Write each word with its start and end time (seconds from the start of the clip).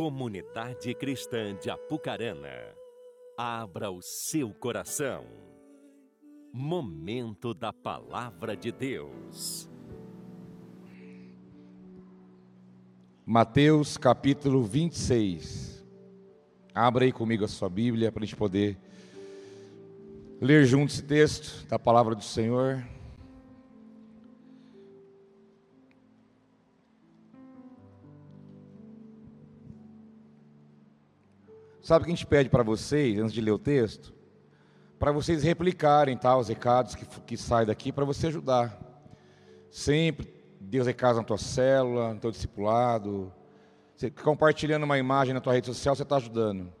Comunidade 0.00 0.94
Cristã 0.94 1.54
de 1.54 1.68
Apucarana, 1.68 2.74
abra 3.36 3.90
o 3.90 4.00
seu 4.00 4.48
coração. 4.48 5.26
Momento 6.50 7.52
da 7.52 7.70
Palavra 7.70 8.56
de 8.56 8.72
Deus. 8.72 9.68
Mateus 13.26 13.98
capítulo 13.98 14.62
26. 14.62 15.84
Abra 16.74 17.04
aí 17.04 17.12
comigo 17.12 17.44
a 17.44 17.48
sua 17.48 17.68
Bíblia 17.68 18.10
para 18.10 18.22
a 18.22 18.26
gente 18.26 18.36
poder 18.36 18.78
ler 20.40 20.64
junto 20.64 20.94
esse 20.94 21.02
texto 21.02 21.66
da 21.66 21.78
palavra 21.78 22.14
do 22.14 22.24
Senhor. 22.24 22.82
Sabe 31.90 32.04
o 32.04 32.06
que 32.06 32.12
a 32.12 32.14
gente 32.14 32.26
pede 32.26 32.48
para 32.48 32.62
vocês, 32.62 33.18
antes 33.18 33.32
de 33.32 33.40
ler 33.40 33.50
o 33.50 33.58
texto? 33.58 34.14
Para 34.96 35.10
vocês 35.10 35.42
replicarem 35.42 36.16
tá, 36.16 36.36
os 36.36 36.46
recados 36.46 36.94
que, 36.94 37.04
que 37.22 37.36
saem 37.36 37.66
daqui, 37.66 37.90
para 37.90 38.04
você 38.04 38.28
ajudar. 38.28 38.80
Sempre 39.72 40.32
Deus 40.60 40.86
recado 40.86 41.16
na 41.16 41.24
tua 41.24 41.36
célula, 41.36 42.14
no 42.14 42.20
teu 42.20 42.30
discipulado. 42.30 43.32
Você 43.96 44.08
compartilhando 44.08 44.84
uma 44.84 44.98
imagem 44.98 45.34
na 45.34 45.40
tua 45.40 45.52
rede 45.52 45.66
social, 45.66 45.96
você 45.96 46.04
está 46.04 46.14
ajudando. 46.14 46.72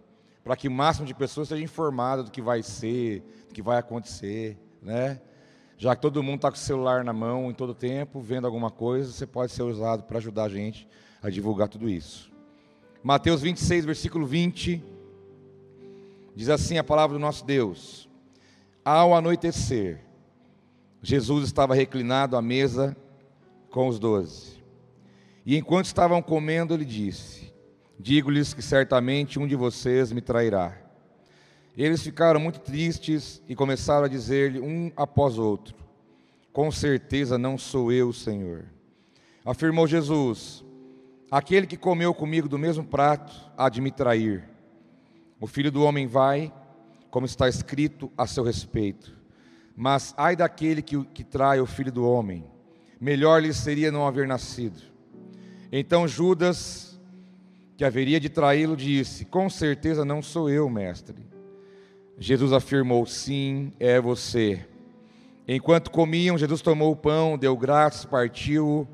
Para 0.44 0.54
que 0.54 0.68
o 0.68 0.70
máximo 0.70 1.08
de 1.08 1.12
pessoas 1.12 1.48
seja 1.48 1.60
informado 1.60 2.22
do 2.22 2.30
que 2.30 2.40
vai 2.40 2.62
ser, 2.62 3.24
do 3.48 3.52
que 3.52 3.62
vai 3.62 3.78
acontecer, 3.78 4.56
né? 4.80 5.20
Já 5.76 5.96
que 5.96 6.02
todo 6.02 6.22
mundo 6.22 6.36
está 6.36 6.52
com 6.52 6.56
o 6.56 6.60
celular 6.60 7.02
na 7.02 7.12
mão 7.12 7.50
em 7.50 7.54
todo 7.54 7.74
tempo, 7.74 8.20
vendo 8.20 8.46
alguma 8.46 8.70
coisa, 8.70 9.10
você 9.10 9.26
pode 9.26 9.50
ser 9.50 9.64
usado 9.64 10.04
para 10.04 10.18
ajudar 10.18 10.44
a 10.44 10.48
gente 10.48 10.86
a 11.20 11.28
divulgar 11.28 11.66
tudo 11.66 11.88
isso. 11.88 12.30
Mateus 13.02 13.42
26, 13.42 13.86
versículo 13.86 14.24
20. 14.24 14.89
Diz 16.34 16.48
assim 16.48 16.78
a 16.78 16.84
palavra 16.84 17.16
do 17.16 17.20
nosso 17.20 17.44
Deus: 17.44 18.08
Ao 18.84 19.14
anoitecer, 19.14 20.00
Jesus 21.02 21.44
estava 21.46 21.74
reclinado 21.74 22.36
à 22.36 22.42
mesa 22.42 22.96
com 23.70 23.88
os 23.88 23.98
doze. 23.98 24.60
E 25.44 25.56
enquanto 25.56 25.86
estavam 25.86 26.20
comendo, 26.20 26.74
ele 26.74 26.84
disse: 26.84 27.52
Digo-lhes 27.98 28.52
que 28.54 28.62
certamente 28.62 29.38
um 29.38 29.46
de 29.46 29.56
vocês 29.56 30.12
me 30.12 30.20
trairá. 30.20 30.76
Eles 31.76 32.02
ficaram 32.02 32.40
muito 32.40 32.60
tristes 32.60 33.42
e 33.48 33.54
começaram 33.54 34.04
a 34.04 34.08
dizer-lhe 34.08 34.60
um 34.60 34.92
após 34.96 35.38
outro: 35.38 35.74
Com 36.52 36.70
certeza 36.70 37.38
não 37.38 37.56
sou 37.56 37.90
eu, 37.92 38.12
Senhor. 38.12 38.64
Afirmou 39.44 39.86
Jesus: 39.86 40.64
Aquele 41.30 41.66
que 41.66 41.76
comeu 41.76 42.12
comigo 42.12 42.48
do 42.48 42.58
mesmo 42.58 42.84
prato 42.84 43.32
há 43.56 43.68
de 43.68 43.80
me 43.80 43.90
trair. 43.90 44.49
O 45.40 45.46
filho 45.46 45.72
do 45.72 45.82
homem 45.82 46.06
vai, 46.06 46.52
como 47.10 47.24
está 47.24 47.48
escrito 47.48 48.12
a 48.16 48.26
seu 48.26 48.44
respeito. 48.44 49.16
Mas 49.74 50.14
ai 50.16 50.36
daquele 50.36 50.82
que, 50.82 51.02
que 51.06 51.24
trai 51.24 51.60
o 51.60 51.66
filho 51.66 51.90
do 51.90 52.06
homem, 52.06 52.44
melhor 53.00 53.42
lhe 53.42 53.52
seria 53.54 53.90
não 53.90 54.06
haver 54.06 54.28
nascido. 54.28 54.82
Então 55.72 56.06
Judas, 56.06 57.00
que 57.76 57.84
haveria 57.84 58.20
de 58.20 58.28
traí-lo, 58.28 58.76
disse: 58.76 59.24
Com 59.24 59.48
certeza 59.48 60.04
não 60.04 60.20
sou 60.20 60.50
eu, 60.50 60.68
mestre. 60.68 61.16
Jesus 62.18 62.52
afirmou: 62.52 63.06
Sim, 63.06 63.72
é 63.80 63.98
você. 63.98 64.66
Enquanto 65.48 65.90
comiam, 65.90 66.36
Jesus 66.36 66.60
tomou 66.60 66.92
o 66.92 66.96
pão, 66.96 67.38
deu 67.38 67.56
graças, 67.56 68.04
partiu-o 68.04 68.86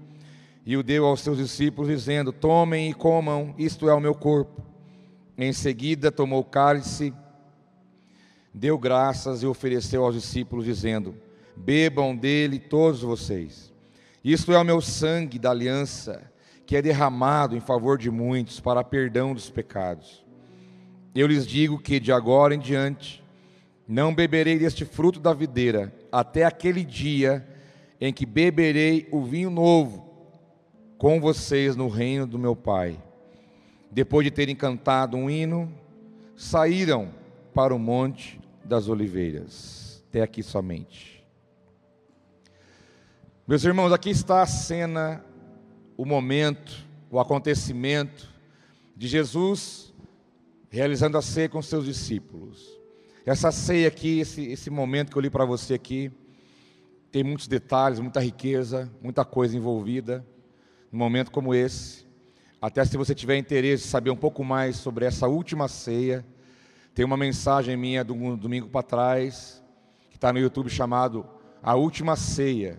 e 0.64 0.76
o 0.76 0.82
deu 0.82 1.04
aos 1.04 1.20
seus 1.20 1.38
discípulos, 1.38 1.90
dizendo: 1.90 2.32
Tomem 2.32 2.90
e 2.90 2.94
comam, 2.94 3.52
isto 3.58 3.88
é 3.88 3.94
o 3.94 4.00
meu 4.00 4.14
corpo. 4.14 4.75
Em 5.38 5.52
seguida, 5.52 6.10
tomou 6.10 6.40
o 6.40 6.44
cálice, 6.44 7.12
deu 8.54 8.78
graças 8.78 9.42
e 9.42 9.46
ofereceu 9.46 10.04
aos 10.04 10.14
discípulos, 10.14 10.64
dizendo: 10.64 11.14
Bebam 11.54 12.16
dele 12.16 12.58
todos 12.58 13.02
vocês. 13.02 13.72
Isto 14.24 14.52
é 14.52 14.58
o 14.58 14.64
meu 14.64 14.80
sangue 14.80 15.38
da 15.38 15.50
aliança, 15.50 16.30
que 16.64 16.74
é 16.74 16.82
derramado 16.82 17.56
em 17.56 17.60
favor 17.60 17.98
de 17.98 18.10
muitos 18.10 18.58
para 18.60 18.82
perdão 18.82 19.34
dos 19.34 19.50
pecados. 19.50 20.24
Eu 21.14 21.26
lhes 21.26 21.46
digo 21.46 21.78
que 21.78 22.00
de 22.00 22.12
agora 22.12 22.54
em 22.54 22.58
diante 22.58 23.22
não 23.86 24.14
beberei 24.14 24.58
deste 24.58 24.84
fruto 24.84 25.20
da 25.20 25.32
videira 25.32 25.94
até 26.10 26.44
aquele 26.44 26.84
dia 26.84 27.46
em 28.00 28.12
que 28.12 28.26
beberei 28.26 29.08
o 29.12 29.22
vinho 29.22 29.48
novo 29.48 30.04
com 30.98 31.20
vocês 31.20 31.76
no 31.76 31.88
reino 31.88 32.26
do 32.26 32.38
meu 32.38 32.56
Pai. 32.56 32.98
Depois 33.90 34.24
de 34.24 34.30
terem 34.30 34.54
cantado 34.54 35.16
um 35.16 35.30
hino, 35.30 35.72
saíram 36.36 37.10
para 37.54 37.74
o 37.74 37.78
Monte 37.78 38.40
das 38.64 38.88
Oliveiras. 38.88 40.04
Até 40.08 40.22
aqui 40.22 40.42
somente. 40.42 41.24
Meus 43.46 43.64
irmãos, 43.64 43.92
aqui 43.92 44.10
está 44.10 44.42
a 44.42 44.46
cena, 44.46 45.24
o 45.96 46.04
momento, 46.04 46.84
o 47.10 47.20
acontecimento 47.20 48.28
de 48.96 49.06
Jesus 49.06 49.94
realizando 50.70 51.16
a 51.16 51.22
ceia 51.22 51.48
com 51.48 51.62
seus 51.62 51.84
discípulos. 51.84 52.66
Essa 53.24 53.50
ceia 53.50 53.88
aqui, 53.88 54.20
esse, 54.20 54.44
esse 54.46 54.70
momento 54.70 55.10
que 55.10 55.18
eu 55.18 55.22
li 55.22 55.30
para 55.30 55.44
você 55.44 55.74
aqui, 55.74 56.12
tem 57.10 57.24
muitos 57.24 57.48
detalhes, 57.48 57.98
muita 57.98 58.20
riqueza, 58.20 58.90
muita 59.02 59.24
coisa 59.24 59.56
envolvida. 59.56 60.24
Num 60.92 60.98
momento 60.98 61.30
como 61.30 61.54
esse, 61.54 62.05
até 62.60 62.84
se 62.84 62.96
você 62.96 63.14
tiver 63.14 63.36
interesse 63.36 63.84
em 63.84 63.90
saber 63.90 64.10
um 64.10 64.16
pouco 64.16 64.42
mais 64.42 64.76
sobre 64.76 65.04
essa 65.04 65.28
última 65.28 65.68
ceia, 65.68 66.24
tem 66.94 67.04
uma 67.04 67.16
mensagem 67.16 67.76
minha 67.76 68.02
do 68.02 68.36
domingo 68.36 68.68
para 68.68 68.82
trás, 68.82 69.62
que 70.10 70.16
está 70.16 70.32
no 70.32 70.38
YouTube 70.38 70.70
chamado 70.70 71.26
A 71.62 71.74
Última 71.74 72.16
Ceia. 72.16 72.78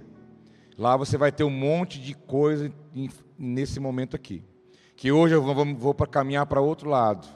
Lá 0.75 0.97
você 0.97 1.17
vai 1.17 1.31
ter 1.31 1.43
um 1.43 1.51
monte 1.51 1.99
de 1.99 2.15
coisa 2.15 2.71
nesse 3.38 3.79
momento 3.79 4.15
aqui. 4.15 4.43
Que 4.95 5.11
hoje 5.11 5.35
eu 5.35 5.43
vou, 5.43 5.75
vou 5.75 5.94
para 5.94 6.07
caminhar 6.07 6.47
para 6.47 6.59
outro 6.59 6.89
lado. 6.89 7.27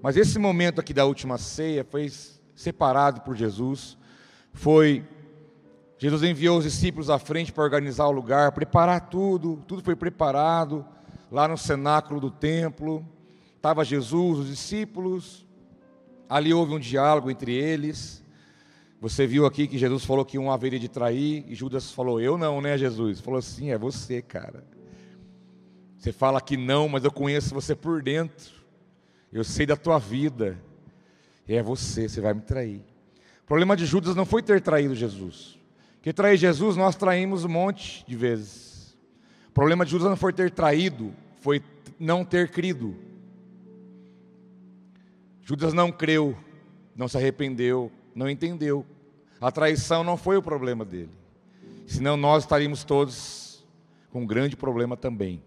Mas 0.00 0.16
esse 0.16 0.38
momento 0.38 0.80
aqui 0.80 0.94
da 0.94 1.04
última 1.04 1.36
ceia 1.36 1.84
foi 1.84 2.10
separado 2.54 3.20
por 3.20 3.36
Jesus. 3.36 3.98
Foi 4.54 5.04
Jesus 5.98 6.22
enviou 6.22 6.58
os 6.58 6.64
discípulos 6.64 7.10
à 7.10 7.18
frente 7.18 7.52
para 7.52 7.64
organizar 7.64 8.06
o 8.06 8.12
lugar, 8.12 8.52
preparar 8.52 9.08
tudo, 9.08 9.62
tudo 9.66 9.82
foi 9.82 9.96
preparado 9.96 10.84
lá 11.30 11.48
no 11.48 11.56
cenáculo 11.56 12.20
do 12.20 12.30
templo. 12.30 13.06
Estava 13.56 13.84
Jesus, 13.84 14.40
os 14.40 14.48
discípulos, 14.48 15.46
ali 16.28 16.52
houve 16.52 16.74
um 16.74 16.78
diálogo 16.78 17.30
entre 17.30 17.52
eles. 17.52 18.22
Você 19.00 19.26
viu 19.26 19.44
aqui 19.44 19.66
que 19.66 19.78
Jesus 19.78 20.04
falou 20.04 20.24
que 20.24 20.38
um 20.38 20.50
haveria 20.50 20.78
de 20.78 20.88
trair, 20.88 21.44
e 21.48 21.54
Judas 21.54 21.90
falou: 21.90 22.20
Eu 22.20 22.38
não, 22.38 22.60
né, 22.60 22.78
Jesus? 22.78 23.20
Falou 23.20 23.38
assim: 23.38 23.70
É 23.70 23.78
você, 23.78 24.22
cara. 24.22 24.64
Você 25.98 26.12
fala 26.12 26.40
que 26.40 26.56
não, 26.56 26.88
mas 26.88 27.04
eu 27.04 27.10
conheço 27.10 27.54
você 27.54 27.74
por 27.74 28.02
dentro. 28.02 28.54
Eu 29.32 29.42
sei 29.44 29.66
da 29.66 29.76
tua 29.76 29.98
vida. 29.98 30.58
E 31.48 31.54
é 31.54 31.62
você, 31.62 32.08
você 32.08 32.20
vai 32.20 32.34
me 32.34 32.40
trair. 32.40 32.84
O 33.42 33.46
problema 33.46 33.76
de 33.76 33.86
Judas 33.86 34.14
não 34.14 34.24
foi 34.24 34.42
ter 34.42 34.60
traído 34.60 34.94
Jesus. 34.94 35.58
Que 36.02 36.12
trair 36.12 36.36
Jesus, 36.36 36.76
nós 36.76 36.96
traímos 36.96 37.44
um 37.44 37.48
monte 37.48 38.04
de 38.06 38.16
vezes. 38.16 38.65
Problema 39.56 39.86
de 39.86 39.92
Judas 39.92 40.10
não 40.10 40.18
foi 40.18 40.34
ter 40.34 40.50
traído, 40.50 41.14
foi 41.40 41.62
não 41.98 42.26
ter 42.26 42.50
crido. 42.50 42.94
Judas 45.40 45.72
não 45.72 45.90
creu, 45.90 46.36
não 46.94 47.08
se 47.08 47.16
arrependeu, 47.16 47.90
não 48.14 48.28
entendeu. 48.28 48.84
A 49.40 49.50
traição 49.50 50.04
não 50.04 50.18
foi 50.18 50.36
o 50.36 50.42
problema 50.42 50.84
dele. 50.84 51.16
Senão 51.86 52.18
nós 52.18 52.42
estaríamos 52.42 52.84
todos 52.84 53.64
com 54.10 54.24
um 54.24 54.26
grande 54.26 54.54
problema 54.54 54.94
também. 54.94 55.42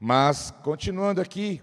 Mas, 0.00 0.52
continuando 0.64 1.20
aqui, 1.20 1.62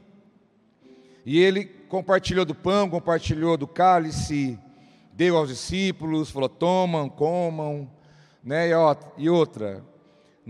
e 1.26 1.38
ele 1.38 1.66
compartilhou 1.66 2.46
do 2.46 2.56
pão, 2.56 2.90
compartilhou 2.90 3.58
do 3.58 3.68
cálice, 3.68 4.58
deu 5.12 5.36
aos 5.36 5.50
discípulos, 5.50 6.32
falou: 6.32 6.48
tomam, 6.48 7.10
comam, 7.10 7.92
né? 8.42 8.70
E, 8.70 8.72
e 9.18 9.30
outra, 9.30 9.91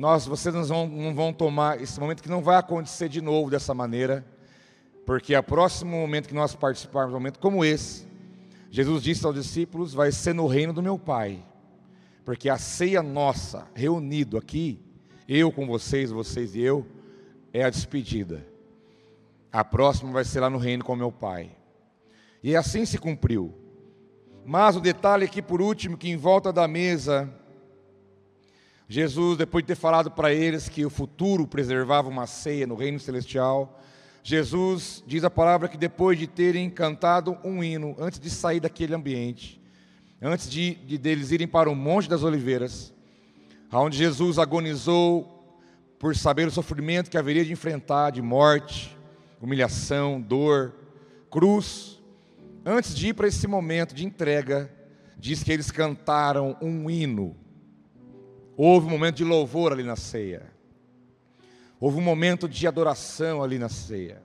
nós, 0.02 0.26
vocês 0.26 0.54
não 0.56 0.64
vão, 0.64 0.88
não 0.88 1.14
vão 1.14 1.32
tomar 1.32 1.80
esse 1.80 2.00
momento 2.00 2.24
que 2.24 2.30
não 2.30 2.42
vai 2.42 2.58
acontecer 2.58 3.08
de 3.08 3.22
novo 3.22 3.52
dessa 3.52 3.72
maneira, 3.72 4.26
porque 5.06 5.36
o 5.36 5.44
próximo 5.44 5.92
momento 5.92 6.28
que 6.28 6.34
nós 6.34 6.56
participarmos, 6.56 7.14
um 7.14 7.18
momento 7.18 7.38
como 7.38 7.64
esse, 7.64 8.08
Jesus 8.72 9.04
disse 9.04 9.24
aos 9.28 9.36
discípulos: 9.36 9.94
vai 9.94 10.12
ser 10.12 10.34
no 10.34 10.48
reino 10.48 10.74
do 10.74 10.82
meu 10.82 10.98
Pai, 10.98 11.46
porque 12.26 12.50
a 12.50 12.58
ceia 12.58 13.04
nossa, 13.04 13.68
reunido 13.76 14.40
aqui, 14.40 14.84
eu 15.30 15.52
com 15.52 15.68
vocês, 15.68 16.10
vocês 16.10 16.56
e 16.56 16.62
eu, 16.62 16.84
é 17.54 17.64
a 17.64 17.70
despedida. 17.70 18.44
A 19.52 19.64
próxima 19.64 20.12
vai 20.12 20.24
ser 20.24 20.40
lá 20.40 20.50
no 20.50 20.58
reino 20.58 20.84
com 20.84 20.96
meu 20.96 21.12
Pai. 21.12 21.52
E 22.42 22.56
assim 22.56 22.88
se 22.88 22.98
cumpriu. 22.98 23.54
Mas 24.44 24.76
o 24.76 24.82
detalhe 24.82 25.26
aqui 25.26 25.44
por 25.44 25.62
último, 25.62 25.96
que 25.96 26.10
em 26.10 26.18
volta 26.18 26.52
da 26.52 26.68
mesa, 26.68 27.32
Jesus, 28.92 29.38
depois 29.38 29.64
de 29.64 29.70
ter 29.70 29.76
falado 29.76 30.12
para 30.12 30.34
eles 30.34 30.68
que 30.68 30.86
o 30.86 30.90
futuro 30.90 31.48
preservava 31.48 32.10
uma 32.10 32.28
ceia 32.28 32.68
no 32.68 32.76
reino 32.76 33.00
celestial, 33.00 33.80
Jesus 34.22 35.02
diz 35.08 35.24
a 35.24 35.30
palavra 35.30 35.70
que 35.70 35.78
depois 35.78 36.20
de 36.20 36.28
terem 36.28 36.70
cantado 36.70 37.38
um 37.42 37.64
hino, 37.64 37.96
antes 37.98 38.20
de 38.20 38.30
sair 38.30 38.60
daquele 38.60 38.94
ambiente, 38.94 39.62
antes 40.22 40.50
de, 40.50 40.76
de 40.76 40.98
deles 40.98 41.32
irem 41.32 41.48
para 41.48 41.70
o 41.70 41.76
Monte 41.76 42.10
das 42.10 42.22
Oliveiras, 42.22 42.94
onde 43.72 43.98
Jesus 43.98 44.38
agonizou 44.38 45.58
por 45.98 46.14
saber 46.14 46.50
o 46.50 46.52
sofrimento 46.52 47.10
que 47.10 47.18
haveria 47.18 47.46
de 47.46 47.54
enfrentar, 47.54 48.10
de 48.10 48.22
morte, 48.22 48.94
humilhação, 49.42 50.20
dor, 50.20 50.76
cruz, 51.30 51.98
antes 52.66 52.94
de 52.94 53.08
ir 53.08 53.14
para 53.14 53.30
esse 53.30 53.48
momento 53.48 53.96
de 53.96 54.06
entrega, 54.06 54.70
diz 55.18 55.42
que 55.44 55.52
eles 55.54 55.72
cantaram 55.72 56.58
um 56.62 56.90
hino. 56.90 57.38
Houve 58.56 58.88
um 58.88 58.90
momento 58.90 59.16
de 59.16 59.24
louvor 59.24 59.72
ali 59.72 59.84
na 59.84 59.96
ceia. 59.96 60.52
Houve 61.80 61.98
um 61.98 62.02
momento 62.02 62.48
de 62.48 62.68
adoração 62.68 63.42
ali 63.42 63.58
na 63.58 63.70
ceia. 63.70 64.22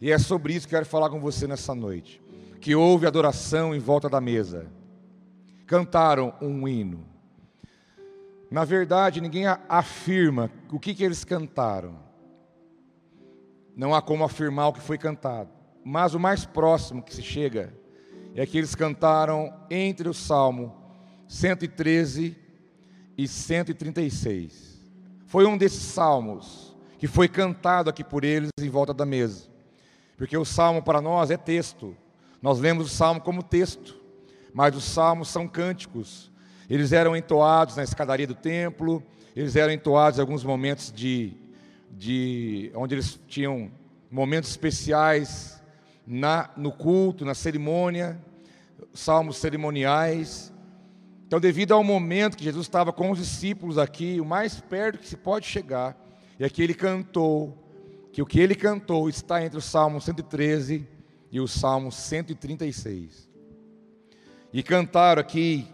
E 0.00 0.12
é 0.12 0.18
sobre 0.18 0.54
isso 0.54 0.68
que 0.68 0.74
eu 0.74 0.78
quero 0.78 0.88
falar 0.88 1.10
com 1.10 1.18
você 1.18 1.46
nessa 1.46 1.74
noite. 1.74 2.22
Que 2.60 2.74
houve 2.74 3.06
adoração 3.06 3.74
em 3.74 3.78
volta 3.78 4.08
da 4.08 4.20
mesa. 4.20 4.70
Cantaram 5.66 6.34
um 6.40 6.68
hino. 6.68 7.04
Na 8.50 8.64
verdade, 8.64 9.20
ninguém 9.20 9.46
afirma 9.68 10.50
o 10.70 10.78
que, 10.78 10.94
que 10.94 11.02
eles 11.02 11.24
cantaram. 11.24 11.98
Não 13.76 13.94
há 13.94 14.00
como 14.00 14.22
afirmar 14.22 14.68
o 14.68 14.72
que 14.72 14.80
foi 14.80 14.98
cantado. 14.98 15.50
Mas 15.84 16.14
o 16.14 16.20
mais 16.20 16.46
próximo 16.46 17.02
que 17.02 17.14
se 17.14 17.22
chega 17.22 17.74
é 18.34 18.46
que 18.46 18.56
eles 18.56 18.74
cantaram 18.74 19.52
entre 19.68 20.08
o 20.08 20.14
Salmo 20.14 20.74
113 21.26 22.43
e 23.16 23.28
136. 23.28 24.80
Foi 25.26 25.46
um 25.46 25.56
desses 25.56 25.82
salmos 25.82 26.74
que 26.98 27.06
foi 27.06 27.28
cantado 27.28 27.90
aqui 27.90 28.02
por 28.02 28.24
eles 28.24 28.48
em 28.60 28.68
volta 28.68 28.94
da 28.94 29.04
mesa. 29.04 29.48
Porque 30.16 30.36
o 30.36 30.44
salmo 30.44 30.82
para 30.82 31.00
nós 31.00 31.30
é 31.30 31.36
texto. 31.36 31.96
Nós 32.40 32.58
lemos 32.58 32.86
o 32.86 32.94
salmo 32.94 33.20
como 33.20 33.42
texto, 33.42 34.00
mas 34.52 34.76
os 34.76 34.84
salmos 34.84 35.28
são 35.28 35.48
cânticos. 35.48 36.30
Eles 36.68 36.92
eram 36.92 37.16
entoados 37.16 37.76
na 37.76 37.82
escadaria 37.82 38.26
do 38.26 38.34
templo, 38.34 39.02
eles 39.34 39.56
eram 39.56 39.72
entoados 39.72 40.18
em 40.18 40.22
alguns 40.22 40.44
momentos 40.44 40.92
de, 40.92 41.32
de 41.90 42.70
onde 42.74 42.94
eles 42.94 43.18
tinham 43.26 43.70
momentos 44.10 44.50
especiais 44.50 45.60
na, 46.06 46.50
no 46.56 46.70
culto, 46.70 47.24
na 47.24 47.34
cerimônia, 47.34 48.18
salmos 48.92 49.38
cerimoniais. 49.38 50.52
Então, 51.26 51.40
devido 51.40 51.72
ao 51.72 51.82
momento 51.82 52.36
que 52.36 52.44
Jesus 52.44 52.66
estava 52.66 52.92
com 52.92 53.10
os 53.10 53.18
discípulos 53.18 53.78
aqui, 53.78 54.20
o 54.20 54.24
mais 54.24 54.60
perto 54.60 54.98
que 54.98 55.08
se 55.08 55.16
pode 55.16 55.46
chegar, 55.46 55.96
e 56.38 56.44
aqui 56.44 56.62
ele 56.62 56.74
cantou, 56.74 57.56
que 58.12 58.20
o 58.20 58.26
que 58.26 58.38
ele 58.38 58.54
cantou 58.54 59.08
está 59.08 59.44
entre 59.44 59.58
o 59.58 59.62
Salmo 59.62 60.00
113 60.00 60.86
e 61.32 61.40
o 61.40 61.48
Salmo 61.48 61.90
136. 61.90 63.28
E 64.52 64.62
cantaram 64.62 65.20
aqui, 65.20 65.66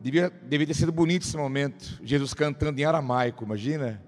devia, 0.00 0.30
devia 0.30 0.66
ter 0.66 0.74
sido 0.74 0.92
bonito 0.92 1.22
esse 1.22 1.36
momento, 1.36 1.98
Jesus 2.04 2.34
cantando 2.34 2.80
em 2.80 2.84
aramaico, 2.84 3.44
imagina? 3.44 4.02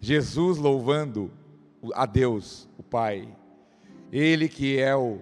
Jesus 0.00 0.56
louvando 0.56 1.30
a 1.94 2.06
Deus, 2.06 2.68
o 2.78 2.82
Pai. 2.82 3.28
Ele 4.12 4.48
que 4.48 4.78
é 4.78 4.94
o 4.94 5.18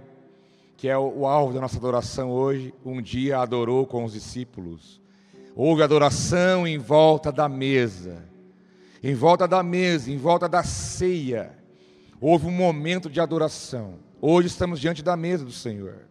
que 0.84 0.88
é 0.90 0.98
o, 0.98 1.26
alvo 1.26 1.54
da 1.54 1.62
nossa 1.62 1.78
adoração 1.78 2.30
hoje, 2.30 2.74
um 2.84 3.00
dia 3.00 3.38
adorou 3.38 3.86
com 3.86 4.04
os 4.04 4.12
discípulos. 4.12 5.00
Houve 5.56 5.82
adoração 5.82 6.66
em 6.66 6.76
volta 6.76 7.32
da 7.32 7.48
mesa 7.48 8.22
em 9.02 9.14
volta 9.14 9.48
da 9.48 9.62
mesa, 9.62 10.10
em 10.10 10.18
volta 10.18 10.46
da 10.46 10.62
ceia, 10.62 11.58
houve 12.20 12.46
um 12.46 12.50
momento 12.50 13.08
de 13.08 13.18
adoração. 13.18 13.94
Hoje 14.20 14.48
estamos 14.48 14.78
diante 14.78 15.02
da 15.02 15.16
mesa 15.16 15.42
do 15.42 15.52
Senhor. 15.52 16.06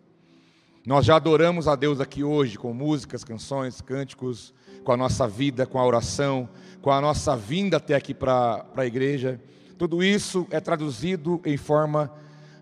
Nós 0.88 1.06
já 1.06 1.18
adoramos 1.18 1.68
a 1.68 1.76
Deus 1.76 2.00
aqui 2.00 2.24
hoje 2.24 2.58
com 2.58 2.74
músicas, 2.74 3.24
canções, 3.24 3.80
cânticos, 3.80 4.56
com 4.84 4.92
a 4.92 4.98
nossa 4.98 5.28
vida, 5.28 5.68
com 5.68 5.78
a 5.78 5.86
oração, 5.86 6.50
com 6.82 6.90
a 6.90 7.00
nossa 7.00 7.36
vinda 7.36 7.78
até 7.78 7.94
aqui 7.94 8.14
para 8.14 8.66
a 8.76 8.86
igreja. 8.88 9.40
Tudo 9.78 10.04
isso 10.04 10.48
é 10.50 10.60
traduzido 10.60 11.40
em 11.46 11.58
forma 11.58 12.12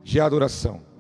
de 0.04 0.20
adoração. 0.20 0.91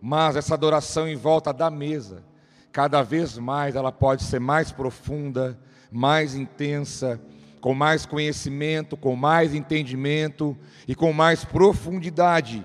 Mas 0.00 0.36
essa 0.36 0.54
adoração 0.54 1.08
em 1.08 1.16
volta 1.16 1.52
da 1.52 1.70
mesa, 1.70 2.22
cada 2.70 3.02
vez 3.02 3.36
mais 3.36 3.74
ela 3.74 3.90
pode 3.90 4.22
ser 4.22 4.38
mais 4.38 4.70
profunda, 4.70 5.58
mais 5.90 6.34
intensa, 6.34 7.20
com 7.60 7.74
mais 7.74 8.06
conhecimento, 8.06 8.96
com 8.96 9.16
mais 9.16 9.54
entendimento 9.54 10.56
e 10.86 10.94
com 10.94 11.12
mais 11.12 11.44
profundidade, 11.44 12.64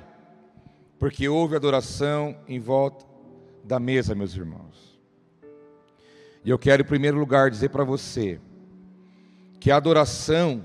porque 0.99 1.27
houve 1.27 1.55
adoração 1.55 2.37
em 2.47 2.59
volta 2.59 3.05
da 3.63 3.79
mesa, 3.79 4.13
meus 4.13 4.35
irmãos. 4.35 4.99
E 6.45 6.49
eu 6.49 6.59
quero, 6.59 6.83
em 6.83 6.85
primeiro 6.85 7.17
lugar, 7.17 7.49
dizer 7.49 7.69
para 7.69 7.83
você 7.83 8.39
que 9.59 9.71
a 9.71 9.77
adoração 9.77 10.63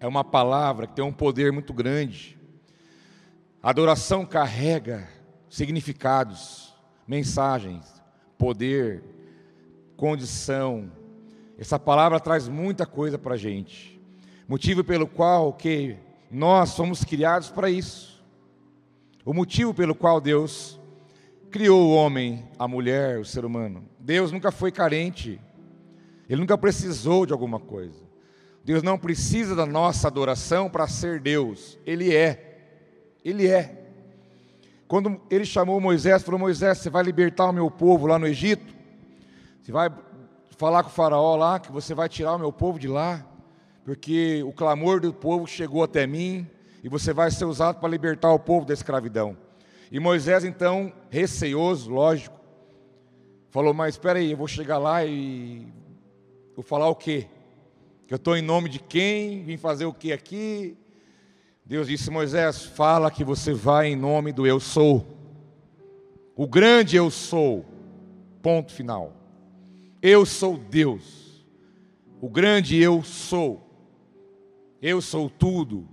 é 0.00 0.06
uma 0.06 0.24
palavra 0.24 0.86
que 0.86 0.94
tem 0.94 1.04
um 1.04 1.12
poder 1.12 1.52
muito 1.52 1.72
grande. 1.72 2.38
A 3.62 3.70
adoração 3.70 4.24
carrega 4.24 5.06
significados, 5.54 6.74
mensagens, 7.06 8.02
poder, 8.36 9.04
condição, 9.96 10.90
essa 11.56 11.78
palavra 11.78 12.18
traz 12.18 12.48
muita 12.48 12.84
coisa 12.84 13.16
para 13.16 13.34
a 13.34 13.36
gente. 13.36 14.02
Motivo 14.48 14.82
pelo 14.82 15.06
qual 15.06 15.52
que 15.52 15.96
nós 16.28 16.70
somos 16.70 17.04
criados 17.04 17.50
para 17.50 17.70
isso. 17.70 18.20
O 19.24 19.32
motivo 19.32 19.72
pelo 19.72 19.94
qual 19.94 20.20
Deus 20.20 20.76
criou 21.52 21.86
o 21.86 21.94
homem, 21.94 22.48
a 22.58 22.66
mulher, 22.66 23.20
o 23.20 23.24
ser 23.24 23.44
humano. 23.44 23.84
Deus 24.00 24.32
nunca 24.32 24.50
foi 24.50 24.72
carente. 24.72 25.40
Ele 26.28 26.40
nunca 26.40 26.58
precisou 26.58 27.26
de 27.26 27.32
alguma 27.32 27.60
coisa. 27.60 28.02
Deus 28.64 28.82
não 28.82 28.98
precisa 28.98 29.54
da 29.54 29.64
nossa 29.64 30.08
adoração 30.08 30.68
para 30.68 30.88
ser 30.88 31.20
Deus. 31.20 31.78
Ele 31.86 32.12
é. 32.12 32.80
Ele 33.24 33.46
é. 33.46 33.83
Quando 34.86 35.20
ele 35.30 35.44
chamou 35.44 35.80
Moisés, 35.80 36.22
falou: 36.22 36.38
Moisés, 36.38 36.78
você 36.78 36.90
vai 36.90 37.02
libertar 37.02 37.48
o 37.48 37.52
meu 37.52 37.70
povo 37.70 38.06
lá 38.06 38.18
no 38.18 38.26
Egito? 38.26 38.74
Você 39.62 39.72
vai 39.72 39.90
falar 40.56 40.82
com 40.82 40.90
o 40.90 40.92
faraó 40.92 41.36
lá 41.36 41.58
que 41.58 41.72
você 41.72 41.94
vai 41.94 42.08
tirar 42.08 42.34
o 42.34 42.38
meu 42.38 42.52
povo 42.52 42.78
de 42.78 42.86
lá, 42.86 43.26
porque 43.84 44.42
o 44.44 44.52
clamor 44.52 45.00
do 45.00 45.12
povo 45.12 45.46
chegou 45.46 45.82
até 45.82 46.06
mim 46.06 46.46
e 46.82 46.88
você 46.88 47.12
vai 47.12 47.30
ser 47.30 47.46
usado 47.46 47.80
para 47.80 47.88
libertar 47.88 48.30
o 48.32 48.38
povo 48.38 48.66
da 48.66 48.74
escravidão. 48.74 49.36
E 49.90 49.98
Moisés 49.98 50.44
então, 50.44 50.92
receioso, 51.08 51.90
lógico, 51.90 52.38
falou: 53.50 53.72
"Mas 53.72 53.94
espera 53.94 54.18
aí, 54.18 54.32
eu 54.32 54.36
vou 54.36 54.46
chegar 54.46 54.76
lá 54.76 55.04
e 55.04 55.66
vou 56.54 56.62
falar 56.62 56.88
o 56.88 56.94
quê? 56.94 57.26
Que 58.06 58.12
eu 58.12 58.16
estou 58.16 58.36
em 58.36 58.42
nome 58.42 58.68
de 58.68 58.78
quem? 58.78 59.42
Vim 59.44 59.56
fazer 59.56 59.86
o 59.86 59.94
que 59.94 60.12
aqui?" 60.12 60.76
Deus 61.64 61.88
disse: 61.88 62.10
Moisés, 62.10 62.62
fala 62.64 63.10
que 63.10 63.24
você 63.24 63.52
vai 63.52 63.88
em 63.88 63.96
nome 63.96 64.32
do 64.32 64.46
Eu 64.46 64.60
Sou, 64.60 65.06
o 66.36 66.46
grande 66.46 66.96
Eu 66.96 67.10
Sou. 67.10 67.64
Ponto 68.42 68.72
final. 68.72 69.14
Eu 70.02 70.26
sou 70.26 70.58
Deus, 70.58 71.46
o 72.20 72.28
grande 72.28 72.78
eu 72.78 73.02
sou. 73.02 73.66
Eu 74.82 75.00
sou 75.00 75.30
tudo. 75.30 75.88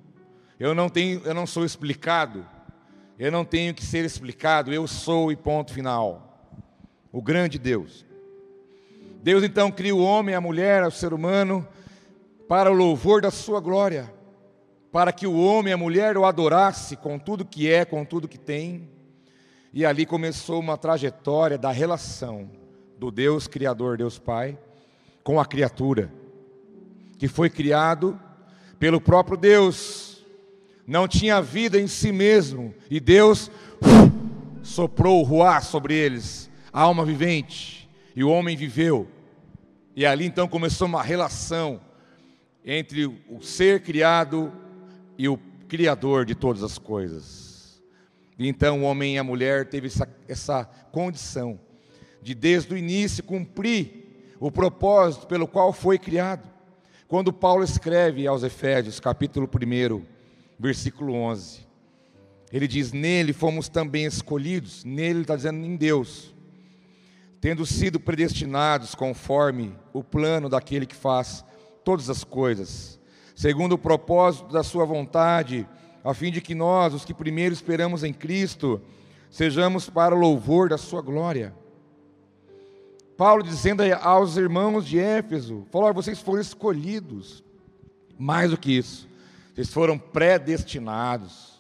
Eu 0.59 0.75
não 0.75 0.89
tenho, 0.89 1.21
eu 1.23 1.33
não 1.33 1.47
sou 1.47 1.63
explicado. 1.63 2.45
Eu 3.17 3.31
não 3.31 3.45
tenho 3.45 3.73
que 3.73 3.85
ser 3.85 4.03
explicado. 4.03 4.73
Eu 4.73 4.85
sou 4.85 5.31
e 5.31 5.35
ponto 5.37 5.71
final. 5.71 6.59
O 7.09 7.21
grande 7.21 7.57
Deus. 7.57 8.05
Deus 9.23 9.45
então 9.45 9.71
cria 9.71 9.95
o 9.95 10.03
homem, 10.03 10.35
a 10.35 10.41
mulher, 10.41 10.83
o 10.83 10.91
ser 10.91 11.13
humano 11.13 11.65
para 12.49 12.69
o 12.69 12.75
louvor 12.75 13.21
da 13.21 13.31
sua 13.31 13.61
glória, 13.61 14.13
para 14.91 15.13
que 15.13 15.25
o 15.25 15.39
homem 15.39 15.71
e 15.71 15.73
a 15.73 15.77
mulher 15.77 16.17
o 16.17 16.25
adorasse 16.25 16.97
com 16.97 17.17
tudo 17.17 17.45
que 17.45 17.71
é, 17.71 17.85
com 17.85 18.03
tudo 18.03 18.27
que 18.27 18.37
tem. 18.37 18.89
E 19.73 19.85
ali 19.85 20.05
começou 20.05 20.59
uma 20.59 20.77
trajetória 20.77 21.57
da 21.57 21.71
relação 21.71 22.49
do 22.97 23.09
Deus 23.09 23.47
Criador, 23.47 23.97
Deus 23.97 24.19
Pai, 24.19 24.57
com 25.23 25.39
a 25.39 25.45
criatura, 25.45 26.11
que 27.17 27.27
foi 27.27 27.49
criado 27.49 28.19
pelo 28.77 28.99
próprio 28.99 29.37
Deus, 29.37 30.25
não 30.85 31.07
tinha 31.07 31.41
vida 31.41 31.79
em 31.79 31.87
si 31.87 32.11
mesmo, 32.11 32.73
e 32.89 32.99
Deus 32.99 33.49
soprou 34.61 35.21
o 35.21 35.23
ruá 35.23 35.61
sobre 35.61 35.93
eles, 35.93 36.49
a 36.73 36.81
alma 36.81 37.05
vivente, 37.05 37.89
e 38.15 38.23
o 38.23 38.29
homem 38.29 38.57
viveu. 38.57 39.07
E 39.95 40.05
ali 40.05 40.25
então 40.25 40.47
começou 40.47 40.87
uma 40.87 41.01
relação 41.01 41.79
entre 42.65 43.05
o 43.05 43.41
ser 43.41 43.81
criado 43.81 44.51
e 45.21 45.29
o 45.29 45.37
Criador 45.67 46.25
de 46.25 46.33
todas 46.33 46.63
as 46.63 46.79
coisas. 46.79 47.79
E 48.39 48.47
então 48.47 48.81
o 48.81 48.85
homem 48.85 49.15
e 49.15 49.17
a 49.19 49.23
mulher 49.23 49.69
teve 49.69 49.85
essa, 49.85 50.09
essa 50.27 50.65
condição 50.91 51.59
de 52.23 52.33
desde 52.33 52.73
o 52.73 52.77
início 52.77 53.23
cumprir 53.23 54.33
o 54.39 54.51
propósito 54.51 55.27
pelo 55.27 55.47
qual 55.47 55.71
foi 55.71 55.99
criado. 55.99 56.49
Quando 57.07 57.31
Paulo 57.31 57.63
escreve 57.63 58.25
aos 58.25 58.41
Efésios, 58.41 58.99
capítulo 58.99 59.47
1, 59.47 60.03
versículo 60.57 61.13
11, 61.13 61.67
Ele 62.51 62.67
diz: 62.67 62.91
Nele 62.91 63.31
fomos 63.31 63.69
também 63.69 64.05
escolhidos, 64.05 64.83
nele 64.83 65.09
ele 65.09 65.21
está 65.21 65.35
dizendo 65.35 65.63
em 65.63 65.75
Deus, 65.75 66.33
tendo 67.39 67.63
sido 67.63 67.99
predestinados 67.99 68.95
conforme 68.95 69.75
o 69.93 70.03
plano 70.03 70.49
daquele 70.49 70.87
que 70.87 70.95
faz 70.95 71.45
todas 71.83 72.09
as 72.09 72.23
coisas, 72.23 72.99
segundo 73.35 73.73
o 73.73 73.77
propósito 73.77 74.51
da 74.51 74.63
Sua 74.63 74.85
vontade, 74.85 75.67
a 76.03 76.13
fim 76.13 76.31
de 76.31 76.41
que 76.41 76.55
nós, 76.55 76.93
os 76.93 77.05
que 77.05 77.13
primeiro 77.13 77.53
esperamos 77.53 78.03
em 78.03 78.13
Cristo, 78.13 78.81
sejamos 79.29 79.89
para 79.89 80.15
o 80.15 80.19
louvor 80.19 80.69
da 80.69 80.77
Sua 80.77 81.01
glória. 81.01 81.53
Paulo 83.17 83.43
dizendo 83.43 83.83
aos 84.01 84.35
irmãos 84.35 84.85
de 84.85 84.99
Éfeso: 84.99 85.65
falou, 85.71 85.93
vocês 85.93 86.19
foram 86.19 86.41
escolhidos, 86.41 87.43
mais 88.17 88.51
do 88.51 88.57
que 88.57 88.71
isso, 88.71 89.07
vocês 89.53 89.71
foram 89.71 89.97
predestinados. 89.97 91.51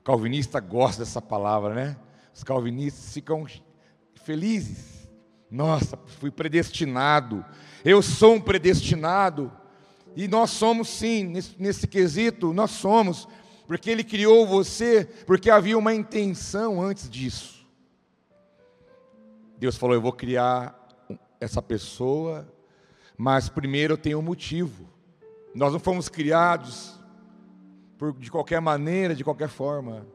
O 0.00 0.04
calvinista 0.04 0.60
gosta 0.60 1.04
dessa 1.04 1.20
palavra, 1.20 1.74
né? 1.74 1.96
Os 2.34 2.44
calvinistas 2.44 3.12
ficam 3.12 3.46
felizes. 4.24 5.08
Nossa, 5.50 5.98
fui 6.18 6.30
predestinado. 6.30 7.44
Eu 7.84 8.02
sou 8.02 8.34
um 8.34 8.40
predestinado. 8.40 9.52
E 10.16 10.26
nós 10.26 10.50
somos 10.50 10.88
sim, 10.88 11.24
nesse, 11.24 11.54
nesse 11.58 11.86
quesito, 11.86 12.54
nós 12.54 12.70
somos, 12.70 13.28
porque 13.66 13.90
Ele 13.90 14.02
criou 14.02 14.46
você, 14.46 15.04
porque 15.26 15.50
havia 15.50 15.76
uma 15.76 15.94
intenção 15.94 16.80
antes 16.80 17.10
disso. 17.10 17.66
Deus 19.58 19.76
falou: 19.76 19.94
Eu 19.94 20.00
vou 20.00 20.14
criar 20.14 20.74
essa 21.38 21.60
pessoa, 21.60 22.50
mas 23.14 23.50
primeiro 23.50 23.92
eu 23.92 23.98
tenho 23.98 24.18
um 24.18 24.22
motivo. 24.22 24.88
Nós 25.54 25.70
não 25.70 25.78
fomos 25.78 26.08
criados 26.08 26.98
por, 27.98 28.14
de 28.14 28.30
qualquer 28.30 28.60
maneira, 28.60 29.14
de 29.14 29.22
qualquer 29.22 29.50
forma. 29.50 30.06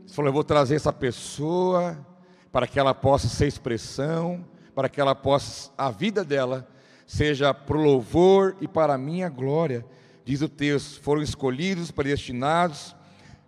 Ele 0.00 0.12
falou: 0.12 0.28
Eu 0.28 0.34
vou 0.34 0.44
trazer 0.44 0.74
essa 0.74 0.92
pessoa 0.92 2.04
para 2.50 2.66
que 2.66 2.80
ela 2.80 2.92
possa 2.92 3.28
ser 3.28 3.46
expressão, 3.46 4.44
para 4.74 4.88
que 4.88 5.00
ela 5.00 5.14
possa, 5.14 5.70
a 5.78 5.88
vida 5.88 6.24
dela 6.24 6.68
seja 7.10 7.52
para 7.52 7.76
o 7.76 7.82
louvor 7.82 8.56
e 8.60 8.68
para 8.68 8.94
a 8.94 8.98
minha 8.98 9.28
glória. 9.28 9.84
Diz 10.24 10.42
o 10.42 10.48
texto: 10.48 11.00
foram 11.00 11.20
escolhidos, 11.20 11.90
predestinados, 11.90 12.94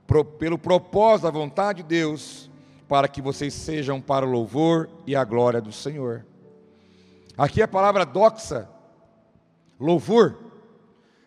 pro, 0.04 0.24
pelo 0.24 0.58
propósito 0.58 1.24
da 1.24 1.30
vontade 1.30 1.80
de 1.80 1.88
Deus, 1.88 2.50
para 2.88 3.06
que 3.06 3.22
vocês 3.22 3.54
sejam 3.54 4.00
para 4.00 4.26
o 4.26 4.28
louvor 4.28 4.90
e 5.06 5.14
a 5.14 5.22
glória 5.22 5.60
do 5.60 5.70
Senhor. 5.70 6.26
Aqui 7.38 7.62
a 7.62 7.68
palavra 7.68 8.04
doxa, 8.04 8.68
louvor. 9.78 10.36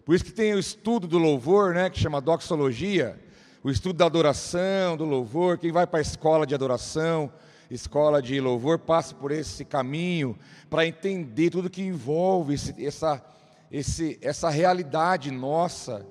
Por 0.03 0.13
isso 0.13 0.25
que 0.25 0.33
tem 0.33 0.53
o 0.53 0.59
estudo 0.59 1.07
do 1.07 1.17
louvor, 1.17 1.73
né, 1.73 1.89
que 1.89 1.97
chama 1.97 2.19
doxologia, 2.19 3.17
o 3.63 3.71
estudo 3.71 3.95
da 3.95 4.07
adoração, 4.07 4.97
do 4.97 5.05
louvor. 5.05 5.57
Quem 5.57 5.71
vai 5.71 5.87
para 5.87 5.99
a 5.99 6.01
escola 6.01 6.45
de 6.45 6.53
adoração, 6.53 7.31
escola 7.69 8.21
de 8.21 8.39
louvor, 8.39 8.79
passa 8.79 9.13
por 9.15 9.31
esse 9.31 9.65
caminho 9.65 10.37
para 10.69 10.85
entender 10.85 11.49
tudo 11.49 11.69
que 11.69 11.81
envolve 11.81 12.53
esse, 12.53 12.85
essa, 12.85 13.23
esse, 13.71 14.17
essa 14.21 14.49
realidade 14.49 15.31
nossa, 15.31 16.05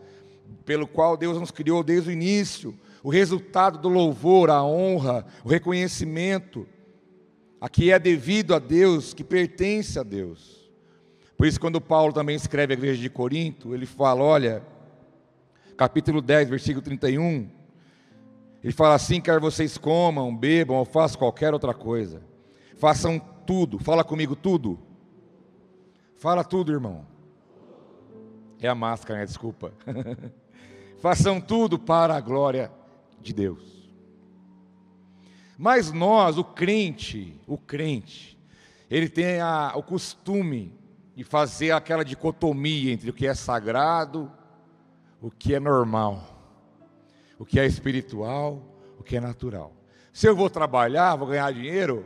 pelo 0.65 0.87
qual 0.87 1.17
Deus 1.17 1.39
nos 1.39 1.51
criou 1.51 1.83
desde 1.83 2.11
o 2.11 2.13
início, 2.13 2.75
o 3.03 3.11
resultado 3.11 3.79
do 3.79 3.89
louvor, 3.89 4.51
a 4.51 4.63
honra, 4.65 5.27
o 5.45 5.49
reconhecimento, 5.49 6.67
aqui 7.61 7.93
é 7.93 7.99
devido 7.99 8.55
a 8.55 8.59
Deus, 8.59 9.13
que 9.13 9.23
pertence 9.23 9.99
a 9.99 10.03
Deus. 10.03 10.65
Por 11.37 11.47
isso, 11.47 11.61
quando 11.61 11.81
Paulo 11.81 12.13
também 12.13 12.37
escreve 12.37 12.75
à 12.75 12.77
igreja 12.77 13.01
de 13.01 13.11
Corinto, 13.11 13.75
ele 13.75 13.87
fala: 13.87 14.23
olha, 14.23 14.63
capítulo 15.77 16.23
10, 16.23 16.49
versículo 16.49 16.83
31, 16.83 17.49
ele 18.65 18.73
fala 18.73 18.95
assim: 18.95 19.21
quer 19.21 19.39
vocês 19.39 19.77
comam, 19.77 20.35
bebam 20.35 20.79
ou 20.79 20.87
façam 20.87 21.19
qualquer 21.19 21.53
outra 21.53 21.75
coisa, 21.75 22.23
façam 22.79 23.19
tudo, 23.19 23.79
fala 23.79 24.03
comigo 24.03 24.35
tudo. 24.35 24.79
Fala 26.17 26.43
tudo, 26.43 26.73
irmão. 26.73 27.07
É 28.59 28.67
a 28.67 28.75
máscara, 28.75 29.21
né? 29.21 29.27
Desculpa. 29.27 29.75
façam 30.99 31.39
tudo 31.39 31.79
para 31.79 32.17
a 32.17 32.21
glória 32.21 32.73
de 33.21 33.35
Deus. 33.35 33.93
Mas 35.59 35.93
nós, 35.93 36.39
o 36.39 36.45
crente, 36.45 37.39
o 37.47 37.59
crente, 37.59 38.39
ele 38.91 39.11
tem 39.11 39.41
a, 39.41 39.73
o 39.77 39.83
costume 39.83 40.73
de 41.15 41.23
fazer 41.23 41.73
aquela 41.73 42.03
dicotomia 42.03 42.91
entre 42.91 43.11
o 43.11 43.13
que 43.13 43.27
é 43.27 43.35
sagrado, 43.35 44.33
o 45.21 45.31
que 45.31 45.55
é 45.55 45.61
normal 45.61 46.34
o 47.39 47.45
que 47.45 47.59
é 47.59 47.67
espiritual, 47.67 48.63
o 48.99 49.03
que 49.03 49.17
é 49.17 49.21
natural. 49.21 49.73
Se 50.13 50.29
eu 50.29 50.37
vou 50.37 50.49
trabalhar, 50.49 51.17
vou 51.17 51.27
ganhar 51.27 51.53
dinheiro, 51.53 52.05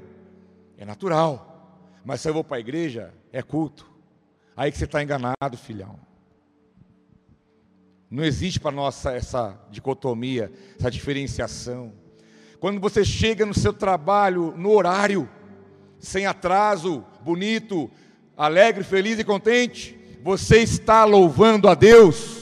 é 0.76 0.84
natural. 0.84 2.00
Mas 2.04 2.20
se 2.20 2.28
eu 2.28 2.34
vou 2.34 2.42
para 2.42 2.56
a 2.56 2.60
igreja, 2.60 3.12
é 3.32 3.42
culto. 3.42 3.90
Aí 4.56 4.72
que 4.72 4.78
você 4.78 4.86
está 4.86 5.02
enganado, 5.02 5.56
filhão. 5.56 5.98
Não 8.10 8.24
existe 8.24 8.58
para 8.58 8.70
nós 8.72 9.04
essa 9.04 9.60
dicotomia, 9.70 10.50
essa 10.78 10.90
diferenciação. 10.90 11.92
Quando 12.58 12.80
você 12.80 13.04
chega 13.04 13.44
no 13.44 13.54
seu 13.54 13.72
trabalho, 13.72 14.54
no 14.56 14.70
horário, 14.70 15.28
sem 15.98 16.26
atraso, 16.26 17.04
bonito, 17.20 17.90
alegre, 18.36 18.82
feliz 18.82 19.18
e 19.18 19.24
contente, 19.24 19.98
você 20.22 20.58
está 20.58 21.04
louvando 21.04 21.68
a 21.68 21.74
Deus. 21.74 22.37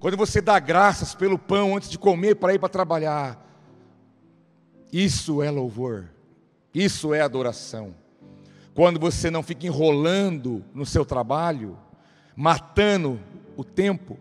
Quando 0.00 0.16
você 0.16 0.40
dá 0.40 0.58
graças 0.58 1.14
pelo 1.14 1.38
pão 1.38 1.76
antes 1.76 1.90
de 1.90 1.98
comer 1.98 2.36
para 2.36 2.54
ir 2.54 2.58
para 2.58 2.70
trabalhar, 2.70 3.38
isso 4.90 5.42
é 5.42 5.50
louvor, 5.50 6.08
isso 6.74 7.12
é 7.12 7.20
adoração. 7.20 7.94
Quando 8.74 8.98
você 8.98 9.30
não 9.30 9.42
fica 9.42 9.66
enrolando 9.66 10.64
no 10.72 10.86
seu 10.86 11.04
trabalho, 11.04 11.78
matando 12.34 13.20
o 13.58 13.62
tempo, 13.62 14.18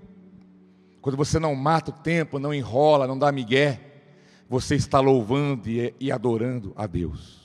quando 1.02 1.16
você 1.16 1.40
não 1.40 1.56
mata 1.56 1.92
o 1.92 1.94
tempo, 1.94 2.40
não 2.40 2.54
enrola, 2.54 3.08
não 3.08 3.18
dá 3.18 3.32
migué, 3.32 3.80
você 4.50 4.76
está 4.76 5.00
louvando 5.00 5.70
e, 5.70 6.12
adorando 6.12 6.74
a 6.76 6.86
Deus. 6.88 7.40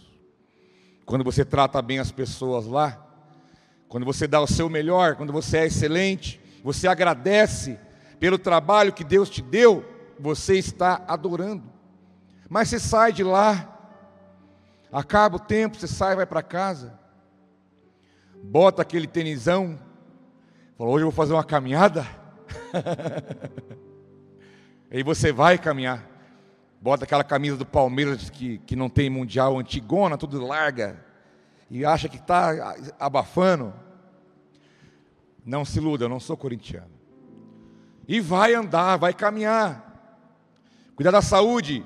Quando 1.07 1.23
você 1.23 1.45
trata 1.45 1.81
bem 1.81 2.01
as 2.01 2.11
pessoas 2.11 2.67
lá, 2.67 3.01
quando 3.87 4.05
você 4.05 4.27
dá 4.27 4.41
o 4.41 4.47
seu 4.49 4.69
melhor, 4.69 5.15
quando 5.15 5.33
você 5.33 5.59
é 5.59 5.67
excelente, 5.67 6.41
você 6.65 6.89
agradece 6.89 7.79
pelo 8.25 8.39
trabalho 8.39 8.91
que 8.91 9.05
Deus 9.05 9.29
te 9.29 9.43
deu, 9.43 9.85
você 10.19 10.57
está 10.57 11.05
adorando. 11.07 11.63
Mas 12.49 12.71
você 12.71 12.81
sai 12.81 13.13
de 13.13 13.23
lá, 13.23 13.69
acaba 14.91 15.37
o 15.37 15.39
tempo, 15.39 15.77
você 15.77 15.87
sai, 15.87 16.17
vai 16.17 16.25
para 16.25 16.43
casa, 16.43 16.99
bota 18.43 18.81
aquele 18.81 19.07
tenisão, 19.07 19.79
fala, 20.79 20.89
hoje 20.89 21.05
eu 21.05 21.11
vou 21.11 21.15
fazer 21.15 21.35
uma 21.35 21.45
caminhada. 21.45 22.07
Aí 24.91 25.03
você 25.03 25.31
vai 25.31 25.59
caminhar, 25.59 26.03
bota 26.81 27.05
aquela 27.05 27.25
camisa 27.25 27.59
do 27.59 27.67
Palmeiras 27.67 28.31
que, 28.31 28.57
que 28.57 28.75
não 28.75 28.89
tem 28.89 29.11
mundial, 29.11 29.59
antigona, 29.59 30.17
tudo 30.17 30.47
larga, 30.47 30.99
e 31.71 31.85
acha 31.85 32.09
que 32.09 32.17
está 32.17 32.75
abafando. 32.99 33.75
Não 35.45 35.63
se 35.63 35.79
iluda, 35.79 36.07
eu 36.07 36.09
não 36.09 36.19
sou 36.19 36.39
corintiano. 36.39 36.94
E 38.07 38.21
vai 38.21 38.55
andar, 38.55 38.97
vai 38.97 39.15
caminhar. 39.15 39.83
Cuidar 40.95 41.11
da 41.11 41.23
saúde. 41.23 41.85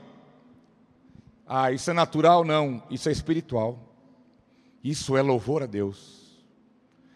Ah, 1.46 1.72
isso 1.72 1.90
é 1.90 1.94
natural? 1.94 2.44
Não, 2.44 2.82
isso 2.90 3.08
é 3.08 3.12
espiritual. 3.12 3.78
Isso 4.82 5.16
é 5.16 5.22
louvor 5.22 5.62
a 5.62 5.66
Deus. 5.66 6.44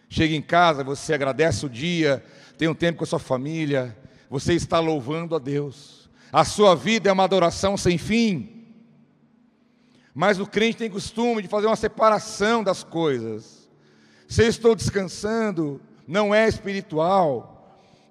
Chega 0.09 0.35
em 0.35 0.43
casa, 0.43 0.85
você 0.85 1.15
agradece 1.15 1.65
o 1.65 1.71
dia, 1.71 2.25
tem 2.59 2.69
um 2.69 2.75
tempo 2.75 2.99
com 2.99 3.05
a 3.05 3.07
sua 3.07 3.19
família, 3.19 3.97
você 4.29 4.55
está 4.55 4.79
louvando 4.79 5.35
a 5.35 5.39
Deus. 5.39 6.11
A 6.33 6.45
sua 6.45 6.75
vida 6.75 7.11
é 7.11 7.13
uma 7.13 7.25
adoração 7.25 7.77
sem 7.77 7.99
fim. 7.99 8.67
Mas 10.15 10.39
o 10.39 10.47
crente 10.47 10.79
tem 10.79 10.91
costume 10.91 11.43
de 11.43 11.49
fazer 11.49 11.67
uma 11.67 11.77
separação 11.77 12.63
das 12.63 12.85
coisas. 12.85 13.69
Se 14.29 14.43
eu 14.43 14.49
estou 14.49 14.75
descansando, 14.75 15.81
não 16.07 16.35
é 16.35 16.49
espiritual. 16.49 17.52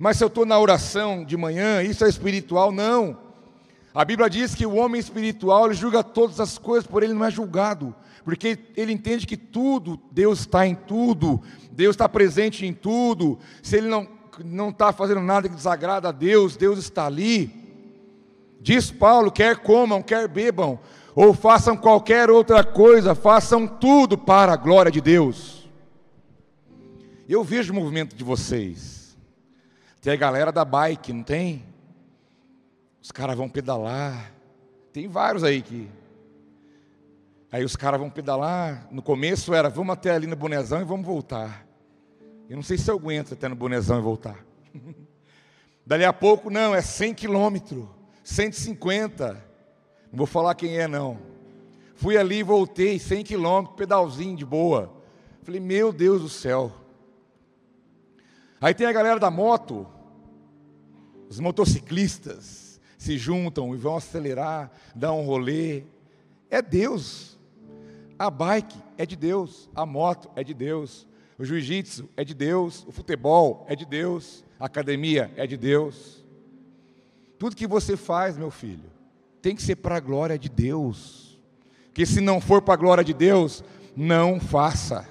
Mas 0.01 0.17
se 0.17 0.23
eu 0.23 0.29
estou 0.29 0.47
na 0.47 0.57
oração 0.57 1.23
de 1.23 1.37
manhã, 1.37 1.83
isso 1.83 2.03
é 2.03 2.09
espiritual? 2.09 2.71
Não. 2.71 3.19
A 3.93 4.03
Bíblia 4.03 4.27
diz 4.27 4.55
que 4.55 4.65
o 4.65 4.73
homem 4.73 4.99
espiritual 4.99 5.67
ele 5.67 5.75
julga 5.75 6.03
todas 6.03 6.39
as 6.39 6.57
coisas, 6.57 6.87
por 6.87 7.03
ele 7.03 7.13
não 7.13 7.23
é 7.23 7.29
julgado, 7.29 7.93
porque 8.25 8.57
ele 8.75 8.91
entende 8.91 9.27
que 9.27 9.37
tudo, 9.37 9.99
Deus 10.11 10.39
está 10.39 10.65
em 10.65 10.73
tudo, 10.73 11.39
Deus 11.71 11.93
está 11.93 12.09
presente 12.09 12.65
em 12.65 12.73
tudo. 12.73 13.37
Se 13.61 13.77
ele 13.77 13.89
não 13.89 14.07
não 14.43 14.69
está 14.69 14.91
fazendo 14.91 15.21
nada 15.21 15.47
que 15.47 15.53
desagrada 15.53 16.09
a 16.09 16.11
Deus, 16.11 16.57
Deus 16.57 16.79
está 16.79 17.05
ali. 17.05 17.53
Diz 18.59 18.89
Paulo: 18.89 19.29
quer 19.29 19.57
comam, 19.57 20.01
quer 20.01 20.27
bebam, 20.27 20.79
ou 21.13 21.31
façam 21.31 21.77
qualquer 21.77 22.27
outra 22.27 22.63
coisa, 22.63 23.13
façam 23.13 23.67
tudo 23.67 24.17
para 24.17 24.53
a 24.53 24.57
glória 24.57 24.91
de 24.91 24.99
Deus. 24.99 25.69
Eu 27.29 27.43
vejo 27.43 27.71
o 27.71 27.75
movimento 27.75 28.15
de 28.15 28.23
vocês. 28.23 29.00
Tem 30.01 30.13
a 30.13 30.15
galera 30.15 30.51
da 30.51 30.65
bike, 30.65 31.13
não 31.13 31.21
tem? 31.21 31.63
Os 32.99 33.11
caras 33.11 33.37
vão 33.37 33.47
pedalar. 33.47 34.33
Tem 34.91 35.07
vários 35.07 35.43
aí 35.43 35.61
que. 35.61 35.87
Aí 37.51 37.63
os 37.63 37.75
caras 37.75 37.99
vão 37.99 38.09
pedalar. 38.09 38.87
No 38.89 39.03
começo 39.03 39.53
era, 39.53 39.69
vamos 39.69 39.93
até 39.93 40.09
ali 40.09 40.25
no 40.25 40.35
Bonezão 40.35 40.81
e 40.81 40.85
vamos 40.85 41.05
voltar. 41.05 41.67
Eu 42.49 42.55
não 42.55 42.63
sei 42.63 42.79
se 42.79 42.89
eu 42.89 42.95
aguento 42.95 43.35
até 43.35 43.47
no 43.47 43.55
Bonezão 43.55 43.99
e 43.99 44.01
voltar. 44.01 44.43
Dali 45.85 46.03
a 46.03 46.13
pouco, 46.13 46.49
não, 46.49 46.73
é 46.73 46.81
100 46.81 47.13
quilômetros, 47.13 47.85
150. 48.23 49.33
Não 50.11 50.17
vou 50.17 50.27
falar 50.27 50.55
quem 50.55 50.79
é, 50.79 50.87
não. 50.87 51.19
Fui 51.95 52.17
ali 52.17 52.37
e 52.37 52.43
voltei, 52.43 52.97
100 52.97 53.23
quilômetros, 53.23 53.77
pedalzinho 53.77 54.35
de 54.35 54.45
boa. 54.45 54.91
Falei, 55.43 55.59
meu 55.59 55.93
Deus 55.93 56.23
do 56.23 56.29
céu. 56.29 56.80
Aí 58.61 58.75
tem 58.75 58.85
a 58.85 58.93
galera 58.93 59.19
da 59.19 59.31
moto, 59.31 59.87
os 61.27 61.39
motociclistas 61.39 62.79
se 62.95 63.17
juntam 63.17 63.73
e 63.73 63.77
vão 63.77 63.95
acelerar, 63.95 64.71
dar 64.95 65.13
um 65.13 65.25
rolê. 65.25 65.85
É 66.47 66.61
Deus. 66.61 67.39
A 68.19 68.29
bike 68.29 68.77
é 68.99 69.05
de 69.07 69.15
Deus, 69.15 69.67
a 69.73 69.83
moto 69.83 70.29
é 70.35 70.43
de 70.43 70.53
Deus, 70.53 71.07
o 71.39 71.43
jiu-jitsu 71.43 72.07
é 72.15 72.23
de 72.23 72.35
Deus, 72.35 72.85
o 72.87 72.91
futebol 72.91 73.65
é 73.67 73.75
de 73.75 73.83
Deus, 73.83 74.45
a 74.59 74.67
academia 74.67 75.33
é 75.35 75.47
de 75.47 75.57
Deus. 75.57 76.23
Tudo 77.39 77.55
que 77.55 77.65
você 77.65 77.97
faz, 77.97 78.37
meu 78.37 78.51
filho, 78.51 78.91
tem 79.41 79.55
que 79.55 79.63
ser 79.63 79.77
para 79.77 79.95
a 79.95 79.99
glória 79.99 80.37
de 80.37 80.49
Deus. 80.49 81.41
Porque 81.85 82.05
se 82.05 82.21
não 82.21 82.39
for 82.39 82.61
para 82.61 82.75
a 82.75 82.77
glória 82.77 83.03
de 83.03 83.13
Deus, 83.13 83.63
não 83.95 84.39
faça. 84.39 85.09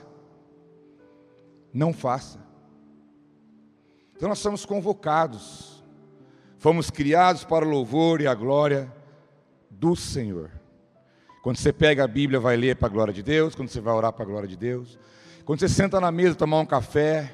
Não 1.75 1.93
faça. 1.93 2.50
Então 4.21 4.29
nós 4.29 4.41
somos 4.41 4.67
convocados, 4.67 5.83
fomos 6.59 6.91
criados 6.91 7.43
para 7.43 7.65
o 7.65 7.69
louvor 7.71 8.21
e 8.21 8.27
a 8.27 8.35
glória 8.35 8.93
do 9.71 9.97
Senhor. 9.97 10.51
Quando 11.43 11.57
você 11.57 11.73
pega 11.73 12.05
a 12.05 12.07
Bíblia, 12.07 12.39
vai 12.39 12.55
ler 12.55 12.77
para 12.77 12.87
a 12.87 12.91
glória 12.91 13.15
de 13.15 13.23
Deus, 13.23 13.55
quando 13.55 13.71
você 13.71 13.81
vai 13.81 13.95
orar 13.95 14.13
para 14.13 14.23
a 14.23 14.29
glória 14.29 14.47
de 14.47 14.59
Deus, 14.59 14.99
quando 15.43 15.61
você 15.61 15.71
senta 15.71 15.99
na 15.99 16.13
mesa 16.13 16.35
tomar 16.35 16.61
um 16.61 16.67
café 16.67 17.33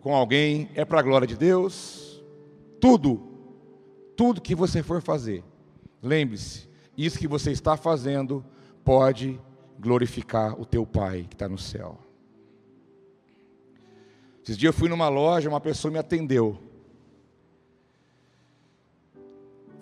com 0.00 0.12
alguém, 0.12 0.68
é 0.74 0.84
para 0.84 0.98
a 0.98 1.02
glória 1.04 1.24
de 1.24 1.36
Deus. 1.36 2.20
Tudo, 2.80 3.22
tudo 4.16 4.40
que 4.40 4.56
você 4.56 4.82
for 4.82 5.00
fazer, 5.00 5.44
lembre-se, 6.02 6.68
isso 6.98 7.16
que 7.16 7.28
você 7.28 7.52
está 7.52 7.76
fazendo 7.76 8.44
pode 8.84 9.40
glorificar 9.78 10.60
o 10.60 10.66
teu 10.66 10.84
Pai 10.84 11.28
que 11.30 11.36
está 11.36 11.48
no 11.48 11.58
céu. 11.58 11.96
Esses 14.42 14.58
dias 14.58 14.74
eu 14.74 14.78
fui 14.78 14.88
numa 14.88 15.08
loja, 15.08 15.48
uma 15.48 15.60
pessoa 15.60 15.92
me 15.92 15.98
atendeu. 15.98 16.60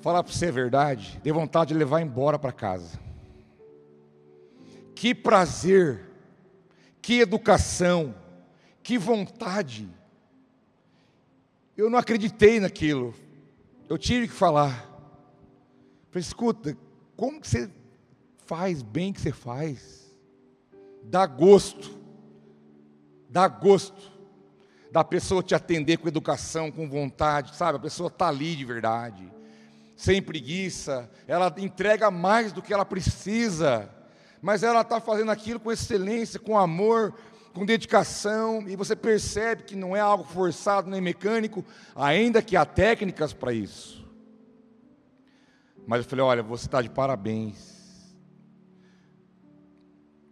Falar 0.03 0.23
para 0.23 0.33
você 0.33 0.47
a 0.47 0.53
verdade, 0.53 1.19
dei 1.23 1.33
vontade 1.33 1.73
de 1.73 1.79
levar 1.79 2.03
embora 2.03 2.39
para 2.39 2.53
casa. 2.53 3.01
Que 4.95 5.15
prazer, 5.15 6.11
que 7.01 7.21
educação, 7.21 8.15
que 8.83 8.99
vontade. 8.99 9.89
Eu 11.75 11.89
não 11.89 11.99
acreditei 11.99 12.61
naquilo. 12.61 13.15
Eu 13.89 13.97
tive 13.97 14.29
que 14.29 14.35
falar. 14.35 14.87
Falei, 16.11 16.21
escuta, 16.21 16.77
como 17.17 17.41
que 17.41 17.49
você 17.49 17.71
faz 18.45 18.83
bem 18.83 19.11
que 19.11 19.21
você 19.21 19.33
faz? 19.33 20.15
Dá 21.03 21.25
gosto. 21.25 21.99
Dá 23.31 23.49
gosto 23.49 24.20
da 24.93 25.05
pessoa 25.05 25.43
te 25.43 25.55
atender 25.55 25.99
com 25.99 26.09
educação, 26.09 26.71
com 26.71 26.89
vontade, 26.89 27.55
sabe? 27.55 27.79
A 27.79 27.81
pessoa 27.81 28.09
está 28.09 28.29
ali 28.29 28.57
de 28.57 28.65
verdade, 28.65 29.31
sem 29.97 30.21
preguiça, 30.21 31.11
ela 31.29 31.55
entrega 31.59 32.11
mais 32.11 32.53
do 32.53 32.63
que 32.63 32.73
ela 32.73 32.85
precisa, 32.85 33.89
mas 34.41 34.63
ela 34.63 34.81
está 34.81 35.01
fazendo 35.01 35.31
aquilo 35.31 35.61
com 35.61 35.71
excelência, 35.71 36.41
com 36.41 36.59
amor, 36.59 37.15
com 37.53 37.67
dedicação, 37.67 38.65
e 38.67 38.77
você 38.77 38.97
percebe 38.97 39.65
que 39.65 39.77
não 39.77 39.95
é 39.95 40.01
algo 40.01 40.25
forçado 40.25 40.89
nem 40.89 41.01
mecânico, 41.01 41.65
ainda 41.95 42.41
que 42.41 42.57
há 42.57 42.65
técnicas 42.65 43.33
para 43.33 43.53
isso. 43.53 44.01
Mas 45.87 46.05
eu 46.05 46.09
falei: 46.09 46.25
olha, 46.25 46.43
você 46.43 46.67
está 46.67 46.81
de 46.81 46.89
parabéns. 46.89 48.15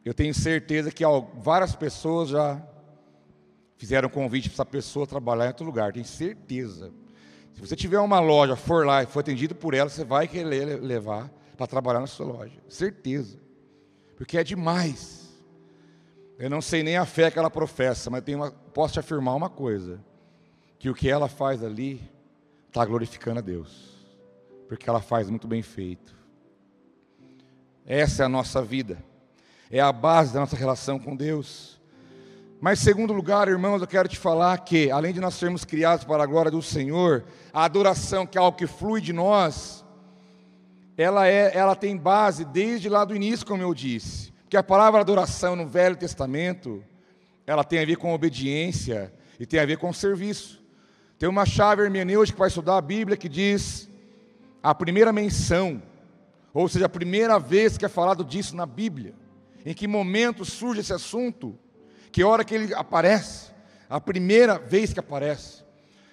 Eu 0.05 0.15
tenho 0.15 0.33
certeza 0.33 0.91
que 0.91 1.05
várias 1.37 1.75
pessoas 1.77 2.31
já 2.31 2.63
fizeram 3.79 4.11
convite 4.11 4.51
para 4.51 4.57
essa 4.57 4.65
pessoa 4.67 5.07
trabalhar 5.07 5.47
em 5.47 5.49
outro 5.49 5.65
lugar, 5.65 5.93
tenho 5.93 6.05
certeza. 6.05 6.93
Se 7.55 7.61
você 7.61 7.75
tiver 7.75 7.99
uma 8.01 8.21
loja, 8.21 8.57
for 8.57 8.85
lá 8.85 9.03
e 9.03 9.07
for 9.07 9.21
atendido 9.21 9.55
por 9.55 9.73
ela, 9.73 9.89
você 9.89 10.05
vai 10.05 10.29
querer 10.29 10.81
levar 10.81 11.31
para 11.57 11.67
trabalhar 11.67 12.01
na 12.01 12.07
sua 12.07 12.27
loja, 12.27 12.61
certeza. 12.69 13.39
Porque 14.17 14.37
é 14.37 14.45
demais. 14.45 15.29
Eu 16.39 16.51
não 16.51 16.61
sei 16.61 16.83
nem 16.83 16.97
a 16.97 17.07
fé 17.07 17.31
que 17.31 17.39
ela 17.39 17.51
professa, 17.51 18.11
mas 18.11 18.23
uma, 18.29 18.51
posso 18.51 18.95
te 18.95 19.01
afirmar 19.01 19.35
uma 19.35 19.49
coisa: 19.49 20.01
que 20.79 20.91
o 20.91 20.95
que 20.95 21.09
ela 21.09 21.29
faz 21.29 21.63
ali 21.63 22.01
está 22.69 22.85
glorificando 22.85 23.39
a 23.39 23.43
Deus, 23.43 23.97
porque 24.69 24.89
ela 24.89 25.01
faz 25.01 25.31
muito 25.31 25.49
bem 25.49 25.63
feito. 25.63 26.17
Essa 27.87 28.23
é 28.23 28.27
a 28.27 28.29
nossa 28.29 28.63
vida, 28.63 29.03
é 29.71 29.81
a 29.81 29.93
base 29.93 30.33
da 30.33 30.41
nossa 30.41 30.57
relação 30.57 30.99
com 30.99 31.17
Deus. 31.17 31.78
Mas, 32.61 32.81
segundo 32.81 33.13
lugar, 33.13 33.47
irmãos, 33.47 33.81
eu 33.81 33.87
quero 33.87 34.09
te 34.09 34.19
falar 34.19 34.59
que, 34.59 34.91
além 34.91 35.13
de 35.13 35.21
nós 35.21 35.35
sermos 35.35 35.65
criados 35.65 36.05
para 36.05 36.25
a 36.25 36.27
glória 36.27 36.51
do 36.51 36.61
Senhor, 36.61 37.25
a 37.53 37.65
adoração, 37.65 38.27
que 38.27 38.37
é 38.37 38.41
algo 38.41 38.59
que 38.59 38.67
flui 38.67 39.01
de 39.01 39.13
nós, 39.13 39.85
ela, 40.97 41.29
é, 41.29 41.57
ela 41.57 41.77
tem 41.77 41.97
base 41.97 42.45
desde 42.45 42.89
lá 42.89 43.05
do 43.05 43.15
início, 43.15 43.47
como 43.47 43.63
eu 43.63 43.73
disse. 43.73 44.33
Porque 44.43 44.57
a 44.57 44.63
palavra 44.63 45.01
adoração 45.01 45.55
no 45.55 45.69
Velho 45.69 45.95
Testamento, 45.95 46.83
ela 47.47 47.63
tem 47.63 47.79
a 47.79 47.85
ver 47.85 47.95
com 47.95 48.13
obediência 48.13 49.13
e 49.39 49.47
tem 49.47 49.61
a 49.61 49.67
ver 49.67 49.79
com 49.79 49.93
serviço. 49.93 50.61
Tem 51.17 51.29
uma 51.29 51.47
chave 51.47 51.83
hermenêutica 51.83 52.35
que 52.35 52.41
vai 52.41 52.49
estudar 52.49 52.77
a 52.77 52.83
Bíblia 52.83 53.17
que 53.17 53.29
diz 53.29 53.89
a 54.61 54.75
primeira 54.75 55.13
menção, 55.13 55.81
ou 56.53 56.69
seja, 56.69 56.87
a 56.87 56.89
primeira 56.89 57.39
vez 57.39 57.79
que 57.79 57.85
é 57.85 57.89
falado 57.89 58.25
disso 58.25 58.57
na 58.57 58.67
Bíblia. 58.67 59.15
Em 59.65 59.73
que 59.73 59.87
momento 59.87 60.45
surge 60.45 60.81
esse 60.81 60.93
assunto? 60.93 61.57
Que 62.11 62.25
hora 62.25 62.45
que 62.45 62.55
ele 62.55 62.75
aparece, 62.75 63.51
a 63.89 64.01
primeira 64.01 64.59
vez 64.59 64.93
que 64.93 65.01
aparece. 65.01 65.63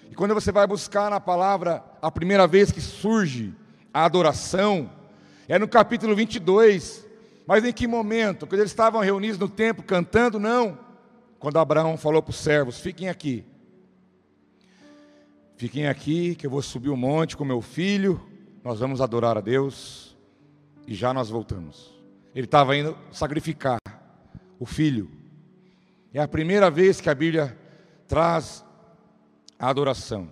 E 0.10 0.16
quando 0.16 0.34
você 0.34 0.52
vai 0.52 0.68
buscar 0.68 1.10
na 1.10 1.20
palavra 1.20 1.84
a 2.02 2.12
primeira 2.12 2.48
vez 2.48 2.72
que 2.72 2.82
surge 2.82 3.54
a 3.94 4.06
adoração, 4.06 4.90
é 5.48 5.58
no 5.58 5.68
capítulo 5.68 6.16
22. 6.16 7.06
Mas 7.48 7.64
em 7.64 7.72
que 7.72 7.88
momento? 7.88 8.48
Quando 8.48 8.62
eles 8.62 8.72
estavam 8.72 9.02
reunidos 9.02 9.38
no 9.38 9.48
templo 9.48 9.84
cantando? 9.84 10.40
Não. 10.40 10.78
Quando 11.40 11.60
Abraão 11.60 11.98
falou 11.98 12.22
para 12.22 12.32
os 12.32 12.38
servos: 12.38 12.80
Fiquem 12.80 13.10
aqui. 13.10 13.46
Fiquem 15.58 15.88
aqui, 15.88 16.36
que 16.36 16.46
eu 16.46 16.52
vou 16.52 16.62
subir 16.62 16.90
o 16.90 16.98
monte 16.98 17.38
com 17.38 17.46
meu 17.46 17.62
filho. 17.62 18.22
Nós 18.64 18.80
vamos 18.80 19.00
adorar 19.00 19.38
a 19.38 19.42
Deus. 19.42 20.18
E 20.88 20.94
já 20.94 21.14
nós 21.14 21.30
voltamos. 21.30 21.94
Ele 22.34 22.46
estava 22.46 22.76
indo 22.76 22.98
sacrificar 23.12 23.78
o 24.60 24.66
filho. 24.66 25.10
É 26.16 26.22
a 26.22 26.30
primeira 26.30 26.72
vez 26.72 27.02
que 27.02 27.10
a 27.10 27.14
Bíblia 27.14 27.60
traz 28.08 28.64
a 29.60 29.68
adoração. 29.70 30.30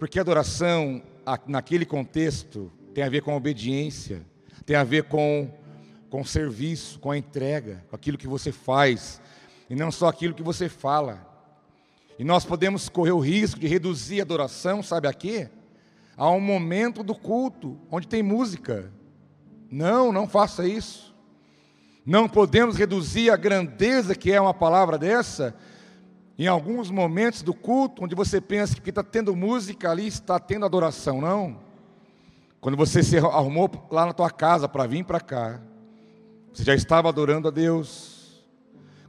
Porque 0.00 0.18
adoração, 0.18 1.00
naquele 1.46 1.86
contexto, 1.86 2.72
tem 2.92 3.04
a 3.04 3.08
ver 3.08 3.22
com 3.22 3.36
obediência, 3.36 4.26
tem 4.66 4.74
a 4.74 4.82
ver 4.82 5.04
com, 5.04 5.48
com 6.10 6.24
serviço, 6.24 6.98
com 6.98 7.12
a 7.12 7.16
entrega, 7.16 7.84
com 7.88 7.94
aquilo 7.94 8.18
que 8.18 8.26
você 8.26 8.50
faz, 8.50 9.22
e 9.70 9.76
não 9.76 9.92
só 9.92 10.08
aquilo 10.08 10.34
que 10.34 10.42
você 10.42 10.68
fala. 10.68 11.24
E 12.18 12.24
nós 12.24 12.44
podemos 12.44 12.88
correr 12.88 13.12
o 13.12 13.20
risco 13.20 13.60
de 13.60 13.68
reduzir 13.68 14.18
a 14.18 14.24
adoração, 14.24 14.82
sabe 14.82 15.06
a 15.06 15.12
quê? 15.12 15.50
A 16.16 16.28
um 16.30 16.40
momento 16.40 17.04
do 17.04 17.14
culto, 17.14 17.78
onde 17.92 18.08
tem 18.08 18.24
música. 18.24 18.92
Não, 19.70 20.10
não 20.10 20.26
faça 20.26 20.66
isso. 20.66 21.13
Não 22.04 22.28
podemos 22.28 22.76
reduzir 22.76 23.30
a 23.30 23.36
grandeza 23.36 24.14
que 24.14 24.30
é 24.30 24.40
uma 24.40 24.52
palavra 24.52 24.98
dessa 24.98 25.54
em 26.38 26.46
alguns 26.46 26.90
momentos 26.90 27.42
do 27.42 27.54
culto, 27.54 28.04
onde 28.04 28.14
você 28.14 28.40
pensa 28.40 28.80
que 28.80 28.90
está 28.90 29.02
tendo 29.02 29.36
música 29.36 29.90
ali, 29.90 30.06
está 30.06 30.38
tendo 30.38 30.66
adoração, 30.66 31.20
não. 31.20 31.58
Quando 32.60 32.76
você 32.76 33.02
se 33.02 33.16
arrumou 33.16 33.70
lá 33.90 34.06
na 34.06 34.12
tua 34.12 34.30
casa 34.30 34.68
para 34.68 34.86
vir 34.86 35.04
para 35.04 35.20
cá, 35.20 35.60
você 36.52 36.64
já 36.64 36.74
estava 36.74 37.08
adorando 37.08 37.48
a 37.48 37.50
Deus. 37.50 38.44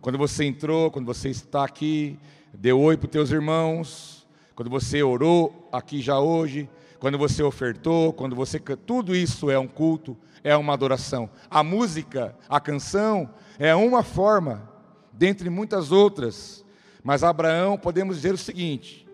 Quando 0.01 0.17
você 0.17 0.45
entrou, 0.45 0.91
quando 0.91 1.05
você 1.05 1.29
está 1.29 1.63
aqui, 1.63 2.19
deu 2.53 2.79
oi 2.79 2.95
para 2.95 3.07
os 3.07 3.11
teus 3.11 3.31
irmãos, 3.31 4.27
quando 4.55 4.69
você 4.69 5.01
orou 5.01 5.67
aqui 5.71 6.01
já 6.01 6.19
hoje, 6.19 6.69
quando 6.99 7.17
você 7.17 7.41
ofertou, 7.41 8.13
quando 8.13 8.35
você. 8.35 8.59
Tudo 8.59 9.15
isso 9.15 9.49
é 9.49 9.57
um 9.57 9.67
culto, 9.67 10.15
é 10.45 10.55
uma 10.55 10.73
adoração. 10.73 11.27
A 11.49 11.63
música, 11.63 12.37
a 12.47 12.59
canção, 12.59 13.27
é 13.57 13.73
uma 13.73 14.03
forma, 14.03 14.69
dentre 15.11 15.49
muitas 15.49 15.91
outras. 15.91 16.63
Mas 17.03 17.23
Abraão, 17.23 17.79
podemos 17.79 18.17
dizer 18.17 18.35
o 18.35 18.37
seguinte: 18.37 19.07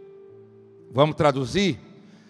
vamos 0.92 1.16
traduzir? 1.16 1.80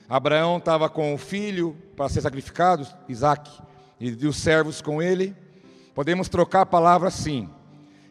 Abraão 0.08 0.58
estava 0.58 0.88
com 0.88 1.16
o 1.16 1.18
filho 1.18 1.76
para 1.96 2.10
ser 2.10 2.22
sacrificado, 2.22 2.88
Isaac, 3.10 3.50
e 4.00 4.12
os 4.28 4.38
servos 4.38 4.84
com 4.84 5.02
ele. 5.02 5.36
Podemos 5.96 6.30
trocar 6.30 6.62
a 6.62 6.66
palavra 6.66 7.08
assim: 7.08 7.50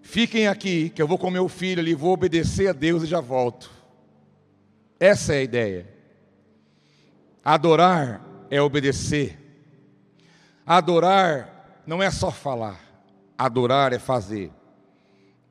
fiquem 0.03 0.49
aqui, 0.49 0.91
que 0.91 1.01
eu 1.01 1.07
vou 1.07 1.19
com 1.19 1.31
meu 1.31 1.49
filho 1.49 1.81
ali, 1.81 1.95
vou 1.95 2.13
obedecer 2.13 2.67
a 2.67 2.73
Deus 2.73 3.05
e 3.05 3.07
já 3.07 3.21
volto. 3.21 3.71
Essa 4.99 5.35
é 5.35 5.39
a 5.39 5.43
ideia. 5.43 5.89
Adorar 7.45 8.27
é 8.51 8.61
obedecer. 8.61 9.40
Adorar 10.73 11.83
não 11.85 12.01
é 12.01 12.13
só 12.13 12.31
falar, 12.31 12.81
adorar 13.37 13.93
é 13.93 13.99
fazer. 13.99 14.53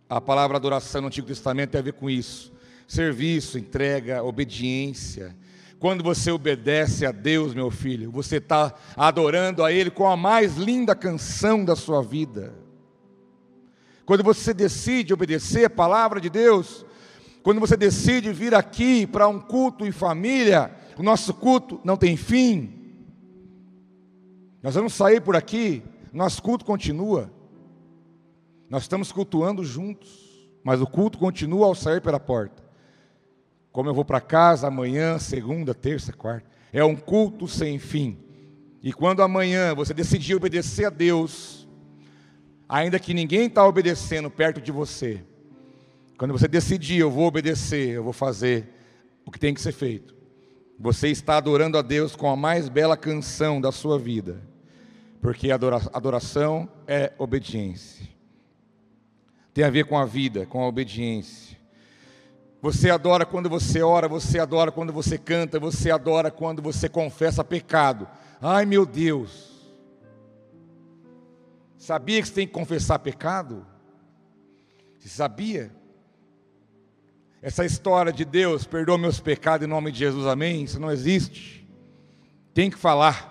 A 0.09 0.21
palavra 0.21 0.55
adoração 0.55 1.01
no 1.01 1.07
Antigo 1.07 1.27
Testamento 1.27 1.71
tem 1.71 1.79
a 1.79 1.83
ver 1.83 1.91
com 1.91 2.09
isso: 2.09 2.53
serviço, 2.87 3.59
entrega, 3.59 4.23
obediência. 4.23 5.35
Quando 5.77 6.05
você 6.05 6.31
obedece 6.31 7.05
a 7.05 7.11
Deus, 7.11 7.53
meu 7.53 7.69
filho, 7.69 8.09
você 8.09 8.37
está 8.37 8.73
adorando 8.95 9.61
a 9.61 9.73
Ele 9.73 9.91
com 9.91 10.07
a 10.07 10.15
mais 10.15 10.55
linda 10.55 10.95
canção 10.95 11.65
da 11.65 11.75
sua 11.75 12.01
vida. 12.01 12.53
Quando 14.05 14.23
você 14.23 14.53
decide 14.53 15.13
obedecer 15.13 15.65
a 15.65 15.69
palavra 15.69 16.21
de 16.21 16.29
Deus, 16.29 16.85
quando 17.43 17.59
você 17.59 17.75
decide 17.75 18.31
vir 18.31 18.55
aqui 18.55 19.05
para 19.05 19.27
um 19.27 19.37
culto 19.41 19.85
em 19.85 19.91
família, 19.91 20.71
o 20.97 21.03
nosso 21.03 21.33
culto 21.33 21.77
não 21.83 21.97
tem 21.97 22.15
fim. 22.15 22.78
Nós 24.61 24.75
vamos 24.75 24.93
sair 24.93 25.21
por 25.21 25.35
aqui, 25.35 25.83
nosso 26.11 26.41
culto 26.41 26.65
continua. 26.65 27.31
Nós 28.69 28.83
estamos 28.83 29.11
cultuando 29.11 29.63
juntos, 29.63 30.49
mas 30.63 30.81
o 30.81 30.87
culto 30.87 31.17
continua 31.17 31.65
ao 31.65 31.75
sair 31.75 32.01
pela 32.01 32.19
porta. 32.19 32.63
Como 33.71 33.89
eu 33.89 33.93
vou 33.93 34.03
para 34.03 34.19
casa 34.19 34.67
amanhã, 34.67 35.17
segunda, 35.17 35.73
terça, 35.73 36.11
quarta, 36.11 36.49
é 36.73 36.83
um 36.83 36.95
culto 36.95 37.47
sem 37.47 37.79
fim. 37.79 38.17
E 38.81 38.93
quando 38.93 39.21
amanhã 39.21 39.73
você 39.73 39.93
decidir 39.93 40.35
obedecer 40.35 40.85
a 40.85 40.89
Deus, 40.89 41.67
ainda 42.67 42.99
que 42.99 43.13
ninguém 43.13 43.47
está 43.47 43.65
obedecendo 43.65 44.29
perto 44.29 44.61
de 44.61 44.71
você, 44.71 45.23
quando 46.17 46.31
você 46.31 46.47
decidir, 46.47 46.99
eu 46.99 47.09
vou 47.09 47.25
obedecer, 47.25 47.89
eu 47.89 48.03
vou 48.03 48.13
fazer 48.13 48.67
o 49.25 49.31
que 49.31 49.39
tem 49.39 49.53
que 49.53 49.61
ser 49.61 49.71
feito, 49.71 50.15
você 50.77 51.09
está 51.09 51.37
adorando 51.37 51.77
a 51.77 51.81
Deus 51.81 52.15
com 52.15 52.29
a 52.29 52.35
mais 52.35 52.69
bela 52.69 52.95
canção 52.95 53.59
da 53.59 53.71
sua 53.71 53.99
vida, 53.99 54.41
porque 55.21 55.51
adoração 55.51 56.69
é 56.87 57.13
obediência 57.17 58.09
tem 59.59 59.65
a 59.65 59.69
ver 59.69 59.83
com 59.83 59.97
a 59.97 60.05
vida, 60.05 60.45
com 60.45 60.63
a 60.63 60.67
obediência. 60.67 61.57
Você 62.61 62.89
adora 62.89 63.25
quando 63.25 63.49
você 63.49 63.81
ora, 63.81 64.07
você 64.07 64.39
adora 64.39 64.71
quando 64.71 64.93
você 64.93 65.17
canta, 65.17 65.59
você 65.59 65.91
adora 65.91 66.31
quando 66.31 66.61
você 66.61 66.87
confessa 66.87 67.43
pecado. 67.43 68.07
Ai 68.41 68.65
meu 68.65 68.85
Deus! 68.85 69.49
Sabia 71.77 72.21
que 72.21 72.27
você 72.29 72.33
tem 72.35 72.47
que 72.47 72.53
confessar 72.53 72.99
pecado? 72.99 73.65
Você 74.97 75.09
sabia? 75.09 75.75
Essa 77.41 77.65
história 77.65 78.13
de 78.13 78.23
Deus, 78.23 78.65
perdoa 78.65 78.97
meus 78.97 79.19
pecados 79.19 79.67
em 79.67 79.69
nome 79.69 79.91
de 79.91 79.99
Jesus, 79.99 80.25
amém? 80.25 80.63
Isso 80.63 80.79
não 80.79 80.89
existe. 80.89 81.67
Tem 82.53 82.69
que 82.69 82.77
falar. 82.77 83.28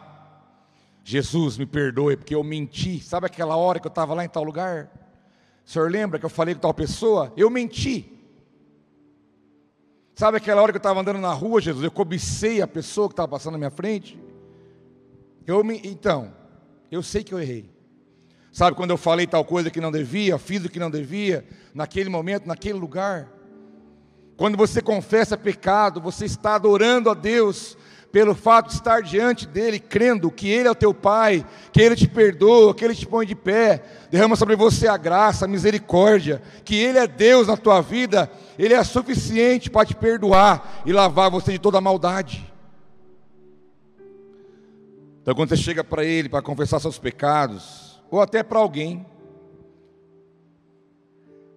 Jesus, 1.11 1.57
me 1.57 1.65
perdoe 1.65 2.19
porque 2.19 2.35
eu 2.35 2.45
menti. 2.45 3.01
Sabe 3.01 3.25
aquela 3.25 3.57
hora 3.57 3.81
que 3.81 3.87
eu 3.87 3.89
estava 3.89 4.13
lá 4.13 4.27
em 4.27 4.29
tal 4.29 4.45
lugar? 4.45 4.91
O 5.65 5.71
senhor 5.71 5.91
lembra 5.91 6.19
que 6.19 6.27
eu 6.27 6.29
falei 6.29 6.55
com 6.55 6.61
tal 6.61 6.75
pessoa? 6.75 7.33
Eu 7.35 7.49
menti. 7.49 8.13
Sabe 10.15 10.37
aquela 10.37 10.61
hora 10.61 10.71
que 10.71 10.77
eu 10.77 10.81
estava 10.81 11.01
andando 11.01 11.19
na 11.19 11.33
rua, 11.33 11.63
Jesus? 11.63 11.83
Eu 11.83 11.91
cobicei 11.91 12.61
a 12.61 12.69
pessoa 12.69 13.09
que 13.09 13.15
estava 13.15 13.27
passando 13.27 13.53
na 13.53 13.59
minha 13.59 13.71
frente? 13.71 14.21
Eu 15.47 15.65
me... 15.65 15.81
Então, 15.83 16.31
eu 16.91 17.03
sei 17.03 17.25
que 17.25 17.33
eu 17.33 17.41
errei. 17.41 17.71
Sabe 18.53 18.77
quando 18.77 18.91
eu 18.91 18.99
falei 18.99 19.27
tal 19.27 19.47
coisa 19.47 19.71
que 19.71 19.81
não 19.81 19.91
devia, 19.91 20.37
fiz 20.37 20.63
o 20.63 20.69
que 20.69 20.79
não 20.79 20.91
devia, 20.91 21.43
naquele 21.73 22.11
momento, 22.11 22.45
naquele 22.47 22.79
lugar? 22.79 23.33
Quando 24.37 24.59
você 24.59 24.83
confessa 24.83 25.39
pecado, 25.39 26.03
você 26.03 26.27
está 26.27 26.57
adorando 26.57 27.09
a 27.09 27.15
Deus 27.15 27.79
pelo 28.11 28.35
fato 28.35 28.69
de 28.69 28.75
estar 28.75 29.03
diante 29.03 29.47
dele, 29.47 29.79
crendo 29.79 30.31
que 30.31 30.49
ele 30.49 30.67
é 30.67 30.71
o 30.71 30.75
teu 30.75 30.95
Pai, 30.95 31.45
que 31.73 31.81
ele 31.81 31.95
te 31.95 32.09
perdoa, 32.09 32.75
que 32.75 32.85
ele 32.85 32.95
te 32.95 33.07
põe 33.07 33.27
de 33.27 33.35
pé, 33.35 33.83
derrama 34.11 34.35
sobre 34.35 34.57
você 34.57 34.89
a 34.89 34.97
graça, 34.97 35.45
a 35.45 35.49
misericórdia, 35.49 36.43
que 36.65 36.77
ele 36.77 36.99
é 36.99 37.07
Deus 37.07 37.49
na 37.49 37.57
tua 37.57 37.81
vida, 37.83 38.31
ele 38.59 38.73
é 38.73 38.83
suficiente 38.83 39.71
para 39.71 39.87
te 39.87 39.95
perdoar 39.95 40.83
e 40.87 40.93
lavar 40.93 41.31
você 41.31 41.53
de 41.53 41.59
toda 41.59 41.79
a 41.79 41.83
maldade. 41.83 42.51
Então, 45.21 45.35
quando 45.35 45.51
você 45.51 45.57
chega 45.57 45.85
para 45.85 46.05
ele 46.05 46.29
para 46.29 46.41
confessar 46.41 46.81
seus 46.81 46.99
pecados, 46.99 48.03
ou 48.11 48.23
até 48.23 48.43
para 48.43 48.59
alguém, 48.59 49.05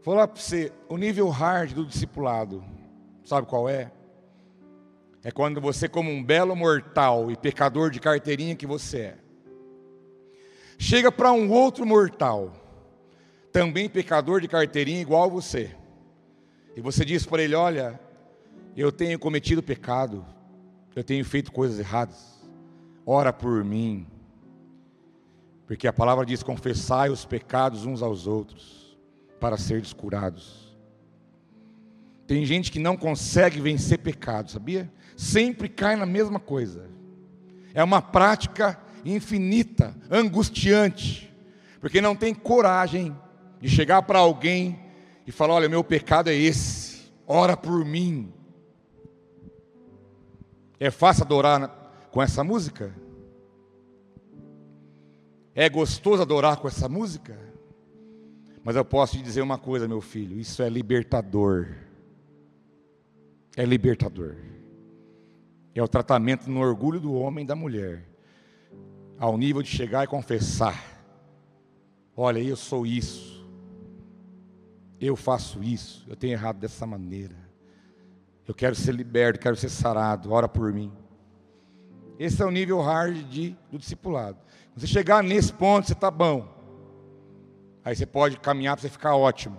vou 0.03 0.13
falar 0.13 0.27
para 0.27 0.41
você, 0.41 0.73
o 0.89 0.97
nível 0.97 1.29
hard 1.29 1.71
do 1.71 1.85
discipulado, 1.85 2.61
sabe 3.23 3.47
qual 3.47 3.69
é? 3.69 3.89
É 5.23 5.31
quando 5.31 5.61
você, 5.61 5.87
como 5.87 6.09
um 6.09 6.23
belo 6.23 6.55
mortal 6.55 7.31
e 7.31 7.35
pecador 7.35 7.91
de 7.91 7.99
carteirinha 7.99 8.55
que 8.55 8.65
você 8.65 8.97
é, 8.97 9.17
chega 10.79 11.11
para 11.11 11.31
um 11.31 11.51
outro 11.51 11.85
mortal, 11.85 12.53
também 13.51 13.87
pecador 13.87 14.41
de 14.41 14.47
carteirinha 14.47 15.01
igual 15.01 15.29
você, 15.29 15.75
e 16.75 16.81
você 16.81 17.05
diz 17.05 17.25
para 17.25 17.43
ele: 17.43 17.53
Olha, 17.53 17.99
eu 18.75 18.91
tenho 18.91 19.19
cometido 19.19 19.61
pecado, 19.61 20.25
eu 20.95 21.03
tenho 21.03 21.23
feito 21.23 21.51
coisas 21.51 21.77
erradas, 21.77 22.41
ora 23.05 23.31
por 23.31 23.63
mim, 23.63 24.07
porque 25.67 25.87
a 25.87 25.93
palavra 25.93 26.25
diz: 26.25 26.41
confessai 26.41 27.09
os 27.11 27.25
pecados 27.25 27.85
uns 27.85 28.01
aos 28.01 28.25
outros, 28.25 28.97
para 29.39 29.55
ser 29.55 29.83
curados. 29.93 30.60
Tem 32.31 32.45
gente 32.45 32.71
que 32.71 32.79
não 32.79 32.95
consegue 32.95 33.59
vencer 33.59 33.97
pecado, 33.97 34.49
sabia? 34.49 34.89
sempre 35.17 35.67
cai 35.67 35.97
na 35.97 36.05
mesma 36.05 36.39
coisa. 36.39 36.89
É 37.73 37.83
uma 37.83 38.01
prática 38.01 38.79
infinita, 39.03 39.93
angustiante, 40.09 41.29
porque 41.81 41.99
não 41.99 42.15
tem 42.15 42.33
coragem 42.33 43.13
de 43.59 43.67
chegar 43.67 44.03
para 44.03 44.19
alguém 44.19 44.79
e 45.27 45.31
falar: 45.33 45.55
olha, 45.55 45.67
meu 45.67 45.83
pecado 45.83 46.29
é 46.29 46.33
esse, 46.33 47.11
ora 47.27 47.57
por 47.57 47.83
mim. 47.83 48.31
É 50.79 50.89
fácil 50.89 51.25
adorar 51.25 52.07
com 52.11 52.21
essa 52.21 52.45
música? 52.45 52.95
É 55.53 55.67
gostoso 55.67 56.21
adorar 56.21 56.55
com 56.55 56.69
essa 56.69 56.87
música? 56.87 57.37
Mas 58.63 58.77
eu 58.77 58.85
posso 58.85 59.17
te 59.17 59.21
dizer 59.21 59.41
uma 59.41 59.57
coisa, 59.57 59.85
meu 59.85 59.99
filho: 59.99 60.39
isso 60.39 60.63
é 60.63 60.69
libertador. 60.69 61.90
É 63.55 63.65
libertador. 63.65 64.35
É 65.75 65.81
o 65.81 65.87
tratamento 65.87 66.49
no 66.49 66.59
orgulho 66.59 66.99
do 66.99 67.13
homem 67.13 67.43
e 67.43 67.47
da 67.47 67.55
mulher, 67.55 68.05
ao 69.17 69.37
nível 69.37 69.61
de 69.61 69.69
chegar 69.69 70.03
e 70.03 70.07
confessar: 70.07 70.81
olha, 72.15 72.39
eu 72.39 72.55
sou 72.55 72.85
isso, 72.85 73.45
eu 74.99 75.15
faço 75.15 75.63
isso, 75.63 76.05
eu 76.09 76.15
tenho 76.15 76.33
errado 76.33 76.59
dessa 76.59 76.85
maneira, 76.85 77.35
eu 78.45 78.53
quero 78.53 78.75
ser 78.75 78.93
liberto, 78.93 79.39
quero 79.39 79.55
ser 79.55 79.69
sarado, 79.69 80.31
ora 80.31 80.47
por 80.47 80.73
mim. 80.73 80.91
Esse 82.19 82.41
é 82.41 82.45
o 82.45 82.51
nível 82.51 82.81
hard 82.81 83.17
de, 83.29 83.55
do 83.71 83.79
discipulado. 83.79 84.37
Você 84.75 84.85
chegar 84.85 85.23
nesse 85.23 85.51
ponto, 85.51 85.87
você 85.87 85.93
está 85.93 86.11
bom. 86.11 86.47
Aí 87.83 87.95
você 87.95 88.05
pode 88.05 88.39
caminhar 88.39 88.75
para 88.75 88.83
você 88.83 88.89
ficar 88.89 89.15
ótimo. 89.15 89.57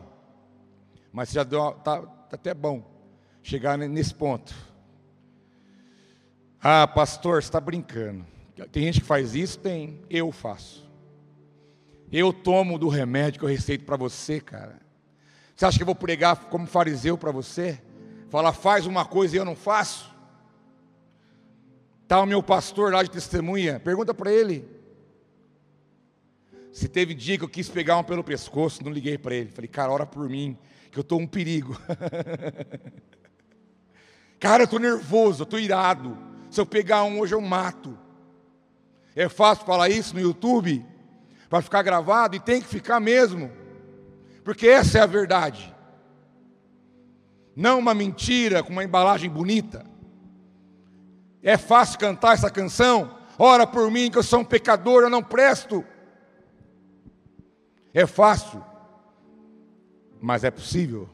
Mas 1.13 1.31
você 1.31 1.35
já 1.35 1.43
está 1.43 1.73
tá 1.73 2.03
até 2.31 2.55
bom 2.55 2.92
chegar 3.43 3.77
nesse 3.77 4.15
ponto. 4.15 4.55
Ah, 6.61 6.87
pastor, 6.87 7.41
está 7.41 7.61
brincando. 7.61 8.25
Tem 8.71 8.85
gente 8.85 9.01
que 9.01 9.07
faz 9.07 9.35
isso? 9.35 9.59
Tem. 9.59 10.01
Eu 10.09 10.31
faço. 10.31 10.89
Eu 12.11 12.33
tomo 12.33 12.79
do 12.79 12.89
remédio 12.89 13.41
que 13.41 13.45
eu 13.45 13.49
receito 13.49 13.85
para 13.85 13.97
você, 13.97 14.41
cara. 14.41 14.81
Você 15.57 15.65
acha 15.65 15.77
que 15.77 15.83
eu 15.83 15.87
vou 15.87 15.95
pregar 15.95 16.37
como 16.45 16.67
fariseu 16.67 17.17
para 17.19 17.33
você? 17.33 17.81
Falar, 18.31 18.53
faz 18.53 18.87
uma 18.87 19.05
coisa 19.05 19.35
e 19.35 19.39
eu 19.39 19.45
não 19.45 19.57
faço? 19.57 20.13
Está 22.03 22.21
o 22.21 22.27
meu 22.27 22.43
pastor 22.43 22.93
lá 22.93 23.03
de 23.03 23.11
testemunha, 23.11 23.81
pergunta 23.81 24.13
para 24.13 24.33
ele. 24.33 24.69
Se 26.73 26.89
teve 26.89 27.15
dia 27.15 27.37
que 27.37 27.45
eu 27.45 27.49
quis 27.49 27.69
pegar 27.69 27.99
um 27.99 28.05
pelo 28.05 28.25
pescoço, 28.25 28.85
não 28.85 28.93
liguei 28.93 29.19
para 29.19 29.35
ele. 29.35 29.51
Falei, 29.51 29.69
cara, 29.69 29.93
ora 29.93 30.07
por 30.07 30.29
mim, 30.29 30.57
que 30.91 30.99
eu 30.99 31.03
estou 31.03 31.21
um 31.21 31.27
perigo. 31.27 31.79
cara, 34.43 34.63
eu 34.63 34.65
estou 34.65 34.81
nervoso, 34.81 35.43
eu 35.43 35.45
estou 35.45 35.61
irado. 35.61 36.19
Se 36.51 36.61
eu 36.61 36.67
pegar 36.67 37.05
um 37.05 37.21
hoje, 37.21 37.33
eu 37.33 37.41
mato. 37.41 37.97
É 39.15 39.29
fácil 39.29 39.65
falar 39.65 39.89
isso 39.89 40.15
no 40.15 40.21
YouTube, 40.21 40.85
para 41.49 41.63
ficar 41.63 41.81
gravado, 41.83 42.35
e 42.35 42.41
tem 42.41 42.61
que 42.61 42.67
ficar 42.67 42.99
mesmo, 42.99 43.53
porque 44.43 44.67
essa 44.67 44.99
é 44.99 45.01
a 45.01 45.07
verdade. 45.07 45.73
Não 47.55 47.79
uma 47.79 47.95
mentira 47.95 48.65
com 48.65 48.73
uma 48.73 48.83
embalagem 48.83 49.31
bonita. 49.31 49.87
É 51.41 51.57
fácil 51.57 52.01
cantar 52.01 52.35
essa 52.35 52.51
canção? 52.51 53.17
Ora 53.39 53.65
por 53.65 53.89
mim, 53.93 54.11
que 54.11 54.19
eu 54.19 54.25
sou 54.25 54.41
um 54.41 54.45
pecador, 54.45 55.05
eu 55.05 55.11
não 55.11 55.23
presto. 55.23 55.85
É 57.95 58.07
fácil, 58.07 58.65
mas 60.21 60.43
é 60.43 60.51
possível. 60.51 61.09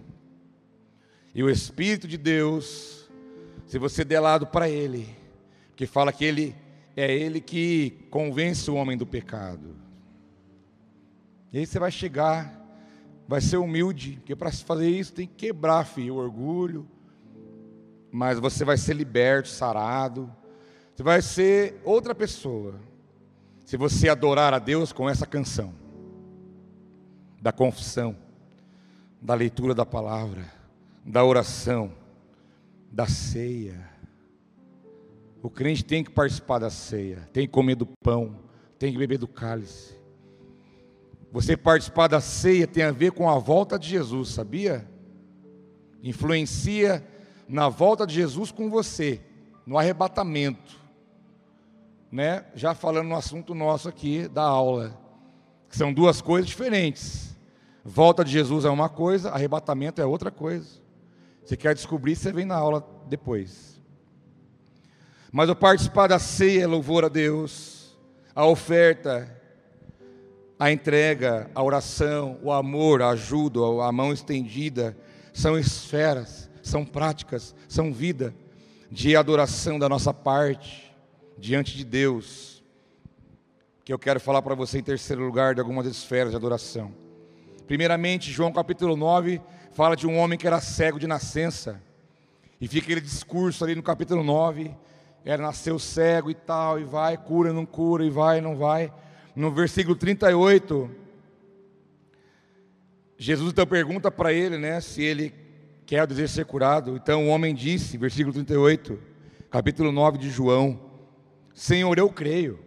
E 1.35 1.43
o 1.43 1.51
Espírito 1.51 2.09
de 2.09 2.17
Deus, 2.17 2.98
se 3.69 3.79
você 3.79 4.03
der 4.03 4.19
lado 4.19 4.47
para 4.47 4.69
Ele, 4.69 5.15
que 5.77 5.87
fala 5.87 6.11
que 6.11 6.25
Ele 6.25 6.57
é 6.97 7.15
Ele 7.15 7.39
que 7.39 7.91
convence 8.11 8.69
o 8.71 8.75
homem 8.75 8.97
do 8.97 9.07
pecado. 9.07 9.77
E 11.53 11.59
aí 11.59 11.67
você 11.67 11.79
vai 11.79 11.91
chegar, 11.91 12.67
vai 13.29 13.43
ser 13.43 13.59
humilde, 13.59 14.17
porque 14.17 14.35
para 14.35 14.51
fazer 14.51 14.89
isso 14.89 15.13
tem 15.13 15.27
que 15.27 15.35
quebrar, 15.35 15.85
filho, 15.85 16.15
o 16.15 16.19
orgulho. 16.19 16.89
Mas 18.11 18.39
você 18.39 18.65
vai 18.65 18.79
ser 18.79 18.95
liberto, 18.95 19.51
sarado. 19.51 20.35
Você 20.95 21.03
vai 21.03 21.21
ser 21.21 21.79
outra 21.85 22.15
pessoa. 22.15 22.81
Se 23.67 23.77
você 23.77 24.09
adorar 24.09 24.55
a 24.55 24.59
Deus 24.59 24.93
com 24.95 25.11
essa 25.11 25.27
canção, 25.27 25.75
da 27.39 27.53
confissão, 27.53 28.17
da 29.21 29.35
leitura 29.35 29.75
da 29.75 29.85
palavra, 29.85 30.51
da 31.05 31.23
oração, 31.23 31.93
da 32.91 33.07
ceia. 33.07 33.89
O 35.43 35.49
crente 35.49 35.85
tem 35.85 36.03
que 36.03 36.11
participar 36.11 36.59
da 36.59 36.71
ceia, 36.71 37.29
tem 37.33 37.47
que 37.47 37.53
comer 37.53 37.77
do 37.77 37.87
pão, 38.03 38.37
tem 38.79 38.93
que 38.93 38.99
beber 38.99 39.19
do 39.19 39.29
cálice. 39.29 39.97
Você 41.31 41.57
participar 41.57 42.09
da 42.09 42.21
ceia 42.21 42.67
tem 42.67 42.83
a 42.83 42.91
ver 42.91 43.13
com 43.13 43.29
a 43.29 43.39
volta 43.39 43.79
de 43.79 43.89
Jesus, 43.89 44.31
sabia? 44.31 44.89
Influencia 46.03 47.07
na 47.47 47.69
volta 47.69 48.07
de 48.07 48.15
Jesus 48.15 48.51
com 48.51 48.71
você, 48.71 49.21
no 49.67 49.79
arrebatamento. 49.79 50.77
Né? 52.11 52.45
Já 52.55 52.75
falando 52.75 53.09
no 53.09 53.17
assunto 53.17 53.55
nosso 53.55 53.89
aqui 53.89 54.27
da 54.29 54.43
aula, 54.43 54.99
são 55.69 55.93
duas 55.93 56.23
coisas 56.23 56.49
diferentes. 56.49 57.37
Volta 57.85 58.25
de 58.25 58.31
Jesus 58.33 58.65
é 58.65 58.71
uma 58.71 58.89
coisa, 58.89 59.31
arrebatamento 59.31 60.01
é 60.01 60.07
outra 60.07 60.31
coisa. 60.31 60.81
Você 61.49 61.57
quer 61.57 61.75
descobrir, 61.75 62.15
você 62.15 62.31
vem 62.31 62.45
na 62.45 62.57
aula 62.57 62.87
depois. 63.07 63.81
Mas 65.33 65.49
o 65.49 65.57
participar 65.57 66.07
da 66.07 66.19
ceia 66.19 66.65
é 66.65 66.67
louvor 66.67 67.07
a 67.07 67.09
Deus, 67.09 67.97
a 68.35 68.45
oferta, 68.45 69.35
a 70.59 70.71
entrega, 70.71 71.51
a 71.55 71.63
oração, 71.63 72.39
o 72.43 72.53
amor, 72.53 73.01
a 73.01 73.09
ajuda, 73.09 73.61
a 73.83 73.91
mão 73.91 74.13
estendida, 74.13 74.95
são 75.33 75.59
esferas, 75.59 76.51
são 76.63 76.85
práticas, 76.85 77.55
são 77.67 77.95
vida 77.95 78.35
de 78.91 79.17
adoração 79.17 79.79
da 79.79 79.89
nossa 79.89 80.13
parte 80.13 80.95
diante 81.39 81.79
de 81.79 81.85
Deus. 81.87 82.63
Que 83.87 83.93
eu 83.95 83.99
quero 83.99 84.21
falar 84.21 84.43
para 84.43 84.55
você 84.55 84.81
em 84.81 84.83
terceiro 84.83 85.25
lugar 85.25 85.55
de 85.55 85.63
algumas 85.63 85.87
esferas 85.87 86.33
de 86.33 86.37
adoração. 86.37 86.93
Primeiramente, 87.67 88.31
João 88.31 88.53
capítulo 88.53 88.99
9 88.99 89.41
fala 89.79 89.95
de 89.95 90.09
um 90.09 90.19
homem 90.19 90.37
que 90.37 90.45
era 90.45 90.61
cego 90.61 90.99
de 90.99 91.07
nascença. 91.07 91.81
E 92.61 92.67
fica 92.67 92.87
aquele 92.87 93.01
discurso 93.01 93.63
ali 93.63 93.77
no 93.77 93.83
capítulo 93.83 94.25
9 94.25 94.75
era 95.25 95.41
nasceu 95.41 95.79
cego 95.79 96.33
e 96.33 96.35
tal, 96.35 96.81
e 96.81 96.85
vai, 96.85 97.17
cura, 97.17 97.53
não 97.53 97.65
cura, 97.65 98.05
e 98.05 98.11
vai, 98.11 98.41
não 98.41 98.57
vai. 98.57 98.93
No 99.37 99.53
versículo 99.53 99.95
38, 99.95 100.91
Jesus 103.17 103.53
então 103.53 103.65
pergunta 103.65 104.11
para 104.11 104.33
ele, 104.33 104.59
né, 104.59 104.81
se 104.81 105.01
ele 105.01 105.33
quer 105.87 106.09
desejar 106.09 106.35
ser 106.35 106.45
curado. 106.45 106.97
Então 106.97 107.29
o 107.29 107.29
homem 107.29 107.55
disse, 107.55 107.97
versículo 107.97 108.35
38, 108.35 108.99
capítulo 109.49 109.93
9 109.93 110.19
de 110.19 110.29
João: 110.29 110.81
Senhor, 111.55 111.97
eu 111.97 112.11
creio. 112.11 112.59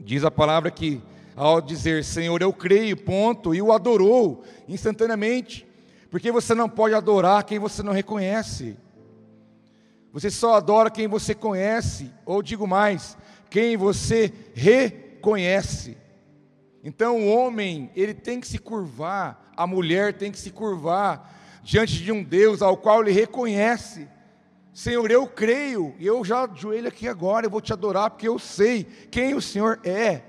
Diz 0.00 0.24
a 0.24 0.32
palavra 0.32 0.68
que 0.68 1.00
ao 1.36 1.60
dizer 1.60 2.02
Senhor, 2.02 2.42
eu 2.42 2.52
creio, 2.52 2.96
ponto, 2.96 3.54
e 3.54 3.62
o 3.62 3.70
adorou 3.70 4.42
instantaneamente, 4.66 5.70
porque 6.12 6.30
você 6.30 6.54
não 6.54 6.68
pode 6.68 6.94
adorar 6.94 7.42
quem 7.42 7.58
você 7.58 7.82
não 7.82 7.90
reconhece. 7.90 8.76
Você 10.12 10.30
só 10.30 10.56
adora 10.56 10.90
quem 10.90 11.08
você 11.08 11.34
conhece, 11.34 12.12
ou 12.26 12.42
digo 12.42 12.66
mais, 12.66 13.16
quem 13.48 13.78
você 13.78 14.30
reconhece. 14.52 15.96
Então 16.84 17.18
o 17.18 17.28
homem, 17.28 17.90
ele 17.96 18.12
tem 18.12 18.40
que 18.40 18.46
se 18.46 18.58
curvar, 18.58 19.50
a 19.56 19.66
mulher 19.66 20.12
tem 20.12 20.30
que 20.30 20.38
se 20.38 20.50
curvar 20.50 21.60
diante 21.62 21.94
de 21.94 22.12
um 22.12 22.22
Deus 22.22 22.60
ao 22.60 22.76
qual 22.76 23.00
ele 23.00 23.12
reconhece. 23.12 24.06
Senhor, 24.74 25.10
eu 25.10 25.26
creio, 25.26 25.94
eu 25.98 26.22
já 26.22 26.44
ajoelho 26.44 26.88
aqui 26.88 27.08
agora, 27.08 27.46
eu 27.46 27.50
vou 27.50 27.62
te 27.62 27.72
adorar, 27.72 28.10
porque 28.10 28.28
eu 28.28 28.38
sei 28.38 28.84
quem 29.10 29.32
o 29.32 29.40
Senhor 29.40 29.80
é. 29.82 30.24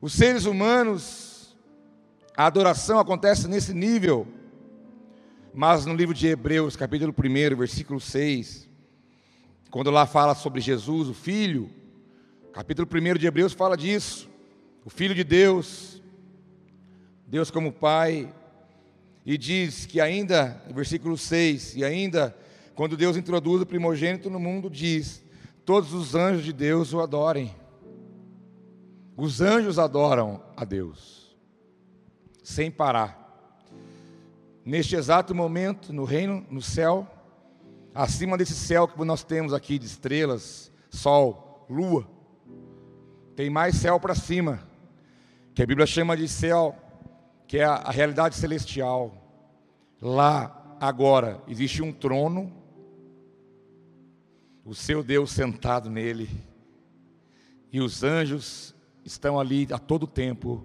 Os 0.00 0.12
seres 0.12 0.44
humanos, 0.44 1.37
a 2.38 2.46
adoração 2.46 3.00
acontece 3.00 3.48
nesse 3.48 3.74
nível. 3.74 4.24
Mas 5.52 5.84
no 5.84 5.92
livro 5.92 6.14
de 6.14 6.28
Hebreus, 6.28 6.76
capítulo 6.76 7.12
1, 7.12 7.56
versículo 7.56 7.98
6, 7.98 8.68
quando 9.72 9.90
lá 9.90 10.06
fala 10.06 10.36
sobre 10.36 10.60
Jesus, 10.60 11.08
o 11.08 11.14
Filho, 11.14 11.68
capítulo 12.52 12.88
1 12.88 13.18
de 13.18 13.26
Hebreus 13.26 13.52
fala 13.54 13.76
disso, 13.76 14.28
o 14.84 14.88
Filho 14.88 15.16
de 15.16 15.24
Deus, 15.24 16.00
Deus 17.26 17.50
como 17.50 17.72
Pai, 17.72 18.32
e 19.26 19.36
diz 19.36 19.84
que 19.84 20.00
ainda, 20.00 20.62
versículo 20.72 21.18
6, 21.18 21.74
e 21.74 21.84
ainda, 21.84 22.38
quando 22.76 22.96
Deus 22.96 23.16
introduz 23.16 23.62
o 23.62 23.66
primogênito 23.66 24.30
no 24.30 24.38
mundo, 24.38 24.70
diz: 24.70 25.24
Todos 25.64 25.92
os 25.92 26.14
anjos 26.14 26.44
de 26.44 26.52
Deus 26.52 26.92
o 26.92 27.00
adorem. 27.00 27.52
Os 29.16 29.40
anjos 29.40 29.76
adoram 29.76 30.40
a 30.56 30.64
Deus, 30.64 31.17
sem 32.48 32.70
parar 32.70 33.28
neste 34.64 34.96
exato 34.96 35.34
momento, 35.34 35.92
no 35.92 36.04
reino, 36.04 36.46
no 36.50 36.60
céu, 36.60 37.06
acima 37.94 38.36
desse 38.36 38.54
céu 38.54 38.88
que 38.88 39.02
nós 39.04 39.22
temos 39.22 39.52
aqui 39.54 39.78
de 39.78 39.86
estrelas, 39.86 40.72
sol, 40.90 41.66
lua, 41.70 42.06
tem 43.34 43.48
mais 43.48 43.76
céu 43.76 44.00
para 44.00 44.14
cima, 44.14 44.60
que 45.54 45.62
a 45.62 45.66
Bíblia 45.66 45.86
chama 45.86 46.16
de 46.16 46.26
céu, 46.26 46.74
que 47.46 47.58
é 47.58 47.64
a, 47.64 47.74
a 47.74 47.90
realidade 47.90 48.34
celestial. 48.34 49.12
Lá, 50.00 50.76
agora, 50.80 51.42
existe 51.48 51.82
um 51.82 51.92
trono, 51.92 52.52
o 54.64 54.74
seu 54.74 55.02
Deus 55.02 55.30
sentado 55.32 55.88
nele, 55.88 56.28
e 57.70 57.80
os 57.80 58.02
anjos 58.02 58.74
estão 59.04 59.38
ali 59.38 59.66
a 59.70 59.78
todo 59.78 60.06
tempo 60.06 60.62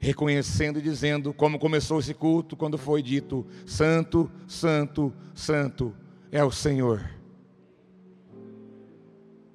reconhecendo 0.00 0.78
e 0.78 0.82
dizendo 0.82 1.34
como 1.34 1.58
começou 1.58 2.00
esse 2.00 2.14
culto, 2.14 2.56
quando 2.56 2.78
foi 2.78 3.02
dito: 3.02 3.46
Santo, 3.66 4.30
Santo, 4.48 5.12
Santo 5.34 5.94
é 6.32 6.42
o 6.42 6.50
Senhor. 6.50 7.08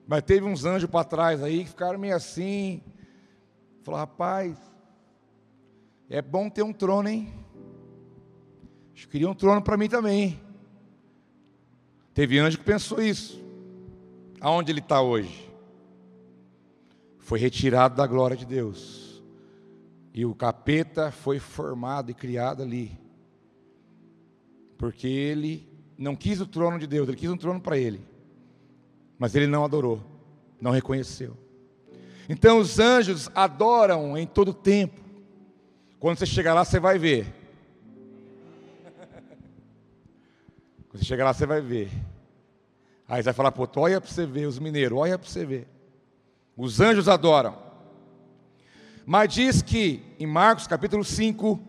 Mas 0.08 0.22
teve 0.22 0.46
uns 0.46 0.64
anjos 0.64 0.90
para 0.90 1.04
trás 1.04 1.42
aí 1.42 1.64
que 1.64 1.70
ficaram 1.70 1.98
meio 1.98 2.16
assim. 2.16 2.82
Falou, 3.82 4.00
rapaz, 4.00 4.56
é 6.08 6.22
bom 6.22 6.48
ter 6.48 6.62
um 6.62 6.72
trono, 6.72 7.10
hein? 7.10 7.34
Eu 9.02 9.10
queria 9.10 9.30
um 9.30 9.34
trono 9.34 9.62
para 9.62 9.76
mim 9.76 9.90
também. 9.90 10.40
Teve 12.14 12.38
anjo 12.38 12.60
que 12.60 12.64
pensou 12.64 13.02
isso. 13.02 13.44
Aonde 14.40 14.72
ele 14.72 14.80
está 14.80 15.02
hoje? 15.02 15.52
Foi 17.18 17.40
retirado 17.40 17.96
da 17.96 18.06
glória 18.06 18.38
de 18.38 18.46
Deus 18.46 19.05
e 20.16 20.26
o 20.26 20.34
capeta 20.34 21.12
foi 21.12 21.40
formado 21.40 22.10
e 22.10 22.14
criado 22.14 22.64
ali. 22.64 22.98
Porque 24.78 25.06
ele 25.06 25.68
não 25.98 26.16
quis 26.16 26.40
o 26.40 26.48
trono 26.48 26.80
de 26.80 26.88
Deus, 26.88 27.10
ele 27.10 27.18
quis 27.18 27.30
um 27.30 27.36
trono 27.36 27.60
para 27.60 27.78
ele. 27.78 28.00
Mas 29.20 29.36
ele 29.36 29.46
não 29.46 29.66
adorou, 29.66 30.02
não 30.62 30.72
reconheceu. 30.72 31.36
Então 32.30 32.60
os 32.60 32.80
anjos 32.80 33.30
adoram 33.36 34.18
em 34.18 34.26
todo 34.26 34.54
tempo. 34.54 35.02
Quando 36.00 36.18
você 36.18 36.26
chegar 36.26 36.54
lá, 36.54 36.64
você 36.64 36.80
vai 36.80 36.98
ver. 36.98 37.26
Quando 40.88 41.00
você 41.00 41.04
chegar 41.04 41.26
lá, 41.26 41.34
você 41.34 41.46
vai 41.46 41.60
ver. 41.60 41.92
Aí 43.06 43.22
você 43.22 43.26
vai 43.26 43.34
falar, 43.34 43.52
pô, 43.52 43.68
olha 43.82 44.00
para 44.00 44.10
você 44.10 44.26
ver, 44.26 44.46
os 44.46 44.60
mineiros, 44.60 44.98
olha 44.98 45.20
para 45.20 45.28
você 45.28 45.46
ver. 45.46 45.68
Os 46.56 46.80
anjos 46.80 47.10
adoram. 47.10 47.65
Mas 49.06 49.32
diz 49.32 49.62
que 49.62 50.04
em 50.20 50.26
Marcos 50.26 50.66
capítulo 50.66 51.04
5, 51.04 51.60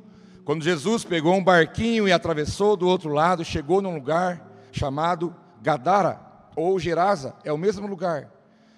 quando 0.43 0.65
Jesus 0.65 1.05
pegou 1.05 1.35
um 1.35 1.45
barquinho 1.45 2.09
e 2.09 2.13
atravessou 2.13 2.77
do 2.77 2.89
outro 2.89 3.11
lado, 3.11 3.45
chegou 3.45 3.83
num 3.83 3.95
lugar 3.95 4.51
chamado 4.73 5.37
Gadara 5.61 6.19
ou 6.57 6.79
Gerasa, 6.79 7.35
é 7.45 7.53
o 7.53 7.59
mesmo 7.59 7.87
lugar. 7.87 8.33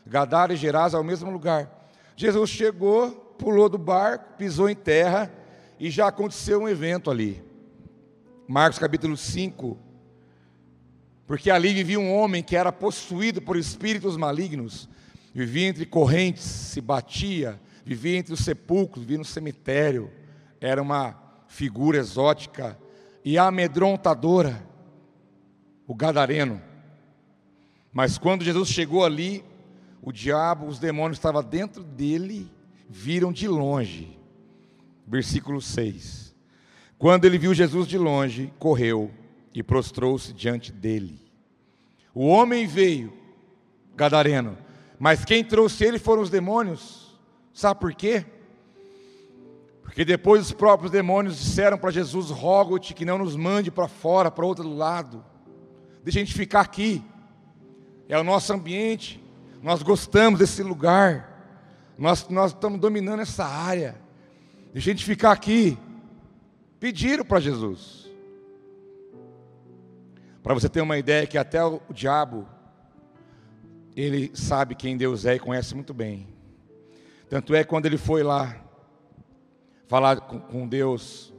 Gadara 0.04 0.54
e 0.54 0.56
Gerasa 0.56 0.96
é 0.96 1.00
o 1.00 1.04
mesmo 1.04 1.30
lugar. 1.30 1.92
Jesus 2.16 2.50
chegou, 2.50 3.10
pulou 3.38 3.68
do 3.68 3.78
barco, 3.78 4.36
pisou 4.36 4.68
em 4.68 4.74
terra 4.74 5.32
e 5.78 5.88
já 5.88 6.08
aconteceu 6.08 6.62
um 6.62 6.68
evento 6.68 7.12
ali. 7.12 7.40
Marcos 8.48 8.78
capítulo 8.78 9.16
5, 9.16 9.78
porque 11.28 11.48
ali 11.48 11.72
vivia 11.72 12.00
um 12.00 12.12
homem 12.12 12.42
que 12.42 12.56
era 12.56 12.72
possuído 12.72 13.40
por 13.40 13.56
espíritos 13.56 14.16
malignos, 14.16 14.88
vivia 15.32 15.68
entre 15.68 15.86
correntes, 15.86 16.42
se 16.42 16.80
batia, 16.80 17.60
vivia 17.88 18.18
entre 18.18 18.34
os 18.34 18.40
sepulcros, 18.40 19.02
vivia 19.02 19.16
no 19.16 19.24
cemitério, 19.24 20.10
era 20.60 20.82
uma 20.82 21.16
figura 21.46 21.96
exótica 21.96 22.78
e 23.24 23.38
amedrontadora, 23.38 24.62
o 25.86 25.94
gadareno. 25.94 26.60
Mas 27.90 28.18
quando 28.18 28.44
Jesus 28.44 28.68
chegou 28.68 29.06
ali, 29.06 29.42
o 30.02 30.12
diabo, 30.12 30.66
os 30.66 30.78
demônios 30.78 31.16
estavam 31.16 31.42
dentro 31.42 31.82
dele, 31.82 32.52
viram 32.90 33.32
de 33.32 33.48
longe. 33.48 34.18
Versículo 35.06 35.62
6. 35.62 36.34
Quando 36.98 37.24
ele 37.24 37.38
viu 37.38 37.54
Jesus 37.54 37.88
de 37.88 37.96
longe, 37.96 38.52
correu 38.58 39.10
e 39.54 39.62
prostrou-se 39.62 40.30
diante 40.34 40.70
dele. 40.70 41.22
O 42.12 42.26
homem 42.26 42.66
veio, 42.66 43.14
gadareno, 43.96 44.58
mas 44.98 45.24
quem 45.24 45.42
trouxe 45.42 45.84
ele 45.84 45.98
foram 45.98 46.20
os 46.20 46.28
demônios. 46.28 46.97
Sabe 47.58 47.80
por 47.80 47.92
quê? 47.92 48.24
Porque 49.82 50.04
depois 50.04 50.42
os 50.42 50.52
próprios 50.52 50.92
demônios 50.92 51.36
disseram 51.36 51.76
para 51.76 51.90
Jesus: 51.90 52.30
rogo-te 52.30 52.94
que 52.94 53.04
não 53.04 53.18
nos 53.18 53.34
mande 53.34 53.68
para 53.68 53.88
fora, 53.88 54.30
para 54.30 54.46
outro 54.46 54.72
lado. 54.72 55.24
Deixa 56.04 56.20
a 56.20 56.24
gente 56.24 56.36
ficar 56.36 56.60
aqui. 56.60 57.02
É 58.08 58.16
o 58.16 58.22
nosso 58.22 58.52
ambiente. 58.52 59.20
Nós 59.60 59.82
gostamos 59.82 60.38
desse 60.38 60.62
lugar. 60.62 61.58
Nós, 61.98 62.28
nós 62.28 62.52
estamos 62.52 62.78
dominando 62.78 63.22
essa 63.22 63.44
área. 63.44 64.00
Deixa 64.72 64.90
a 64.90 64.92
gente 64.92 65.04
ficar 65.04 65.32
aqui. 65.32 65.76
Pediram 66.78 67.24
para 67.24 67.40
Jesus. 67.40 68.08
Para 70.44 70.54
você 70.54 70.68
ter 70.68 70.80
uma 70.80 70.96
ideia 70.96 71.26
que 71.26 71.36
até 71.36 71.64
o 71.64 71.80
diabo 71.90 72.46
ele 73.96 74.30
sabe 74.32 74.76
quem 74.76 74.96
Deus 74.96 75.24
é 75.24 75.34
e 75.34 75.40
conhece 75.40 75.74
muito 75.74 75.92
bem. 75.92 76.37
Tanto 77.28 77.54
é 77.54 77.62
quando 77.62 77.84
ele 77.84 77.98
foi 77.98 78.22
lá 78.22 78.64
falar 79.86 80.20
com, 80.20 80.66
Deus 80.66 81.34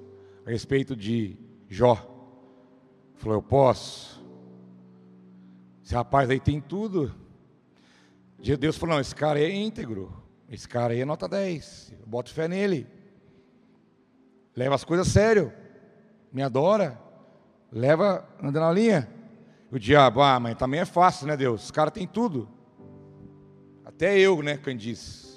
a 0.45 0.49
respeito 0.51 0.95
de 0.95 1.37
Jó, 1.67 1.95
falou: 3.15 3.37
Eu 3.37 3.41
posso. 3.41 4.23
Esse 5.83 5.95
rapaz 5.95 6.29
aí 6.29 6.39
tem 6.39 6.61
tudo. 6.61 7.15
Deus 8.59 8.77
falou: 8.77 8.95
Não, 8.95 9.01
esse 9.01 9.15
cara 9.15 9.39
é 9.39 9.49
íntegro. 9.49 10.13
Esse 10.47 10.67
cara 10.67 10.93
aí 10.93 11.01
é 11.01 11.05
nota 11.05 11.27
10. 11.27 11.93
Eu 12.01 12.07
boto 12.07 12.31
fé 12.31 12.47
nele. 12.47 12.87
Leva 14.55 14.75
as 14.75 14.83
coisas 14.83 15.07
a 15.07 15.11
sério. 15.11 15.53
Me 16.31 16.43
adora. 16.43 16.99
Leva, 17.71 18.27
anda 18.41 18.59
na 18.59 18.71
linha. 18.71 19.09
O 19.71 19.77
diabo, 19.77 20.21
ah, 20.21 20.39
mas 20.39 20.55
também 20.55 20.79
é 20.79 20.85
fácil, 20.85 21.27
né, 21.27 21.37
Deus? 21.37 21.63
Esse 21.63 21.73
cara 21.73 21.91
tem 21.91 22.07
tudo. 22.07 22.49
Até 23.85 24.17
eu, 24.17 24.41
né, 24.41 24.57
Candice. 24.57 25.28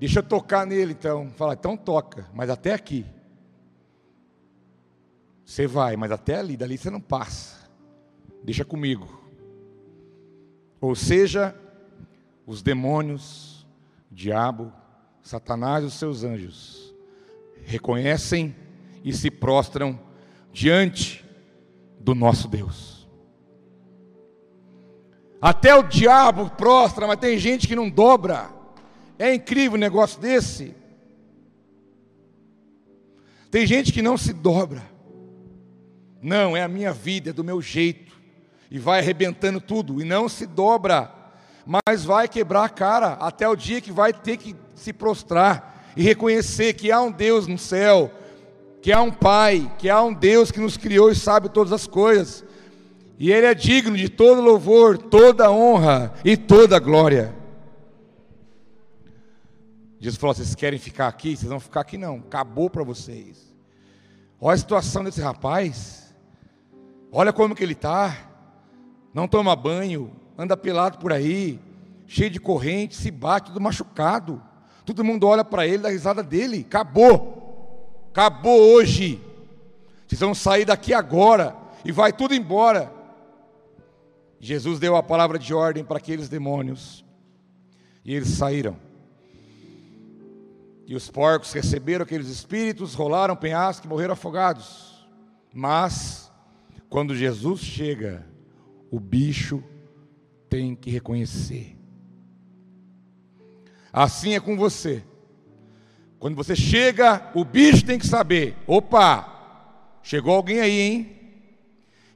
Deixa 0.00 0.20
eu 0.20 0.22
tocar 0.22 0.66
nele 0.66 0.92
então. 0.92 1.30
Fala, 1.36 1.52
então 1.52 1.76
toca, 1.76 2.26
mas 2.32 2.48
até 2.48 2.72
aqui. 2.72 3.04
Você 5.44 5.66
vai, 5.66 5.94
mas 5.94 6.10
até 6.10 6.36
ali, 6.36 6.56
dali 6.56 6.78
você 6.78 6.88
não 6.88 7.02
passa. 7.02 7.68
Deixa 8.42 8.64
comigo. 8.64 9.20
Ou 10.80 10.94
seja, 10.94 11.54
os 12.46 12.62
demônios, 12.62 13.66
o 14.10 14.14
diabo, 14.14 14.72
Satanás 15.22 15.84
e 15.84 15.88
os 15.88 15.94
seus 15.94 16.24
anjos 16.24 16.94
reconhecem 17.64 18.56
e 19.04 19.12
se 19.12 19.30
prostram 19.30 20.00
diante 20.50 21.22
do 22.00 22.14
nosso 22.14 22.48
Deus. 22.48 23.06
Até 25.42 25.74
o 25.74 25.82
diabo 25.82 26.48
prostra, 26.50 27.06
mas 27.06 27.18
tem 27.18 27.38
gente 27.38 27.68
que 27.68 27.76
não 27.76 27.90
dobra. 27.90 28.59
É 29.20 29.34
incrível 29.34 29.76
um 29.76 29.80
negócio 29.80 30.18
desse. 30.18 30.74
Tem 33.50 33.66
gente 33.66 33.92
que 33.92 34.00
não 34.00 34.16
se 34.16 34.32
dobra. 34.32 34.82
Não, 36.22 36.56
é 36.56 36.62
a 36.62 36.68
minha 36.68 36.90
vida, 36.90 37.28
é 37.28 37.32
do 37.34 37.44
meu 37.44 37.60
jeito. 37.60 38.18
E 38.70 38.78
vai 38.78 38.98
arrebentando 38.98 39.60
tudo. 39.60 40.00
E 40.00 40.06
não 40.06 40.26
se 40.26 40.46
dobra. 40.46 41.12
Mas 41.66 42.02
vai 42.02 42.28
quebrar 42.28 42.64
a 42.64 42.68
cara 42.70 43.08
até 43.20 43.46
o 43.46 43.54
dia 43.54 43.82
que 43.82 43.92
vai 43.92 44.10
ter 44.10 44.38
que 44.38 44.56
se 44.74 44.90
prostrar 44.90 45.92
e 45.94 46.02
reconhecer 46.02 46.72
que 46.72 46.90
há 46.90 47.02
um 47.02 47.12
Deus 47.12 47.46
no 47.46 47.58
céu, 47.58 48.10
que 48.80 48.90
há 48.90 49.02
um 49.02 49.10
Pai, 49.10 49.70
que 49.78 49.90
há 49.90 50.02
um 50.02 50.14
Deus 50.14 50.50
que 50.50 50.60
nos 50.60 50.78
criou 50.78 51.10
e 51.10 51.14
sabe 51.14 51.50
todas 51.50 51.74
as 51.74 51.86
coisas. 51.86 52.42
E 53.18 53.30
Ele 53.30 53.44
é 53.44 53.54
digno 53.54 53.98
de 53.98 54.08
todo 54.08 54.40
louvor, 54.40 54.96
toda 54.96 55.52
honra 55.52 56.14
e 56.24 56.38
toda 56.38 56.78
glória. 56.78 57.38
Jesus 60.00 60.18
falou: 60.18 60.34
vocês 60.34 60.54
querem 60.54 60.78
ficar 60.78 61.06
aqui? 61.06 61.36
Vocês 61.36 61.48
vão 61.48 61.60
ficar 61.60 61.82
aqui 61.82 61.98
não, 61.98 62.16
acabou 62.16 62.70
para 62.70 62.82
vocês. 62.82 63.54
Olha 64.40 64.54
a 64.54 64.58
situação 64.58 65.04
desse 65.04 65.20
rapaz, 65.20 66.14
olha 67.12 67.32
como 67.32 67.54
que 67.54 67.62
ele 67.62 67.74
está, 67.74 68.16
não 69.12 69.28
toma 69.28 69.54
banho, 69.54 70.10
anda 70.38 70.56
pelado 70.56 70.96
por 70.96 71.12
aí, 71.12 71.60
cheio 72.06 72.30
de 72.30 72.40
corrente, 72.40 72.96
se 72.96 73.10
bate, 73.10 73.48
tudo 73.48 73.60
machucado. 73.60 74.42
Todo 74.86 75.04
mundo 75.04 75.26
olha 75.26 75.44
para 75.44 75.66
ele, 75.66 75.78
dá 75.78 75.90
risada 75.90 76.22
dele, 76.22 76.64
acabou. 76.66 78.08
Acabou 78.10 78.58
hoje. 78.58 79.20
Vocês 80.08 80.20
vão 80.20 80.34
sair 80.34 80.64
daqui 80.64 80.94
agora 80.94 81.54
e 81.84 81.92
vai 81.92 82.12
tudo 82.12 82.34
embora. 82.34 82.92
Jesus 84.40 84.80
deu 84.80 84.96
a 84.96 85.02
palavra 85.02 85.38
de 85.38 85.52
ordem 85.52 85.84
para 85.84 85.98
aqueles 85.98 86.28
demônios. 86.28 87.04
E 88.04 88.14
eles 88.14 88.30
saíram. 88.30 88.89
E 90.90 90.94
os 90.96 91.08
porcos 91.08 91.52
receberam 91.52 92.02
aqueles 92.02 92.26
espíritos, 92.26 92.94
rolaram 92.94 93.36
penhasco 93.36 93.86
e 93.86 93.88
morreram 93.88 94.14
afogados. 94.14 95.06
Mas, 95.54 96.28
quando 96.88 97.14
Jesus 97.14 97.60
chega, 97.60 98.26
o 98.90 98.98
bicho 98.98 99.62
tem 100.48 100.74
que 100.74 100.90
reconhecer. 100.90 101.78
Assim 103.92 104.34
é 104.34 104.40
com 104.40 104.56
você. 104.56 105.04
Quando 106.18 106.34
você 106.34 106.56
chega, 106.56 107.30
o 107.36 107.44
bicho 107.44 107.86
tem 107.86 107.96
que 107.96 108.06
saber: 108.08 108.56
opa, 108.66 110.00
chegou 110.02 110.34
alguém 110.34 110.58
aí, 110.58 110.80
hein? 110.80 111.16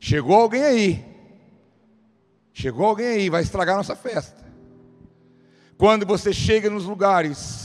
Chegou 0.01 0.35
alguém 0.35 0.65
aí. 0.65 1.05
Chegou 2.53 2.87
alguém 2.87 3.07
aí, 3.07 3.31
vai 3.31 3.45
estragar 3.45 3.77
nossa 3.77 3.95
festa. 3.95 4.45
Quando 5.79 6.05
você 6.05 6.33
chega 6.33 6.69
nos 6.69 6.87
lugares, 6.87 7.64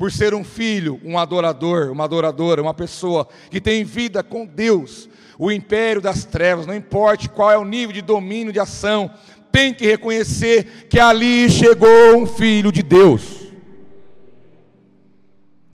por 0.00 0.10
ser 0.10 0.32
um 0.32 0.42
filho, 0.42 0.98
um 1.04 1.18
adorador, 1.18 1.90
uma 1.90 2.04
adoradora, 2.04 2.62
uma 2.62 2.72
pessoa 2.72 3.28
que 3.50 3.60
tem 3.60 3.84
vida 3.84 4.22
com 4.22 4.46
Deus, 4.46 5.10
o 5.38 5.52
império 5.52 6.00
das 6.00 6.24
trevas, 6.24 6.66
não 6.66 6.74
importa 6.74 7.28
qual 7.28 7.50
é 7.50 7.58
o 7.58 7.66
nível 7.66 7.92
de 7.92 8.00
domínio, 8.00 8.50
de 8.50 8.58
ação, 8.58 9.10
tem 9.52 9.74
que 9.74 9.84
reconhecer 9.84 10.88
que 10.88 10.98
ali 10.98 11.50
chegou 11.50 12.16
um 12.16 12.26
filho 12.26 12.72
de 12.72 12.82
Deus. 12.82 13.52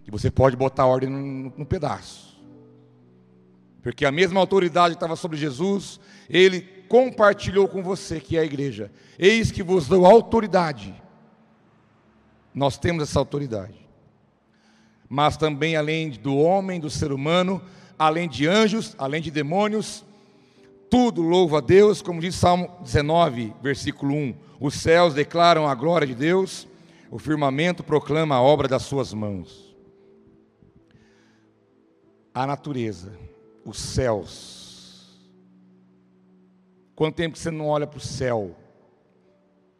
E 0.04 0.10
você 0.10 0.28
pode 0.28 0.56
botar 0.56 0.86
ordem 0.86 1.08
no, 1.08 1.52
no 1.56 1.64
pedaço. 1.64 2.36
Porque 3.80 4.04
a 4.04 4.10
mesma 4.10 4.40
autoridade 4.40 4.94
que 4.94 4.96
estava 4.96 5.14
sobre 5.14 5.36
Jesus, 5.36 6.00
ele 6.28 6.62
compartilhou 6.88 7.68
com 7.68 7.80
você, 7.80 8.18
que 8.18 8.36
é 8.36 8.40
a 8.40 8.44
igreja. 8.44 8.90
Eis 9.20 9.52
que 9.52 9.62
vos 9.62 9.86
dou 9.86 10.04
autoridade. 10.04 11.00
Nós 12.52 12.76
temos 12.76 13.04
essa 13.04 13.20
autoridade. 13.20 13.85
Mas 15.08 15.36
também, 15.36 15.76
além 15.76 16.10
do 16.10 16.36
homem, 16.36 16.80
do 16.80 16.90
ser 16.90 17.12
humano, 17.12 17.62
além 17.98 18.28
de 18.28 18.46
anjos, 18.46 18.94
além 18.98 19.22
de 19.22 19.30
demônios, 19.30 20.04
tudo 20.90 21.22
louva 21.22 21.58
a 21.58 21.60
Deus, 21.60 22.02
como 22.02 22.20
diz 22.20 22.34
Salmo 22.34 22.70
19, 22.82 23.52
versículo 23.62 24.14
1. 24.14 24.34
Os 24.60 24.74
céus 24.74 25.14
declaram 25.14 25.68
a 25.68 25.74
glória 25.74 26.06
de 26.06 26.14
Deus, 26.14 26.66
o 27.10 27.18
firmamento 27.18 27.82
proclama 27.82 28.34
a 28.34 28.42
obra 28.42 28.66
das 28.66 28.82
suas 28.82 29.12
mãos 29.12 29.66
a 32.36 32.46
natureza, 32.46 33.18
os 33.64 33.78
céus. 33.78 35.26
Quanto 36.94 37.16
tempo 37.16 37.38
você 37.38 37.50
não 37.50 37.66
olha 37.66 37.86
para 37.86 37.96
o 37.96 38.00
céu 38.00 38.54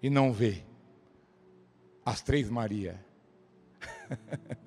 e 0.03 0.09
não 0.09 0.33
vê 0.33 0.65
as 2.03 2.23
três 2.23 2.49
Maria? 2.49 2.99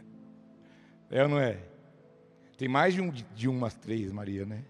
é 1.10 1.24
ou 1.24 1.30
não 1.30 1.40
é? 1.40 1.58
Tem 2.58 2.68
mais 2.68 2.94
de, 2.94 3.02
um, 3.02 3.10
de 3.10 3.48
uma 3.48 3.72
três 3.72 4.12
Maria, 4.12 4.46
né? 4.46 4.64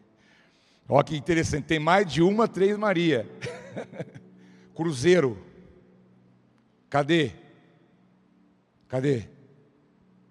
Olha 0.88 1.04
que 1.04 1.16
interessante, 1.16 1.66
tem 1.66 1.80
mais 1.80 2.12
de 2.12 2.22
uma 2.22 2.48
três 2.48 2.78
Maria. 2.78 3.30
Cruzeiro. 4.76 5.38
Cadê? 6.90 7.32
Cadê? 8.88 9.28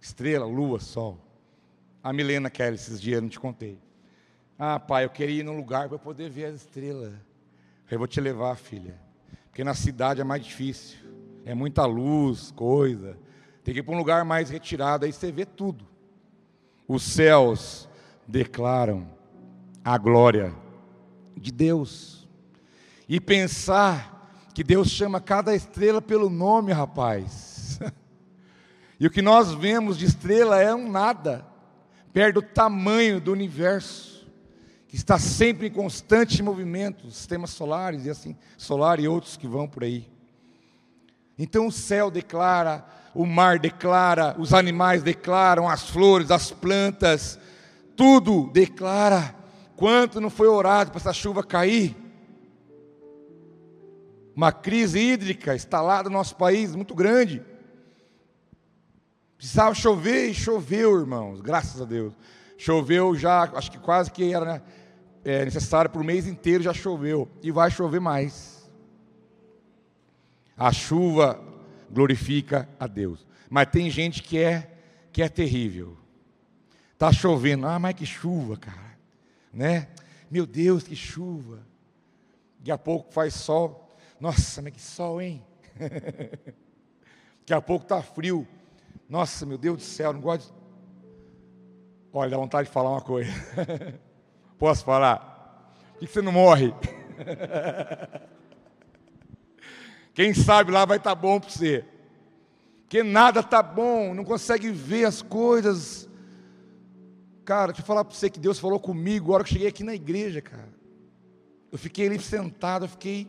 Estrela, 0.01 0.47
lua, 0.47 0.81
sol. 0.81 1.19
A 2.03 2.13
Milena 2.13 2.51
Kelly, 2.51 2.77
esses 2.77 3.01
dias, 3.01 3.21
não 3.21 3.29
te 3.29 3.39
contei. 3.39 3.79
Ah, 4.59 4.81
pai, 4.81 5.05
eu 5.05 5.11
queria 5.11 5.41
ir 5.41 5.45
num 5.45 5.57
lugar 5.57 5.89
para 5.89 5.99
poder 5.99 6.31
ver 6.31 6.47
as 6.47 6.57
estrelas. 6.57 7.13
Eu 7.91 7.99
vou 7.99 8.09
te 8.09 8.21
levar, 8.21 8.57
filha. 8.57 8.99
Porque 9.47 9.63
na 9.63 9.75
cidade 9.75 10.21
é 10.21 10.25
mais 10.25 10.45
difícil. 10.45 10.99
É 11.45 11.55
muita 11.55 11.85
luz, 11.87 12.51
coisa. 12.51 13.17
Tem 13.63 13.75
que 13.75 13.81
ir 13.81 13.83
para 13.83 13.95
um 13.95 13.99
lugar 13.99 14.25
mais 14.25 14.51
retirado, 14.51 15.05
aí 15.05 15.13
você 15.13 15.31
vê 15.31 15.45
tudo. 15.45 15.87
Os 16.89 17.03
céus 17.03 17.86
declaram 18.26 19.07
a 19.84 19.97
glória 19.99 20.55
de 21.36 21.53
Deus. 21.53 22.26
E 23.09 23.20
pensar 23.20 24.51
que 24.55 24.64
Deus 24.64 24.89
chama 24.89 25.20
cada 25.20 25.55
estrela 25.55 26.03
pelo 26.03 26.28
nome, 26.28 26.72
rapaz. 26.72 27.78
e 28.99 29.07
o 29.07 29.11
que 29.11 29.22
nós 29.22 29.53
vemos 29.53 29.97
de 29.99 30.07
estrela 30.07 30.61
é 30.61 30.74
um 30.74 30.91
nada, 30.91 31.47
perto 32.12 32.36
do 32.36 32.43
tamanho 32.43 33.20
do 33.20 33.32
universo 33.32 34.09
que 34.89 34.97
está 34.97 35.18
sempre 35.18 35.66
em 35.66 35.70
constante 35.70 36.43
movimento, 36.43 37.11
sistemas 37.11 37.51
solares 37.51 38.07
e 38.07 38.11
assim, 38.11 38.34
solar 38.57 38.99
e 38.99 39.07
outros 39.07 39.36
que 39.36 39.47
vão 39.47 39.68
por 39.68 39.84
aí. 39.84 40.11
Então 41.39 41.66
o 41.66 41.72
céu 41.72 42.11
declara, 42.11 42.86
o 43.19 43.27
mar 43.27 43.59
declara, 43.59 44.37
os 44.39 44.55
animais 44.55 45.03
declaram, 45.03 45.69
as 45.69 45.91
flores, 45.91 46.31
as 46.31 46.53
plantas, 46.53 47.37
tudo 47.97 48.49
declara. 48.53 49.35
Quanto 49.75 50.21
não 50.21 50.31
foi 50.31 50.47
orado 50.47 50.93
para 50.93 51.01
essa 51.01 51.12
chuva 51.12 51.43
cair? 51.43 51.97
Uma 54.37 54.53
crise 54.53 55.01
hídrica 55.01 55.57
instalada 55.57 56.09
no 56.09 56.16
nosso 56.16 56.37
país, 56.37 56.77
muito 56.77 56.95
grande. 56.95 57.43
Precisava 59.37 59.75
chover 59.75 60.29
e 60.29 60.35
choveu, 60.35 61.01
irmãos, 61.01 61.41
graças 61.41 61.83
a 61.83 61.85
Deus. 61.85 62.14
Choveu 62.57 63.16
já, 63.16 63.51
acho 63.53 63.73
que 63.73 63.79
quase 63.79 64.12
que 64.12 64.33
era 64.33 64.45
né, 64.45 64.62
é, 65.25 65.45
necessário 65.45 65.91
para 65.91 66.01
o 66.01 66.05
mês 66.05 66.29
inteiro, 66.29 66.62
já 66.62 66.73
choveu. 66.73 67.29
E 67.43 67.51
vai 67.51 67.69
chover 67.69 68.01
mais. 68.01 68.71
A 70.57 70.73
chuva 70.73 71.49
glorifica 71.91 72.68
a 72.78 72.86
Deus. 72.86 73.26
Mas 73.49 73.68
tem 73.68 73.91
gente 73.91 74.22
que 74.22 74.39
é, 74.39 74.70
que 75.12 75.22
é 75.22 75.28
terrível. 75.28 75.97
Está 76.93 77.12
chovendo. 77.12 77.66
Ah, 77.66 77.78
mas 77.78 77.95
que 77.95 78.05
chuva, 78.05 78.57
cara. 78.57 78.99
Né? 79.53 79.89
Meu 80.30 80.47
Deus, 80.47 80.82
que 80.82 80.97
chuva. 80.97 81.66
Daqui 82.59 82.70
a 82.70 82.78
pouco 82.78 83.12
faz 83.12 83.34
sol. 83.34 83.97
Nossa, 84.20 84.61
mas 84.61 84.72
que 84.72 84.80
sol, 84.80 85.20
hein? 85.20 85.43
Daqui 87.41 87.53
a 87.53 87.61
pouco 87.61 87.84
está 87.84 88.03
frio. 88.03 88.47
Nossa, 89.09 89.47
meu 89.47 89.57
Deus 89.57 89.78
do 89.78 89.82
céu, 89.82 90.12
não 90.12 90.20
gosto 90.20 90.53
de... 90.53 90.59
Olha, 92.12 92.30
dá 92.30 92.36
vontade 92.36 92.68
de 92.68 92.74
falar 92.74 92.91
uma 92.91 93.01
coisa. 93.01 93.30
Posso 94.59 94.84
falar? 94.84 95.72
Por 95.93 96.01
que 96.01 96.07
você 96.07 96.20
não 96.20 96.32
morre? 96.32 96.74
Quem 100.19 100.35
sabe 100.35 100.73
lá 100.73 100.85
vai 100.85 100.97
estar 100.97 101.14
tá 101.14 101.14
bom 101.14 101.39
para 101.39 101.49
você. 101.49 101.85
Porque 102.83 103.05
nada 103.05 103.39
está 103.39 103.62
bom, 103.62 104.12
não 104.12 104.25
consegue 104.25 104.69
ver 104.73 105.05
as 105.05 105.23
coisas. 105.23 106.09
Cara, 107.45 107.66
deixa 107.66 107.83
eu 107.83 107.87
falar 107.87 108.05
para 108.05 108.16
você 108.16 108.29
que 108.29 108.41
Deus 108.41 108.59
falou 108.59 108.81
comigo 108.81 109.31
a 109.31 109.37
hora 109.37 109.45
que 109.45 109.51
eu 109.51 109.53
cheguei 109.53 109.69
aqui 109.69 109.85
na 109.85 109.95
igreja, 109.95 110.43
cara. 110.43 110.75
Eu 111.71 111.79
fiquei 111.79 112.09
ali 112.09 112.19
sentado, 112.19 112.87
eu 112.87 112.89
fiquei. 112.89 113.29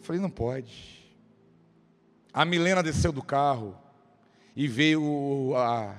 Falei, 0.00 0.22
não 0.22 0.30
pode. 0.30 1.06
A 2.32 2.46
Milena 2.46 2.82
desceu 2.82 3.12
do 3.12 3.22
carro 3.22 3.76
e 4.56 4.66
veio 4.66 5.52
a, 5.54 5.94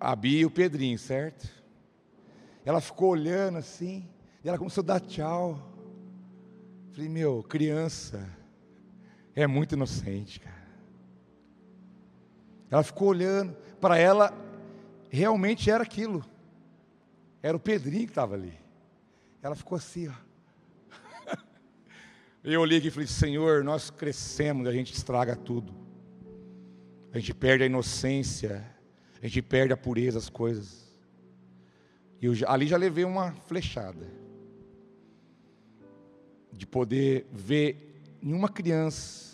a 0.00 0.16
Bia 0.16 0.40
e 0.40 0.46
o 0.46 0.50
Pedrinho, 0.50 0.98
certo? 0.98 1.46
Ela 2.64 2.80
ficou 2.80 3.10
olhando 3.10 3.58
assim, 3.58 4.08
e 4.42 4.48
ela 4.48 4.56
começou 4.56 4.80
a 4.80 4.86
dar 4.86 5.00
tchau. 5.00 5.70
Falei, 6.92 7.10
meu, 7.10 7.42
criança 7.42 8.37
é 9.42 9.46
muito 9.46 9.76
inocente, 9.76 10.40
cara. 10.40 10.68
Ela 12.68 12.82
ficou 12.82 13.08
olhando, 13.08 13.56
para 13.80 13.96
ela 13.96 14.32
realmente 15.08 15.70
era 15.70 15.84
aquilo. 15.84 16.24
Era 17.40 17.56
o 17.56 17.60
Pedrinho 17.60 18.06
que 18.06 18.10
estava 18.10 18.34
ali. 18.34 18.58
Ela 19.40 19.54
ficou 19.54 19.76
assim, 19.76 20.08
ó. 20.08 21.36
Eu 22.42 22.60
olhei 22.60 22.78
aqui 22.78 22.88
e 22.88 22.90
falei, 22.90 23.06
Senhor, 23.06 23.62
nós 23.62 23.90
crescemos, 23.90 24.66
a 24.66 24.72
gente 24.72 24.92
estraga 24.92 25.36
tudo. 25.36 25.72
A 27.12 27.18
gente 27.20 27.32
perde 27.32 27.62
a 27.62 27.66
inocência, 27.66 28.66
a 29.22 29.26
gente 29.26 29.40
perde 29.40 29.72
a 29.72 29.76
pureza 29.76 30.18
das 30.18 30.28
coisas. 30.28 30.88
E 32.20 32.26
eu, 32.26 32.34
ali 32.48 32.66
já 32.66 32.76
levei 32.76 33.04
uma 33.04 33.30
flechada. 33.46 34.04
De 36.52 36.66
poder 36.66 37.28
ver 37.32 38.02
em 38.20 38.32
uma 38.32 38.48
criança, 38.48 39.27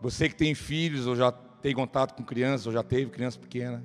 você 0.00 0.28
que 0.28 0.34
tem 0.34 0.54
filhos, 0.54 1.06
ou 1.06 1.14
já 1.14 1.30
tem 1.30 1.74
contato 1.74 2.14
com 2.14 2.24
crianças, 2.24 2.66
ou 2.66 2.72
já 2.72 2.82
teve 2.82 3.10
criança 3.10 3.38
pequena, 3.38 3.84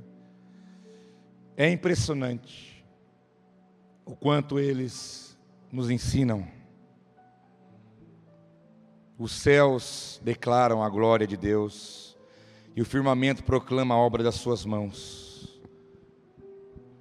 é 1.57 1.70
impressionante 1.70 2.86
o 4.05 4.16
quanto 4.16 4.59
eles 4.59 5.38
nos 5.72 5.89
ensinam. 5.89 6.47
Os 9.18 9.32
céus 9.32 10.20
declaram 10.24 10.84
a 10.84 10.89
glória 10.89 11.26
de 11.26 11.38
Deus 11.38 12.18
e 12.76 12.82
o 12.82 12.86
firmamento 12.86 13.43
proclama 13.43 13.95
a 13.95 13.97
obra 13.97 14.24
das 14.24 14.36
suas 14.36 14.66
mãos. 14.66 15.61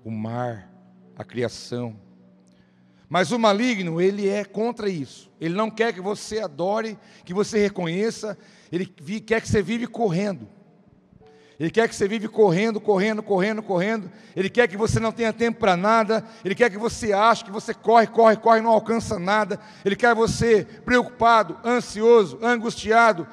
O 0.04 0.10
mar, 0.10 0.70
a 1.16 1.24
criação. 1.24 1.98
Mas 3.08 3.32
o 3.32 3.38
maligno, 3.38 4.00
ele 4.00 4.28
é 4.28 4.44
contra 4.44 4.88
isso. 4.88 5.30
Ele 5.40 5.54
não 5.54 5.70
quer 5.70 5.92
que 5.92 6.00
você 6.00 6.40
adore, 6.40 6.98
que 7.24 7.34
você 7.34 7.58
reconheça, 7.58 8.36
ele 8.72 8.86
quer 8.86 9.40
que 9.40 9.48
você 9.48 9.62
vive 9.62 9.86
correndo. 9.86 10.48
Ele 11.58 11.70
quer 11.70 11.88
que 11.88 11.94
você 11.94 12.08
vive 12.08 12.26
correndo, 12.26 12.80
correndo, 12.80 13.22
correndo, 13.22 13.62
correndo. 13.62 14.10
Ele 14.34 14.50
quer 14.50 14.66
que 14.66 14.76
você 14.76 14.98
não 14.98 15.12
tenha 15.12 15.32
tempo 15.32 15.60
para 15.60 15.76
nada. 15.76 16.24
Ele 16.44 16.54
quer 16.54 16.68
que 16.68 16.78
você 16.78 17.12
ache 17.12 17.44
que 17.44 17.50
você 17.50 17.72
corre, 17.72 18.08
corre, 18.08 18.36
corre, 18.36 18.60
não 18.60 18.70
alcança 18.70 19.18
nada. 19.18 19.60
Ele 19.84 19.94
quer 19.94 20.14
você 20.14 20.64
preocupado, 20.84 21.56
ansioso, 21.64 22.40
angustiado, 22.42 23.28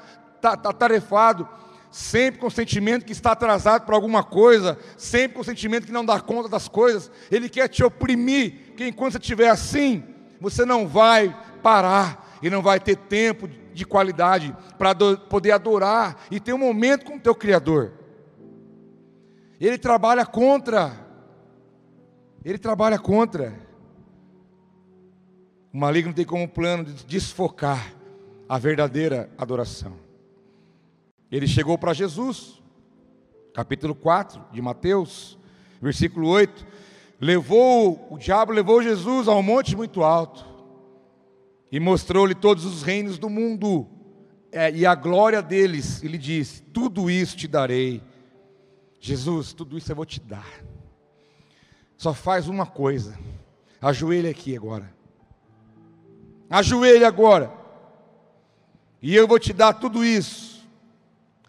tarefado 0.78 1.50
sempre 1.92 2.40
com 2.40 2.48
o 2.48 2.52
sentimento 2.52 3.06
que 3.06 3.12
está 3.12 3.34
atrasado 3.34 3.86
para 3.86 3.96
alguma 3.96 4.24
coisa, 4.24 4.78
sempre 4.98 5.36
com 5.36 5.42
o 5.42 5.46
sentimento 5.46 5.86
que 5.86 5.92
não 5.92 6.06
dá 6.06 6.20
conta 6.22 6.48
das 6.48 6.68
coisas, 6.68 7.12
ele 7.30 7.50
quer 7.50 7.68
te 7.68 7.84
oprimir, 7.84 8.74
que 8.76 8.88
enquanto 8.88 9.14
você 9.14 9.18
estiver 9.20 9.50
assim, 9.50 10.04
você 10.40 10.66
não 10.66 10.88
vai 10.88 11.36
parar 11.62 12.40
e 12.42 12.50
não 12.50 12.62
vai 12.62 12.80
ter 12.80 12.96
tempo 12.96 13.48
de 13.48 13.86
qualidade 13.86 14.56
para 14.78 14.96
poder 14.96 15.52
adorar 15.52 16.26
e 16.32 16.40
ter 16.40 16.54
um 16.54 16.58
momento 16.58 17.06
com 17.06 17.18
o 17.18 17.20
teu 17.20 17.36
Criador. 17.36 17.92
Ele 19.60 19.78
trabalha 19.78 20.26
contra, 20.26 20.92
ele 22.44 22.58
trabalha 22.58 22.98
contra. 22.98 23.54
O 25.72 25.78
maligno 25.78 26.14
tem 26.14 26.26
como 26.26 26.48
plano 26.48 26.84
de 26.84 27.06
desfocar 27.06 27.94
a 28.50 28.58
verdadeira 28.58 29.30
adoração. 29.38 30.01
Ele 31.32 31.48
chegou 31.48 31.78
para 31.78 31.94
Jesus, 31.94 32.62
capítulo 33.54 33.96
4 33.96 34.44
de 34.52 34.62
Mateus, 34.62 35.38
versículo 35.82 36.28
8. 36.28 36.68
Levou, 37.22 38.06
o 38.10 38.18
diabo 38.18 38.52
levou 38.52 38.84
Jesus 38.84 39.30
a 39.30 39.36
um 39.36 39.42
monte 39.42 39.74
muito 39.74 40.04
alto 40.04 40.46
e 41.72 41.80
mostrou-lhe 41.80 42.36
todos 42.36 42.66
os 42.66 42.84
reinos 42.84 43.18
do 43.18 43.30
mundo 43.30 43.88
é, 44.52 44.72
e 44.72 44.86
a 44.86 44.94
glória 44.94 45.42
deles. 45.42 46.04
Ele 46.04 46.18
disse: 46.18 46.62
Tudo 46.64 47.10
isso 47.10 47.38
te 47.38 47.48
darei. 47.48 48.04
Jesus, 49.00 49.54
tudo 49.54 49.78
isso 49.78 49.90
eu 49.90 49.96
vou 49.96 50.06
te 50.06 50.20
dar. 50.20 50.62
Só 51.96 52.14
faz 52.14 52.50
uma 52.50 52.66
coisa. 52.66 53.18
Ajoelhe 53.82 54.28
aqui 54.28 54.58
agora. 54.58 54.94
Ajoelhe 56.50 57.06
agora. 57.06 57.54
E 59.02 59.16
eu 59.16 59.26
vou 59.28 59.40
te 59.40 59.54
dar 59.54 59.74
tudo 59.74 60.04
isso 60.04 60.51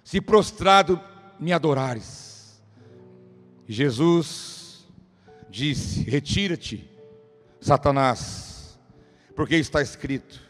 se 0.02 0.20
prostrado 0.20 1.00
me 1.38 1.52
adorares. 1.52 2.62
Jesus 3.66 4.86
disse: 5.48 6.02
Retira-te, 6.02 6.90
Satanás, 7.60 8.78
porque 9.34 9.56
está 9.56 9.80
escrito: 9.80 10.40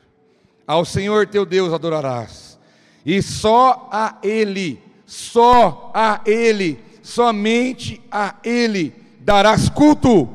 Ao 0.66 0.84
Senhor 0.84 1.26
teu 1.26 1.44
Deus 1.44 1.72
adorarás, 1.72 2.58
e 3.04 3.22
só 3.22 3.88
a 3.92 4.18
Ele, 4.22 4.82
só 5.06 5.90
a 5.94 6.20
Ele, 6.26 6.82
somente 7.02 8.02
a 8.10 8.36
Ele 8.44 8.94
darás 9.20 9.68
culto. 9.68 10.28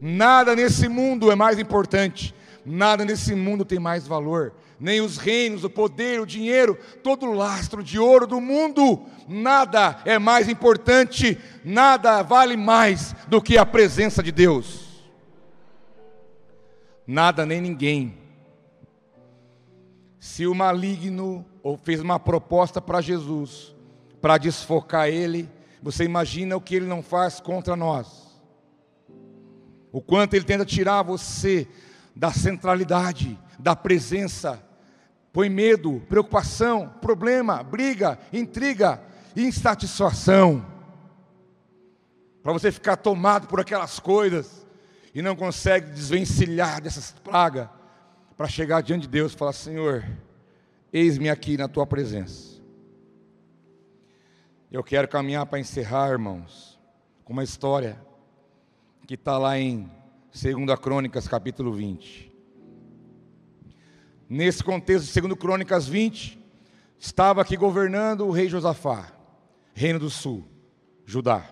Nada 0.00 0.56
nesse 0.56 0.88
mundo 0.88 1.30
é 1.30 1.34
mais 1.34 1.58
importante, 1.58 2.34
nada 2.64 3.04
nesse 3.04 3.34
mundo 3.34 3.64
tem 3.64 3.78
mais 3.78 4.06
valor 4.06 4.54
nem 4.80 5.00
os 5.00 5.18
reinos, 5.18 5.62
o 5.62 5.70
poder, 5.70 6.20
o 6.20 6.26
dinheiro, 6.26 6.78
todo 7.02 7.26
o 7.26 7.34
lastro 7.34 7.82
de 7.82 7.98
ouro 7.98 8.26
do 8.26 8.40
mundo, 8.40 9.04
nada 9.28 10.00
é 10.06 10.18
mais 10.18 10.48
importante, 10.48 11.38
nada 11.62 12.22
vale 12.22 12.56
mais 12.56 13.14
do 13.28 13.42
que 13.42 13.58
a 13.58 13.66
presença 13.66 14.22
de 14.22 14.32
Deus. 14.32 14.88
nada 17.06 17.44
nem 17.44 17.60
ninguém. 17.60 18.16
Se 20.20 20.46
o 20.46 20.54
maligno 20.54 21.44
fez 21.82 22.00
uma 22.00 22.20
proposta 22.20 22.80
para 22.80 23.00
Jesus, 23.00 23.74
para 24.20 24.38
desfocar 24.38 25.08
ele, 25.08 25.48
você 25.82 26.04
imagina 26.04 26.56
o 26.56 26.60
que 26.60 26.74
ele 26.76 26.86
não 26.86 27.02
faz 27.02 27.40
contra 27.40 27.74
nós. 27.74 28.30
O 29.90 30.00
quanto 30.00 30.34
ele 30.34 30.44
tenta 30.44 30.64
tirar 30.64 31.02
você 31.02 31.66
da 32.14 32.30
centralidade, 32.32 33.36
da 33.58 33.74
presença, 33.74 34.62
põe 35.32 35.48
medo, 35.48 36.02
preocupação, 36.08 36.88
problema, 37.00 37.62
briga, 37.62 38.18
intriga, 38.32 39.00
insatisfação, 39.36 40.64
para 42.42 42.52
você 42.52 42.72
ficar 42.72 42.96
tomado 42.96 43.46
por 43.46 43.60
aquelas 43.60 44.00
coisas 44.00 44.66
e 45.14 45.22
não 45.22 45.36
consegue 45.36 45.90
desvencilhar 45.90 46.80
dessas 46.80 47.12
pragas, 47.12 47.68
para 48.36 48.48
chegar 48.48 48.80
diante 48.80 49.02
de 49.02 49.08
Deus 49.08 49.32
e 49.32 49.36
falar: 49.36 49.52
Senhor, 49.52 50.04
eis-me 50.92 51.28
aqui 51.28 51.58
na 51.58 51.68
tua 51.68 51.86
presença. 51.86 52.58
Eu 54.72 54.82
quero 54.82 55.08
caminhar 55.08 55.44
para 55.46 55.58
encerrar, 55.58 56.10
irmãos, 56.10 56.80
com 57.24 57.32
uma 57.32 57.44
história 57.44 58.00
que 59.06 59.14
está 59.14 59.36
lá 59.36 59.58
em 59.58 59.90
2 60.32 60.78
Crônicas, 60.78 61.26
capítulo 61.26 61.72
20. 61.72 62.29
Nesse 64.32 64.62
contexto 64.62 65.20
2 65.20 65.34
Crônicas 65.36 65.88
20, 65.88 66.38
estava 66.96 67.42
aqui 67.42 67.56
governando 67.56 68.24
o 68.24 68.30
rei 68.30 68.48
Josafá, 68.48 69.10
reino 69.74 69.98
do 69.98 70.08
sul, 70.08 70.46
Judá. 71.04 71.42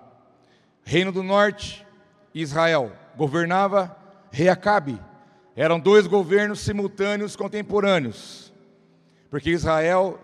Reino 0.84 1.10
do 1.10 1.24
norte, 1.24 1.84
Israel, 2.32 2.92
governava 3.16 3.96
rei 4.30 4.48
Acabe. 4.48 4.96
Eram 5.56 5.80
dois 5.80 6.06
governos 6.06 6.60
simultâneos 6.60 7.34
contemporâneos. 7.34 8.52
Porque 9.28 9.50
Israel 9.50 10.20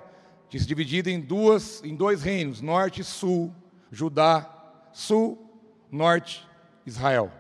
tinha 0.49 0.61
se 0.61 0.69
dividido 0.69 1.11
em 1.11 1.21
duas, 1.21 1.83
em 1.83 1.97
dois 1.97 2.23
reinos, 2.23 2.61
norte 2.61 3.01
e 3.01 3.05
sul, 3.05 3.53
Judá, 3.91 4.49
sul, 4.93 5.61
norte, 5.91 6.49
Israel. 6.87 7.33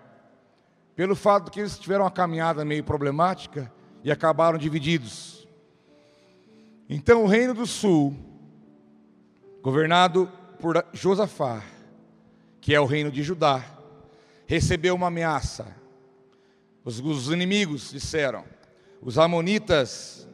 Pelo 0.96 1.14
fato 1.14 1.44
de 1.44 1.50
que 1.52 1.60
eles 1.60 1.78
tiveram 1.78 2.02
uma 2.02 2.10
caminhada 2.10 2.64
meio 2.64 2.82
problemática 2.82 3.72
e 4.04 4.12
acabaram 4.12 4.58
divididos. 4.58 5.48
Então 6.88 7.24
o 7.24 7.26
reino 7.26 7.54
do 7.54 7.66
sul, 7.66 8.14
governado 9.62 10.30
por 10.60 10.84
Josafá, 10.92 11.64
que 12.60 12.74
é 12.74 12.80
o 12.80 12.84
reino 12.84 13.10
de 13.10 13.22
Judá, 13.22 13.64
recebeu 14.46 14.94
uma 14.94 15.06
ameaça. 15.06 15.74
Os, 16.84 17.00
os 17.00 17.28
inimigos 17.30 17.90
disseram: 17.90 18.44
os 19.00 19.16
amonitas 19.18 20.28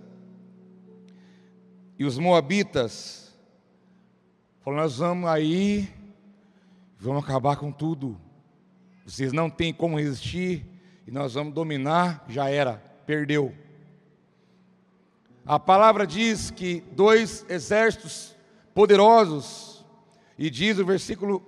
e 1.96 2.04
os 2.04 2.18
moabitas 2.18 3.32
falaram: 4.64 4.82
Nós 4.82 4.98
vamos 4.98 5.30
aí, 5.30 5.88
vamos 6.98 7.22
acabar 7.22 7.54
com 7.56 7.70
tudo. 7.70 8.20
Vocês 9.06 9.32
não 9.32 9.48
têm 9.48 9.72
como 9.72 9.98
resistir 9.98 10.66
e 11.06 11.10
nós 11.12 11.34
vamos 11.34 11.54
dominar. 11.54 12.24
Já 12.28 12.48
era, 12.48 12.89
perdeu. 13.10 13.52
A 15.44 15.58
palavra 15.58 16.06
diz 16.06 16.52
que 16.52 16.84
dois 16.92 17.44
exércitos 17.48 18.36
poderosos, 18.72 19.84
e 20.38 20.48
diz 20.48 20.78
o 20.78 20.86
versículo 20.86 21.42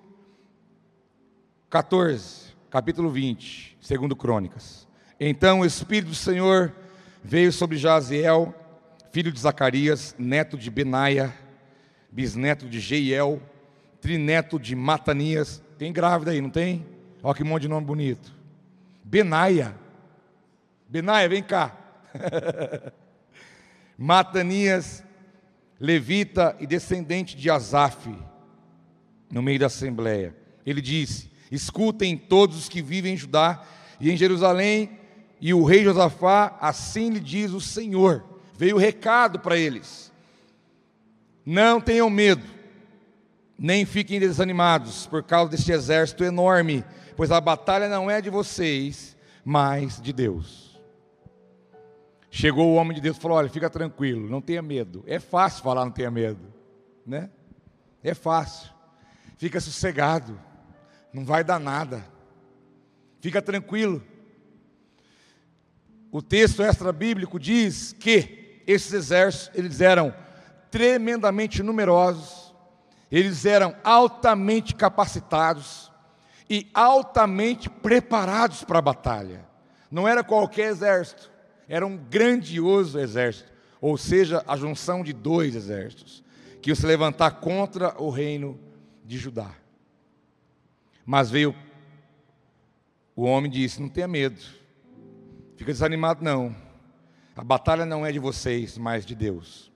14, 1.71 2.53
capítulo 2.69 3.11
20, 3.11 3.79
segundo 3.81 4.17
Crônicas. 4.17 4.89
Então 5.21 5.61
o 5.61 5.65
Espírito 5.65 6.09
do 6.09 6.17
Senhor 6.17 6.75
veio 7.23 7.53
sobre 7.53 7.79
Jaziel, 7.79 8.53
filho 9.13 9.31
de 9.31 9.39
Zacarias, 9.39 10.17
neto 10.19 10.59
de 10.59 10.69
Benaia, 10.69 11.33
bisneto 12.11 12.69
de 12.69 12.81
Jeiel, 12.81 13.41
trineto 14.01 14.59
de 14.59 14.75
Matanias. 14.75 15.63
Tem 15.79 15.93
grávida 15.93 16.33
aí, 16.33 16.41
não 16.41 16.51
tem? 16.51 16.85
Olha 17.23 17.37
que 17.37 17.45
monte 17.45 17.63
de 17.63 17.69
nome 17.69 17.87
bonito. 17.87 18.35
Benaia. 19.05 19.81
Benaia, 20.93 21.27
vem 21.27 21.43
cá. 21.43 21.75
Matanias, 23.97 25.03
levita 25.81 26.55
e 26.61 26.67
descendente 26.67 27.35
de 27.35 27.49
Asaf, 27.49 28.15
no 29.31 29.41
meio 29.43 29.59
da 29.59 29.67
assembleia. 29.67 30.37
Ele 30.67 30.83
disse: 30.83 31.33
Escutem 31.51 32.19
todos 32.19 32.59
os 32.59 32.69
que 32.69 32.83
vivem 32.83 33.15
em 33.15 33.17
Judá 33.17 33.65
e 33.99 34.11
em 34.11 34.17
Jerusalém, 34.19 34.99
e 35.41 35.55
o 35.55 35.65
rei 35.65 35.83
Josafá, 35.83 36.59
assim 36.61 37.09
lhe 37.09 37.21
diz 37.21 37.53
o 37.53 37.61
Senhor 37.61 38.31
veio 38.63 38.77
o 38.77 38.79
recado 38.79 39.41
para 39.41 39.57
eles: 39.57 40.13
não 41.45 41.81
tenham 41.81 42.11
medo, 42.11 42.47
nem 43.59 43.87
fiquem 43.87 44.21
desanimados 44.21 45.07
por 45.07 45.23
causa 45.23 45.51
deste 45.51 45.73
exército 45.73 46.23
enorme, 46.23 46.85
pois 47.17 47.31
a 47.31 47.41
batalha 47.41 47.89
não 47.89 48.11
é 48.11 48.21
de 48.21 48.29
vocês, 48.29 49.17
mas 49.43 49.99
de 50.01 50.13
Deus. 50.13 50.72
Chegou 52.35 52.73
o 52.73 52.77
homem 52.77 52.95
de 52.95 53.03
Deus 53.03 53.19
e 53.19 53.21
falou: 53.21 53.37
Olha, 53.37 53.51
fica 53.51 53.69
tranquilo, 53.69 54.27
não 54.27 54.41
tenha 54.41 54.63
medo. 54.63 55.05
É 55.07 55.21
fácil 55.21 55.63
falar 55.63 55.85
não 55.85 55.93
tenha 55.93 56.11
medo, 56.11 56.41
né? 57.05 57.29
É 58.03 58.15
fácil. 58.15 58.71
Fica 59.37 59.61
sossegado, 59.61 60.41
não 61.13 61.27
vai 61.27 61.45
dar 61.45 61.61
nada. 61.61 62.03
Fica 63.21 63.43
tranquilo. 63.43 64.03
O 66.11 66.23
texto 66.23 66.63
extra 66.63 66.91
bíblico 66.91 67.39
diz 67.39 67.93
que 67.93 68.63
esses 68.67 68.95
exércitos, 68.95 69.59
eles 69.59 69.83
eram 69.83 70.15
tremendamente 70.71 71.63
numerosos, 71.63 72.55
eles 73.11 73.45
eram 73.45 73.77
altamente 73.85 74.75
capacitados 74.75 75.93
e 76.49 76.71
altamente 76.73 77.69
preparados 77.69 78.65
para 78.65 78.79
a 78.79 78.83
batalha. 78.83 79.45
Não 79.91 80.09
era 80.09 80.25
qualquer 80.25 80.71
exército, 80.71 81.32
era 81.69 81.87
um 81.87 81.97
grandioso 81.97 82.99
exército, 82.99 83.51
ou 83.81 83.97
seja, 83.97 84.43
a 84.47 84.57
junção 84.57 85.03
de 85.03 85.13
dois 85.13 85.55
exércitos, 85.55 86.23
que 86.61 86.71
iam 86.71 86.77
se 86.77 86.87
levantar 86.87 87.33
contra 87.41 88.01
o 88.01 88.11
reino 88.11 88.59
de 89.05 89.19
Judá. 89.19 89.55
Mas 91.05 91.31
veio 91.31 91.55
o 93.17 93.25
homem 93.25 93.51
e 93.51 93.55
disse: 93.55 93.81
Não 93.81 93.89
tenha 93.89 94.07
medo, 94.07 94.41
fica 95.57 95.73
desanimado, 95.73 96.23
não 96.23 96.55
a 97.35 97.43
batalha 97.43 97.87
não 97.87 98.05
é 98.05 98.13
de 98.13 98.19
vocês, 98.19 98.77
mas 98.77 99.07
de 99.07 99.15
Deus. 99.15 99.73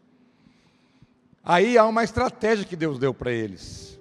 Aí 1.43 1.79
há 1.79 1.87
uma 1.87 2.05
estratégia 2.05 2.65
que 2.65 2.77
Deus 2.77 2.99
deu 2.99 3.15
para 3.15 3.33
eles. 3.33 3.99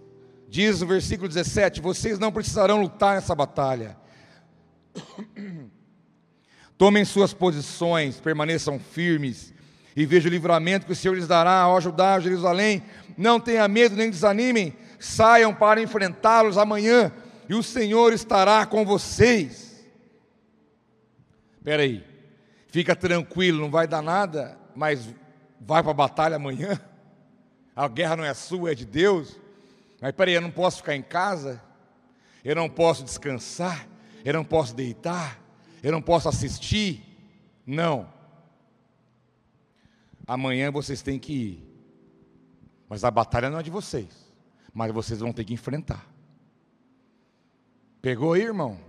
Diz 0.49 0.81
o 0.81 0.87
versículo 0.87 1.27
17: 1.29 1.79
Vocês 1.79 2.19
não 2.19 2.31
precisarão 2.31 2.81
lutar 2.81 3.15
nessa 3.15 3.33
batalha. 3.33 3.97
Tomem 6.77 7.05
suas 7.05 7.33
posições, 7.33 8.19
permaneçam 8.19 8.79
firmes, 8.79 9.53
e 9.95 10.05
vejam 10.05 10.29
o 10.29 10.33
livramento 10.33 10.85
que 10.85 10.91
o 10.91 10.95
Senhor 10.95 11.13
lhes 11.13 11.27
dará 11.27 11.61
ao 11.61 11.77
ajudar 11.77 12.21
Jerusalém. 12.21 12.83
Não 13.17 13.39
tenha 13.39 13.67
medo 13.67 13.95
nem 13.95 14.09
desanimem, 14.09 14.75
saiam 14.99 15.53
para 15.53 15.81
enfrentá-los 15.81 16.57
amanhã, 16.57 17.13
e 17.47 17.55
o 17.55 17.63
Senhor 17.63 18.11
estará 18.11 18.65
com 18.65 18.83
vocês. 18.83 19.85
Espera 21.57 21.83
aí. 21.83 22.05
Fica 22.67 22.95
tranquilo, 22.95 23.61
não 23.61 23.71
vai 23.71 23.87
dar 23.87 24.01
nada, 24.01 24.57
mas 24.75 25.07
vai 25.61 25.81
para 25.81 25.91
a 25.91 25.95
batalha 25.95 26.35
amanhã. 26.35 26.79
A 27.73 27.89
guerra 27.89 28.15
não 28.15 28.23
é 28.23 28.33
sua, 28.33 28.71
é 28.71 28.75
de 28.75 28.85
Deus. 28.85 29.37
Mas 30.01 30.13
peraí, 30.13 30.33
eu 30.33 30.41
não 30.41 30.51
posso 30.51 30.77
ficar 30.77 30.95
em 30.95 31.01
casa, 31.01 31.61
eu 32.43 32.55
não 32.55 32.69
posso 32.69 33.03
descansar, 33.03 33.85
eu 34.23 34.33
não 34.33 34.45
posso 34.45 34.73
deitar, 34.73 35.41
eu 35.85 35.91
não 35.91 36.01
posso 36.01 36.27
assistir. 36.27 37.03
Não. 37.63 38.11
Amanhã 40.25 40.71
vocês 40.71 41.03
têm 41.03 41.19
que 41.19 41.31
ir. 41.31 41.75
Mas 42.89 43.03
a 43.03 43.11
batalha 43.11 43.51
não 43.51 43.59
é 43.59 43.63
de 43.63 43.69
vocês, 43.69 44.07
mas 44.73 44.91
vocês 44.91 45.19
vão 45.19 45.31
ter 45.31 45.43
que 45.43 45.53
enfrentar. 45.53 46.03
Pegou 48.01 48.33
aí, 48.33 48.41
irmão? 48.41 48.79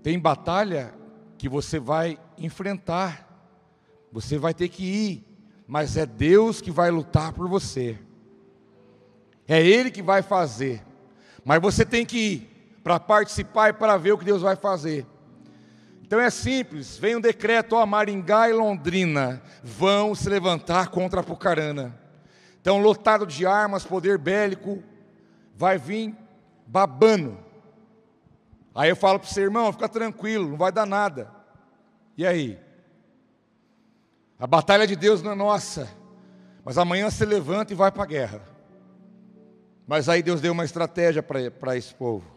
Tem 0.00 0.16
batalha 0.16 0.94
que 1.36 1.48
você 1.48 1.80
vai 1.80 2.20
enfrentar. 2.38 3.28
Você 4.12 4.38
vai 4.38 4.54
ter 4.54 4.68
que 4.68 4.84
ir, 4.84 5.24
mas 5.66 5.96
é 5.96 6.06
Deus 6.06 6.60
que 6.60 6.70
vai 6.70 6.88
lutar 6.92 7.32
por 7.32 7.48
você. 7.48 7.98
É 9.48 9.60
Ele 9.60 9.90
que 9.90 10.02
vai 10.02 10.22
fazer. 10.22 10.84
Mas 11.44 11.60
você 11.60 11.84
tem 11.84 12.06
que 12.06 12.18
ir 12.18 12.78
para 12.84 13.00
participar 13.00 13.70
e 13.70 13.72
para 13.72 13.96
ver 13.96 14.12
o 14.12 14.18
que 14.18 14.24
Deus 14.24 14.40
vai 14.40 14.54
fazer. 14.54 15.04
Então 16.14 16.22
é 16.22 16.30
simples, 16.30 16.96
vem 16.96 17.16
um 17.16 17.20
decreto, 17.20 17.74
ó, 17.74 17.84
Maringá 17.84 18.48
e 18.48 18.52
Londrina 18.52 19.42
vão 19.64 20.14
se 20.14 20.28
levantar 20.28 20.86
contra 20.86 21.22
a 21.22 21.24
Pucarana. 21.24 21.92
Então, 22.60 22.78
lotado 22.78 23.26
de 23.26 23.44
armas, 23.44 23.82
poder 23.84 24.16
bélico, 24.16 24.80
vai 25.56 25.76
vir 25.76 26.14
babando. 26.68 27.36
Aí 28.72 28.90
eu 28.90 28.94
falo 28.94 29.18
para 29.18 29.28
você, 29.28 29.40
irmão, 29.40 29.72
fica 29.72 29.88
tranquilo, 29.88 30.50
não 30.50 30.56
vai 30.56 30.70
dar 30.70 30.86
nada. 30.86 31.28
E 32.16 32.24
aí? 32.24 32.60
A 34.38 34.46
batalha 34.46 34.86
de 34.86 34.94
Deus 34.94 35.20
não 35.20 35.32
é 35.32 35.34
nossa, 35.34 35.88
mas 36.64 36.78
amanhã 36.78 37.10
se 37.10 37.24
levanta 37.24 37.72
e 37.72 37.76
vai 37.76 37.90
para 37.90 38.04
a 38.04 38.06
guerra. 38.06 38.40
Mas 39.84 40.08
aí 40.08 40.22
Deus 40.22 40.40
deu 40.40 40.52
uma 40.52 40.64
estratégia 40.64 41.24
para 41.24 41.76
esse 41.76 41.92
povo. 41.92 42.33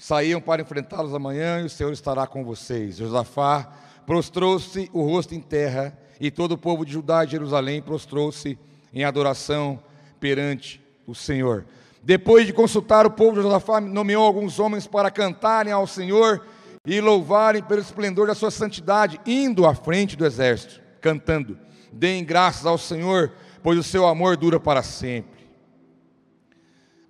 Saíam 0.00 0.40
para 0.40 0.62
enfrentá-los 0.62 1.12
amanhã 1.12 1.60
e 1.60 1.64
o 1.64 1.68
Senhor 1.68 1.92
estará 1.92 2.24
com 2.24 2.44
vocês. 2.44 2.98
Josafá 2.98 3.68
prostrou-se 4.06 4.88
o 4.92 5.02
rosto 5.02 5.34
em 5.34 5.40
terra 5.40 5.98
e 6.20 6.30
todo 6.30 6.52
o 6.52 6.58
povo 6.58 6.86
de 6.86 6.92
Judá 6.92 7.24
e 7.24 7.28
Jerusalém 7.28 7.82
prostrou-se 7.82 8.56
em 8.94 9.02
adoração 9.02 9.82
perante 10.20 10.80
o 11.04 11.16
Senhor. 11.16 11.66
Depois 12.00 12.46
de 12.46 12.52
consultar 12.52 13.06
o 13.06 13.10
povo 13.10 13.42
Josafá, 13.42 13.80
nomeou 13.80 14.24
alguns 14.24 14.60
homens 14.60 14.86
para 14.86 15.10
cantarem 15.10 15.72
ao 15.72 15.86
Senhor 15.86 16.46
e 16.86 17.00
louvarem 17.00 17.62
pelo 17.62 17.80
esplendor 17.80 18.28
da 18.28 18.36
sua 18.36 18.52
santidade, 18.52 19.20
indo 19.26 19.66
à 19.66 19.74
frente 19.74 20.16
do 20.16 20.24
exército, 20.24 20.80
cantando: 21.00 21.58
Deem 21.92 22.24
graças 22.24 22.64
ao 22.64 22.78
Senhor, 22.78 23.32
pois 23.64 23.76
o 23.76 23.82
seu 23.82 24.06
amor 24.06 24.36
dura 24.36 24.60
para 24.60 24.82
sempre. 24.82 25.50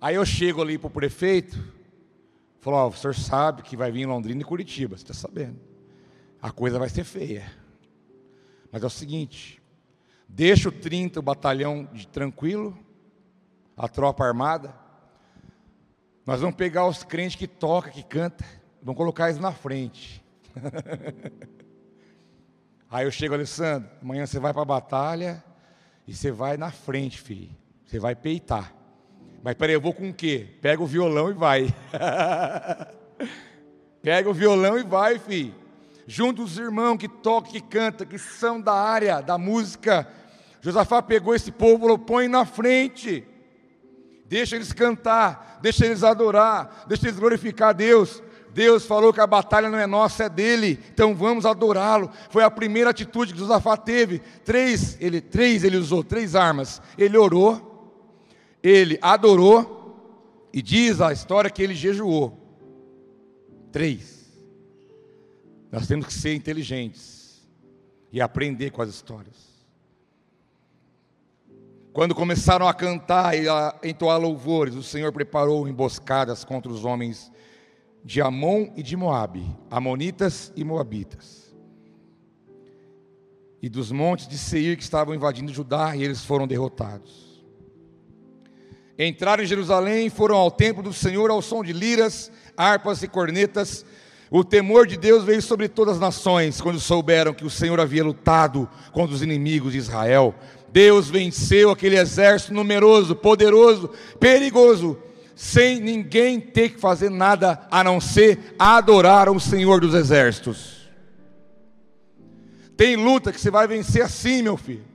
Aí 0.01 0.15
eu 0.15 0.25
chego 0.25 0.61
ali 0.61 0.77
para 0.77 0.87
o 0.87 0.91
prefeito, 0.91 1.78
falo: 2.59 2.85
oh, 2.85 2.87
o 2.89 2.93
senhor 2.93 3.15
sabe 3.15 3.61
que 3.61 3.77
vai 3.77 3.91
vir 3.91 4.01
em 4.01 4.05
Londrina 4.05 4.41
e 4.41 4.45
Curitiba, 4.45 4.97
você 4.97 5.03
está 5.03 5.13
sabendo. 5.13 5.59
A 6.41 6.51
coisa 6.51 6.79
vai 6.79 6.89
ser 6.89 7.03
feia. 7.03 7.51
Mas 8.71 8.83
é 8.83 8.85
o 8.85 8.89
seguinte: 8.89 9.61
deixa 10.27 10.69
o 10.69 10.71
30, 10.71 11.19
o 11.19 11.23
batalhão 11.23 11.85
de 11.91 12.07
tranquilo, 12.07 12.77
a 13.75 13.87
tropa 13.87 14.25
armada. 14.25 14.73
Nós 16.25 16.41
vamos 16.41 16.55
pegar 16.55 16.85
os 16.85 17.03
crentes 17.03 17.35
que 17.35 17.47
toca, 17.47 17.89
que 17.89 18.03
canta, 18.03 18.45
vamos 18.83 18.97
colocar 18.97 19.29
eles 19.29 19.41
na 19.41 19.51
frente. 19.51 20.23
Aí 22.89 23.05
eu 23.05 23.11
chego, 23.11 23.35
Alessandro, 23.35 23.89
amanhã 24.01 24.25
você 24.25 24.39
vai 24.39 24.51
para 24.51 24.61
a 24.63 24.65
batalha 24.65 25.43
e 26.07 26.13
você 26.13 26.31
vai 26.31 26.57
na 26.57 26.71
frente, 26.71 27.19
filho. 27.19 27.55
Você 27.85 27.99
vai 27.99 28.15
peitar. 28.15 28.73
Mas 29.41 29.55
peraí, 29.55 29.75
eu 29.75 29.81
vou 29.81 29.93
com 29.93 30.09
o 30.09 30.13
quê? 30.13 30.47
Pega 30.61 30.81
o 30.81 30.87
violão 30.87 31.29
e 31.29 31.33
vai. 31.33 31.73
Pega 34.01 34.29
o 34.29 34.33
violão 34.33 34.77
e 34.77 34.83
vai, 34.83 35.19
filho. 35.19 35.53
Junto 36.07 36.43
os 36.43 36.57
irmãos 36.57 36.97
que 36.97 37.07
tocam, 37.07 37.51
que 37.51 37.61
cantam, 37.61 38.07
que 38.07 38.17
são 38.17 38.59
da 38.59 38.73
área 38.73 39.21
da 39.21 39.37
música. 39.37 40.07
Josafá 40.61 41.01
pegou 41.01 41.35
esse 41.35 41.51
povo 41.51 41.79
falou: 41.79 41.99
põe 41.99 42.27
na 42.27 42.45
frente. 42.45 43.25
Deixa 44.25 44.55
eles 44.55 44.73
cantar, 44.73 45.59
deixa 45.61 45.85
eles 45.85 46.03
adorar, 46.03 46.85
deixa 46.87 47.07
eles 47.07 47.19
glorificar 47.19 47.69
a 47.69 47.73
Deus. 47.73 48.21
Deus 48.51 48.85
falou 48.85 49.13
que 49.13 49.21
a 49.21 49.27
batalha 49.27 49.69
não 49.69 49.77
é 49.77 49.87
nossa, 49.87 50.25
é 50.25 50.29
dele. 50.29 50.79
Então 50.91 51.15
vamos 51.15 51.45
adorá-lo. 51.45 52.11
Foi 52.29 52.43
a 52.43 52.51
primeira 52.51 52.89
atitude 52.89 53.33
que 53.33 53.39
Josafá 53.39 53.77
teve. 53.77 54.19
Três, 54.43 54.97
ele, 54.99 55.21
três 55.21 55.63
ele 55.63 55.77
usou, 55.77 56.03
três 56.03 56.35
armas. 56.35 56.81
Ele 56.97 57.17
orou, 57.17 57.68
ele 58.61 58.99
adorou 59.01 60.49
e 60.53 60.61
diz 60.61 61.01
a 61.01 61.13
história 61.13 61.49
que 61.49 61.61
ele 61.61 61.75
jejuou. 61.75 62.37
Três. 63.71 64.19
Nós 65.71 65.87
temos 65.87 66.07
que 66.07 66.13
ser 66.13 66.33
inteligentes 66.33 67.47
e 68.11 68.19
aprender 68.19 68.71
com 68.71 68.81
as 68.81 68.89
histórias. 68.89 69.49
Quando 71.93 72.15
começaram 72.15 72.67
a 72.67 72.73
cantar 72.73 73.37
e 73.37 73.47
a 73.47 73.77
entoar 73.83 74.19
louvores, 74.19 74.75
o 74.75 74.83
Senhor 74.83 75.11
preparou 75.11 75.67
emboscadas 75.67 76.43
contra 76.43 76.71
os 76.71 76.85
homens 76.85 77.31
de 78.03 78.21
Amon 78.21 78.71
e 78.75 78.83
de 78.83 78.95
Moabe, 78.95 79.45
amonitas 79.69 80.51
e 80.55 80.63
moabitas. 80.63 81.53
E 83.61 83.67
dos 83.67 83.91
montes 83.91 84.27
de 84.27 84.37
Seir 84.37 84.77
que 84.77 84.83
estavam 84.83 85.13
invadindo 85.13 85.51
Judá, 85.51 85.95
e 85.95 86.03
eles 86.03 86.23
foram 86.23 86.47
derrotados. 86.47 87.28
Entraram 89.01 89.41
em 89.41 89.47
Jerusalém 89.47 90.07
e 90.07 90.09
foram 90.09 90.35
ao 90.35 90.51
templo 90.51 90.83
do 90.83 90.91
Senhor 90.91 91.31
ao 91.31 91.41
som 91.41 91.63
de 91.63 91.71
liras, 91.71 92.29
harpas 92.57 93.01
e 93.01 93.07
cornetas. 93.07 93.85
O 94.29 94.43
temor 94.43 94.85
de 94.85 94.97
Deus 94.97 95.23
veio 95.23 95.41
sobre 95.41 95.69
todas 95.69 95.93
as 95.93 96.01
nações 96.01 96.59
quando 96.59 96.81
souberam 96.81 97.33
que 97.33 97.45
o 97.45 97.49
Senhor 97.49 97.79
havia 97.79 98.03
lutado 98.03 98.67
contra 98.91 99.15
os 99.15 99.21
inimigos 99.21 99.71
de 99.71 99.77
Israel. 99.77 100.35
Deus 100.67 101.09
venceu 101.09 101.71
aquele 101.71 101.97
exército 101.97 102.53
numeroso, 102.53 103.15
poderoso, 103.15 103.89
perigoso, 104.19 104.99
sem 105.33 105.79
ninguém 105.79 106.37
ter 106.37 106.71
que 106.71 106.79
fazer 106.81 107.09
nada 107.09 107.65
a 107.71 107.81
não 107.81 108.01
ser 108.01 108.53
adorar 108.59 109.29
o 109.29 109.39
Senhor 109.39 109.79
dos 109.79 109.93
exércitos. 109.93 110.89
Tem 112.75 112.97
luta 112.97 113.31
que 113.31 113.39
você 113.39 113.49
vai 113.49 113.65
vencer 113.65 114.01
assim, 114.01 114.41
meu 114.41 114.57
filho. 114.57 114.88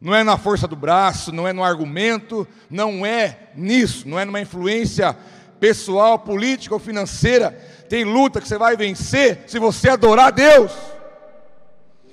Não 0.00 0.14
é 0.14 0.22
na 0.22 0.36
força 0.36 0.68
do 0.68 0.76
braço, 0.76 1.32
não 1.32 1.48
é 1.48 1.52
no 1.52 1.64
argumento, 1.64 2.46
não 2.68 3.04
é 3.04 3.50
nisso, 3.54 4.06
não 4.08 4.18
é 4.18 4.24
numa 4.24 4.40
influência 4.40 5.16
pessoal, 5.58 6.18
política 6.18 6.74
ou 6.74 6.80
financeira. 6.80 7.50
Tem 7.88 8.04
luta 8.04 8.40
que 8.40 8.48
você 8.48 8.58
vai 8.58 8.76
vencer 8.76 9.44
se 9.46 9.58
você 9.58 9.88
adorar 9.88 10.28
a 10.28 10.30
Deus. 10.30 10.72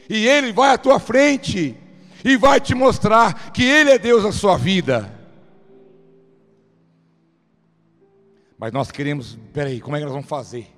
E 0.09 0.27
Ele 0.27 0.53
vai 0.53 0.73
à 0.73 0.77
tua 0.77 0.99
frente 0.99 1.75
e 2.23 2.37
vai 2.37 2.61
te 2.61 2.73
mostrar 2.73 3.51
que 3.51 3.63
Ele 3.63 3.91
é 3.91 3.99
Deus 3.99 4.23
na 4.23 4.31
sua 4.31 4.57
vida. 4.57 5.11
Mas 8.57 8.71
nós 8.71 8.91
queremos, 8.91 9.37
peraí, 9.51 9.81
como 9.81 9.97
é 9.97 9.99
que 9.99 10.05
nós 10.05 10.13
vamos 10.13 10.29
fazer? 10.29 10.73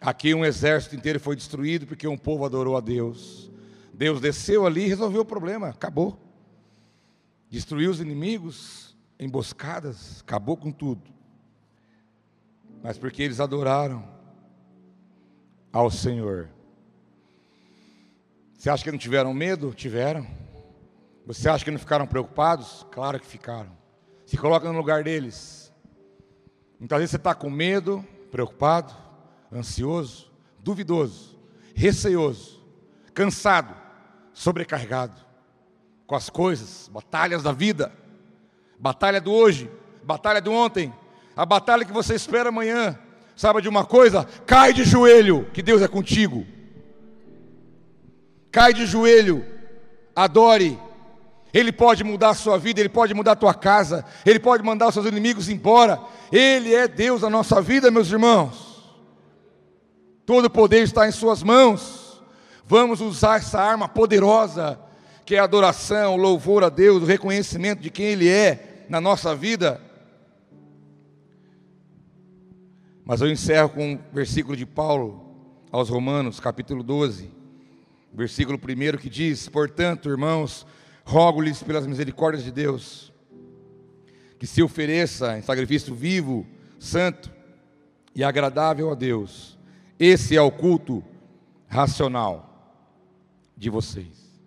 Aqui 0.00 0.32
um 0.32 0.44
exército 0.44 0.94
inteiro 0.94 1.20
foi 1.20 1.36
destruído 1.36 1.86
porque 1.86 2.08
um 2.08 2.16
povo 2.16 2.46
adorou 2.46 2.76
a 2.76 2.80
Deus. 2.80 3.50
Deus 3.98 4.20
desceu 4.20 4.64
ali 4.64 4.84
e 4.84 4.88
resolveu 4.88 5.22
o 5.22 5.24
problema, 5.24 5.70
acabou. 5.70 6.16
Destruiu 7.50 7.90
os 7.90 8.00
inimigos, 8.00 8.96
emboscadas, 9.18 10.20
acabou 10.20 10.56
com 10.56 10.70
tudo. 10.70 11.02
Mas 12.80 12.96
porque 12.96 13.24
eles 13.24 13.40
adoraram 13.40 14.08
ao 15.72 15.90
Senhor. 15.90 16.48
Você 18.56 18.70
acha 18.70 18.84
que 18.84 18.92
não 18.92 18.98
tiveram 18.98 19.34
medo? 19.34 19.74
Tiveram. 19.74 20.24
Você 21.26 21.48
acha 21.48 21.64
que 21.64 21.70
não 21.72 21.78
ficaram 21.80 22.06
preocupados? 22.06 22.86
Claro 22.92 23.18
que 23.18 23.26
ficaram. 23.26 23.76
Se 24.24 24.36
coloca 24.36 24.70
no 24.70 24.78
lugar 24.78 25.02
deles. 25.02 25.72
Muitas 26.78 26.98
vezes 27.00 27.10
você 27.10 27.16
está 27.16 27.34
com 27.34 27.50
medo, 27.50 28.06
preocupado, 28.30 28.94
ansioso, 29.52 30.30
duvidoso, 30.60 31.36
receoso, 31.74 32.64
cansado, 33.12 33.87
sobrecarregado 34.38 35.20
com 36.06 36.14
as 36.14 36.30
coisas, 36.30 36.88
batalhas 36.92 37.42
da 37.42 37.50
vida, 37.50 37.92
batalha 38.78 39.20
do 39.20 39.32
hoje, 39.32 39.68
batalha 40.04 40.40
do 40.40 40.52
ontem, 40.52 40.94
a 41.36 41.44
batalha 41.44 41.84
que 41.84 41.92
você 41.92 42.14
espera 42.14 42.50
amanhã. 42.50 42.96
Sabe 43.34 43.60
de 43.60 43.68
uma 43.68 43.84
coisa? 43.84 44.24
Cai 44.46 44.72
de 44.72 44.84
joelho, 44.84 45.48
que 45.52 45.60
Deus 45.60 45.82
é 45.82 45.88
contigo. 45.88 46.46
Cai 48.52 48.72
de 48.72 48.86
joelho, 48.86 49.44
adore. 50.14 50.78
Ele 51.52 51.72
pode 51.72 52.04
mudar 52.04 52.30
a 52.30 52.34
sua 52.34 52.58
vida, 52.58 52.78
Ele 52.78 52.88
pode 52.88 53.14
mudar 53.14 53.32
a 53.32 53.36
tua 53.36 53.54
casa, 53.54 54.04
Ele 54.24 54.38
pode 54.38 54.62
mandar 54.62 54.86
os 54.86 54.94
seus 54.94 55.06
inimigos 55.06 55.48
embora. 55.48 56.00
Ele 56.30 56.72
é 56.72 56.86
Deus 56.86 57.22
da 57.22 57.30
nossa 57.30 57.60
vida, 57.60 57.90
meus 57.90 58.10
irmãos. 58.10 58.84
Todo 60.24 60.44
o 60.44 60.50
poder 60.50 60.84
está 60.84 61.08
em 61.08 61.12
Suas 61.12 61.42
mãos. 61.42 62.07
Vamos 62.68 63.00
usar 63.00 63.38
essa 63.38 63.58
arma 63.58 63.88
poderosa, 63.88 64.78
que 65.24 65.34
é 65.34 65.38
a 65.38 65.44
adoração, 65.44 66.14
o 66.14 66.18
louvor 66.18 66.62
a 66.62 66.68
Deus, 66.68 67.02
o 67.02 67.06
reconhecimento 67.06 67.80
de 67.80 67.90
quem 67.90 68.06
Ele 68.06 68.28
é 68.28 68.84
na 68.90 69.00
nossa 69.00 69.34
vida. 69.34 69.80
Mas 73.04 73.22
eu 73.22 73.30
encerro 73.30 73.70
com 73.70 73.92
um 73.92 73.98
versículo 74.12 74.54
de 74.54 74.66
Paulo 74.66 75.34
aos 75.72 75.88
Romanos, 75.88 76.38
capítulo 76.38 76.82
12 76.82 77.38
versículo 78.12 78.58
1 78.58 78.98
que 78.98 79.08
diz: 79.08 79.48
Portanto, 79.48 80.08
irmãos, 80.08 80.66
rogo-lhes 81.04 81.62
pelas 81.62 81.86
misericórdias 81.86 82.44
de 82.44 82.50
Deus, 82.50 83.12
que 84.38 84.46
se 84.46 84.62
ofereça 84.62 85.38
em 85.38 85.42
sacrifício 85.42 85.94
vivo, 85.94 86.46
santo 86.78 87.30
e 88.14 88.24
agradável 88.24 88.90
a 88.90 88.94
Deus. 88.94 89.58
Esse 89.98 90.36
é 90.36 90.42
o 90.42 90.50
culto 90.50 91.02
racional 91.66 92.47
de 93.58 93.68
vocês. 93.68 94.40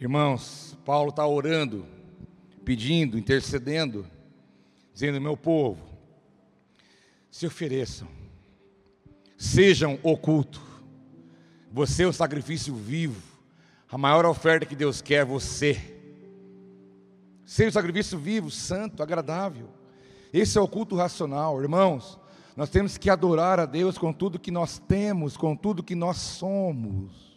Irmãos, 0.00 0.76
Paulo 0.84 1.10
está 1.10 1.24
orando, 1.24 1.86
pedindo, 2.64 3.16
intercedendo, 3.16 4.04
dizendo: 4.92 5.20
meu 5.20 5.36
povo, 5.36 5.80
se 7.30 7.46
ofereçam 7.46 8.08
sejam 9.36 9.98
oculto. 10.02 10.60
Você 11.70 12.04
é 12.04 12.06
o 12.06 12.12
sacrifício 12.12 12.74
vivo. 12.74 13.20
A 13.90 13.98
maior 13.98 14.24
oferta 14.26 14.66
que 14.66 14.74
Deus 14.74 15.00
quer 15.00 15.16
é 15.16 15.24
você. 15.24 15.80
Seja 17.44 17.68
o 17.68 17.72
sacrifício 17.72 18.18
vivo, 18.18 18.50
santo, 18.50 19.02
agradável. 19.02 19.68
Esse 20.32 20.58
é 20.58 20.60
o 20.60 20.66
culto 20.66 20.96
racional, 20.96 21.60
irmãos. 21.62 22.18
Nós 22.56 22.70
temos 22.70 22.96
que 22.96 23.10
adorar 23.10 23.60
a 23.60 23.66
Deus 23.66 23.98
com 23.98 24.14
tudo 24.14 24.38
que 24.38 24.50
nós 24.50 24.78
temos, 24.78 25.36
com 25.36 25.54
tudo 25.54 25.82
que 25.82 25.94
nós 25.94 26.16
somos. 26.16 27.36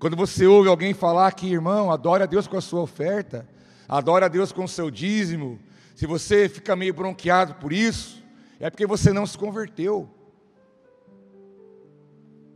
Quando 0.00 0.16
você 0.16 0.46
ouve 0.46 0.68
alguém 0.68 0.92
falar 0.92 1.30
que, 1.32 1.46
irmão, 1.46 1.92
adore 1.92 2.24
a 2.24 2.26
Deus 2.26 2.48
com 2.48 2.56
a 2.56 2.60
sua 2.60 2.80
oferta, 2.80 3.48
adore 3.88 4.24
a 4.24 4.28
Deus 4.28 4.50
com 4.50 4.64
o 4.64 4.68
seu 4.68 4.90
dízimo, 4.90 5.60
se 5.94 6.06
você 6.06 6.48
fica 6.48 6.74
meio 6.74 6.92
bronqueado 6.92 7.54
por 7.54 7.72
isso, 7.72 8.22
é 8.58 8.68
porque 8.68 8.86
você 8.86 9.12
não 9.12 9.26
se 9.26 9.38
converteu. 9.38 10.08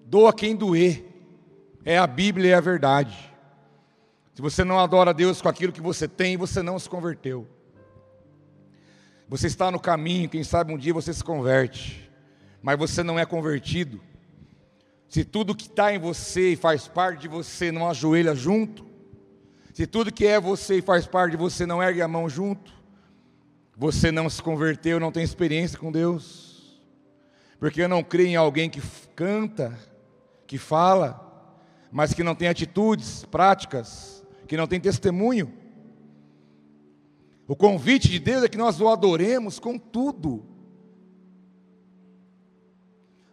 Doa 0.05 0.33
quem 0.33 0.57
doer, 0.57 1.07
é 1.85 1.99
a 1.99 2.07
Bíblia 2.07 2.49
e 2.49 2.51
é 2.51 2.55
a 2.55 2.61
verdade. 2.61 3.33
Se 4.35 4.43
você 4.43 4.65
não 4.65 4.79
adora 4.79 5.11
a 5.11 5.13
Deus 5.15 5.41
com 5.41 5.49
aquilo 5.49 5.73
que 5.73 5.81
você 5.81 6.09
tem, 6.09 6.37
você 6.37 6.63
não 6.63 6.79
se 6.79 6.89
converteu. 6.89 7.47
Você 9.33 9.47
está 9.47 9.71
no 9.71 9.81
caminho, 9.81 10.29
quem 10.29 10.45
sabe 10.45 10.75
um 10.75 10.77
dia 10.77 10.93
você 10.93 11.11
se 11.11 11.25
converte, 11.25 12.07
mas 12.63 12.79
você 12.79 13.03
não 13.03 13.19
é 13.19 13.25
convertido. 13.25 13.99
Se 15.09 15.25
tudo 15.25 15.55
que 15.55 15.69
está 15.69 15.91
em 15.91 15.99
você 15.99 16.53
e 16.53 16.57
faz 16.57 16.87
parte 16.87 17.23
de 17.23 17.29
você 17.29 17.73
não 17.73 17.89
ajoelha 17.89 18.35
junto, 18.35 18.85
se 19.73 19.87
tudo 19.87 20.13
que 20.13 20.27
é 20.27 20.39
você 20.39 20.77
e 20.77 20.83
faz 20.83 21.07
parte 21.07 21.31
de 21.31 21.39
você 21.39 21.65
não 21.65 21.83
ergue 21.83 22.03
a 22.03 22.07
mão 22.09 22.29
junto, 22.29 22.75
você 23.75 24.13
não 24.13 24.29
se 24.29 24.43
converteu, 24.43 25.01
não 25.01 25.11
tem 25.11 25.25
experiência 25.25 25.79
com 25.79 25.91
Deus. 25.91 26.79
Porque 27.59 27.81
eu 27.81 27.89
não 27.89 28.03
creio 28.03 28.29
em 28.29 28.37
alguém 28.37 28.69
que 28.69 28.83
canta, 29.17 29.73
que 30.47 30.59
fala, 30.59 31.57
mas 31.91 32.13
que 32.13 32.23
não 32.23 32.35
tem 32.35 32.49
atitudes 32.49 33.25
práticas, 33.25 34.23
que 34.47 34.59
não 34.59 34.67
tem 34.67 34.79
testemunho. 34.79 35.62
O 37.47 37.57
convite 37.57 38.09
de 38.09 38.19
Deus 38.19 38.45
é 38.45 38.49
que 38.49 38.57
nós 38.57 38.81
o 38.81 38.89
adoremos 38.89 39.59
com 39.59 39.79
tudo. 39.79 40.45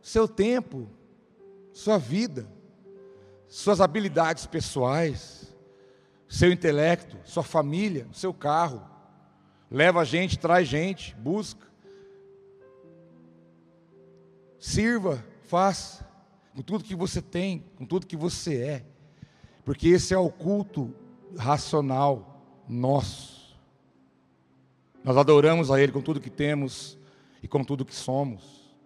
Seu 0.01 0.28
tempo, 0.28 0.89
sua 1.72 1.97
vida, 1.97 2.49
suas 3.47 3.80
habilidades 3.80 4.45
pessoais, 4.45 5.55
seu 6.28 6.51
intelecto, 6.51 7.18
sua 7.24 7.43
família, 7.43 8.07
seu 8.14 8.34
carro. 8.34 8.88
Leva 9.70 10.03
gente, 10.03 10.38
traz 10.38 10.68
gente, 10.68 11.16
busca. 11.16 11.68
Sirva, 14.60 15.24
faça, 15.43 16.07
com 16.53 16.62
tudo 16.62 16.84
que 16.84 16.95
você 16.95 17.22
tem, 17.22 17.64
com 17.76 17.86
tudo 17.86 18.05
que 18.05 18.18
você 18.18 18.62
é. 18.62 18.86
Porque 19.64 19.88
esse 19.88 20.14
é 20.14 20.18
o 20.18 20.30
culto 20.30 20.93
racional 21.38 22.43
nosso. 22.68 23.38
Nós 25.10 25.18
adoramos 25.18 25.72
a 25.72 25.82
Ele 25.82 25.91
com 25.91 26.03
tudo 26.03 26.20
que 26.20 26.30
temos 26.30 26.95
e 27.41 27.47
com 27.47 27.64
tudo 27.64 27.84
que 27.84 27.95
somos. 27.95 28.78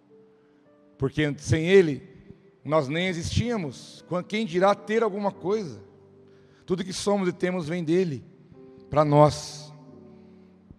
Porque 0.96 1.34
sem 1.36 1.66
Ele, 1.66 2.02
nós 2.64 2.88
nem 2.88 3.08
existíamos. 3.08 4.02
Quem 4.26 4.46
dirá 4.46 4.74
ter 4.74 5.02
alguma 5.02 5.30
coisa? 5.30 5.82
Tudo 6.64 6.82
que 6.82 6.94
somos 6.94 7.28
e 7.28 7.32
temos 7.34 7.68
vem 7.68 7.84
dEle, 7.84 8.24
para 8.88 9.04
nós. 9.04 9.70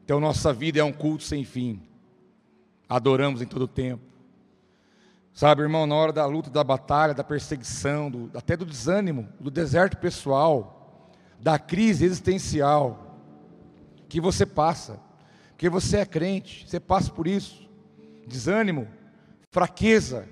Então, 0.04 0.20
nossa 0.20 0.52
vida 0.52 0.80
é 0.80 0.84
um 0.84 0.92
culto 0.92 1.24
sem 1.24 1.44
fim. 1.44 1.80
Adoramos 2.90 3.40
em 3.40 3.46
todo 3.46 3.68
tempo. 3.68 4.02
Sabe, 5.32 5.62
irmão, 5.62 5.86
na 5.86 5.94
hora 5.94 6.12
da 6.12 6.26
luta, 6.26 6.50
da 6.50 6.64
batalha, 6.64 7.14
da 7.14 7.24
perseguição, 7.24 8.10
do, 8.10 8.32
até 8.36 8.58
do 8.58 8.66
desânimo, 8.66 9.30
do 9.40 9.52
deserto 9.52 9.98
pessoal, 9.98 11.08
da 11.40 11.60
crise 11.60 12.04
existencial 12.04 13.22
que 14.10 14.20
você 14.20 14.44
passa, 14.44 15.05
porque 15.56 15.70
você 15.70 15.98
é 16.00 16.06
crente, 16.06 16.68
você 16.68 16.82
passa 16.82 17.10
por 17.10 17.26
isso. 17.26 17.70
Desânimo, 18.28 18.90
fraqueza, 19.52 20.28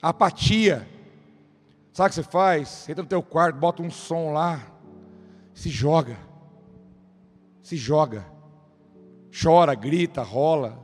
apatia. 0.00 0.88
Sabe 1.92 2.06
o 2.06 2.10
que 2.10 2.14
você 2.14 2.22
faz? 2.22 2.88
Entra 2.88 3.02
no 3.02 3.08
teu 3.08 3.22
quarto, 3.24 3.58
bota 3.58 3.82
um 3.82 3.90
som 3.90 4.32
lá, 4.32 4.64
se 5.52 5.68
joga. 5.68 6.16
Se 7.60 7.76
joga. 7.76 8.24
Chora, 9.42 9.74
grita, 9.74 10.22
rola, 10.22 10.80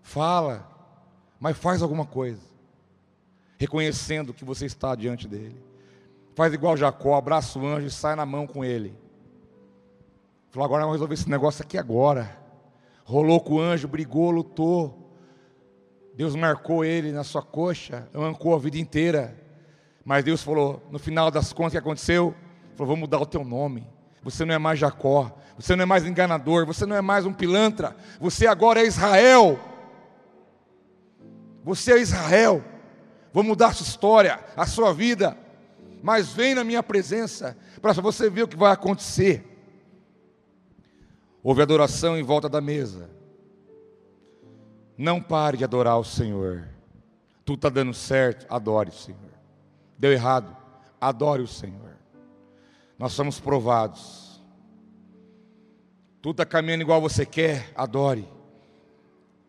fala, 0.00 0.70
mas 1.40 1.58
faz 1.58 1.82
alguma 1.82 2.06
coisa. 2.06 2.40
Reconhecendo 3.58 4.32
que 4.32 4.44
você 4.44 4.66
está 4.66 4.94
diante 4.94 5.26
dele. 5.26 5.60
Faz 6.36 6.54
igual 6.54 6.76
Jacó, 6.76 7.16
abraça 7.16 7.58
o 7.58 7.66
anjo 7.66 7.88
e 7.88 7.90
sai 7.90 8.14
na 8.14 8.24
mão 8.24 8.46
com 8.46 8.64
ele. 8.64 8.96
Falou, 10.50 10.64
agora 10.64 10.82
vamos 10.84 10.94
resolver 10.94 11.14
esse 11.14 11.28
negócio 11.28 11.64
aqui 11.64 11.76
agora 11.76 12.46
rolou 13.08 13.40
com 13.40 13.54
o 13.54 13.60
anjo, 13.60 13.88
brigou, 13.88 14.30
lutou. 14.30 15.10
Deus 16.14 16.36
marcou 16.36 16.84
ele 16.84 17.10
na 17.10 17.24
sua 17.24 17.42
coxa, 17.42 18.06
mancou 18.12 18.54
a 18.54 18.58
vida 18.58 18.76
inteira. 18.76 19.34
Mas 20.04 20.24
Deus 20.24 20.42
falou, 20.42 20.86
no 20.90 20.98
final 20.98 21.30
das 21.30 21.50
contas, 21.50 21.72
o 21.72 21.72
que 21.72 21.78
aconteceu? 21.78 22.34
Falou, 22.76 22.88
vou 22.88 22.96
mudar 22.98 23.18
o 23.18 23.24
teu 23.24 23.42
nome. 23.44 23.88
Você 24.22 24.44
não 24.44 24.54
é 24.54 24.58
mais 24.58 24.78
Jacó, 24.78 25.34
você 25.56 25.74
não 25.74 25.84
é 25.84 25.86
mais 25.86 26.04
enganador, 26.04 26.66
você 26.66 26.84
não 26.84 26.96
é 26.96 27.00
mais 27.00 27.24
um 27.24 27.32
pilantra, 27.32 27.96
você 28.20 28.46
agora 28.46 28.80
é 28.80 28.86
Israel. 28.86 29.58
Você 31.64 31.94
é 31.94 31.98
Israel. 31.98 32.62
Vou 33.32 33.42
mudar 33.42 33.68
a 33.68 33.72
sua 33.72 33.86
história, 33.86 34.38
a 34.54 34.66
sua 34.66 34.92
vida. 34.92 35.34
Mas 36.02 36.28
vem 36.28 36.54
na 36.54 36.62
minha 36.62 36.82
presença 36.82 37.56
para 37.80 37.94
você 37.94 38.28
ver 38.28 38.42
o 38.42 38.48
que 38.48 38.56
vai 38.56 38.72
acontecer. 38.72 39.57
Houve 41.48 41.62
adoração 41.62 42.18
em 42.18 42.22
volta 42.22 42.46
da 42.46 42.60
mesa. 42.60 43.08
Não 44.98 45.18
pare 45.18 45.56
de 45.56 45.64
adorar 45.64 45.98
o 45.98 46.04
Senhor. 46.04 46.68
Tudo 47.42 47.56
está 47.56 47.70
dando 47.70 47.94
certo, 47.94 48.44
adore 48.50 48.90
o 48.90 48.92
Senhor. 48.92 49.32
Deu 49.96 50.12
errado, 50.12 50.54
adore 51.00 51.40
o 51.40 51.48
Senhor. 51.48 51.96
Nós 52.98 53.14
somos 53.14 53.40
provados. 53.40 54.42
Tudo 56.20 56.32
está 56.32 56.44
caminhando 56.44 56.82
igual 56.82 57.00
você 57.00 57.24
quer, 57.24 57.72
adore. 57.74 58.28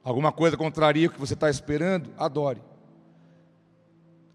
Alguma 0.02 0.32
coisa 0.32 0.56
contraria 0.56 1.10
o 1.10 1.12
que 1.12 1.20
você 1.20 1.34
está 1.34 1.50
esperando, 1.50 2.14
adore. 2.18 2.62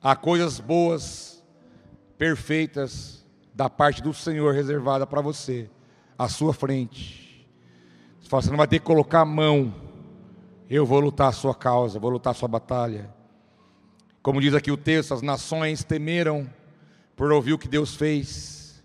Há 0.03 0.15
coisas 0.15 0.61
boas, 0.61 1.43
perfeitas, 2.19 3.25
da 3.55 3.71
parte 3.71 4.03
do 4.03 4.13
Senhor 4.13 4.53
reservada 4.53 5.07
para 5.07 5.23
você, 5.23 5.71
à 6.19 6.29
sua 6.29 6.53
frente. 6.53 7.24
Você 8.25 8.31
fala, 8.31 8.43
você 8.43 8.51
não 8.51 8.57
vai 8.57 8.67
ter 8.67 8.79
que 8.79 8.87
colocar 8.87 9.21
a 9.21 9.27
mão. 9.27 9.75
Eu 10.71 10.87
vou 10.87 10.99
lutar 10.99 11.29
a 11.29 11.33
sua 11.33 11.55
causa, 11.55 11.99
vou 11.99 12.09
lutar 12.09 12.31
a 12.31 12.35
sua 12.35 12.49
batalha. 12.49 13.15
Como 14.23 14.41
diz 14.41 14.55
aqui 14.55 14.73
o 14.73 14.79
texto, 14.79 15.13
as 15.13 15.21
nações 15.21 15.85
temeram 15.85 16.49
por 17.15 17.31
ouvir 17.31 17.53
o 17.53 17.59
que 17.59 17.69
Deus 17.69 17.95
fez. 17.95 18.83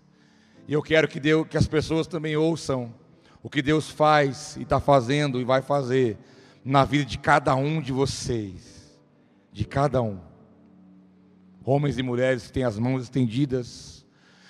E 0.68 0.74
eu 0.74 0.82
quero 0.82 1.08
que, 1.08 1.18
Deus, 1.18 1.48
que 1.48 1.56
as 1.56 1.66
pessoas 1.66 2.06
também 2.06 2.36
ouçam 2.36 2.94
o 3.42 3.48
que 3.48 3.62
Deus 3.62 3.88
faz 3.88 4.56
e 4.56 4.62
está 4.62 4.78
fazendo 4.78 5.40
e 5.40 5.44
vai 5.44 5.62
fazer 5.62 6.18
na 6.62 6.84
vida 6.84 7.06
de 7.06 7.16
cada 7.16 7.54
um 7.54 7.80
de 7.80 7.92
vocês. 7.92 9.00
De 9.50 9.64
cada 9.64 10.02
um. 10.02 10.20
Homens 11.64 11.96
e 11.96 12.02
mulheres 12.02 12.48
que 12.48 12.52
têm 12.52 12.64
as 12.64 12.78
mãos 12.78 13.04
estendidas, 13.04 14.04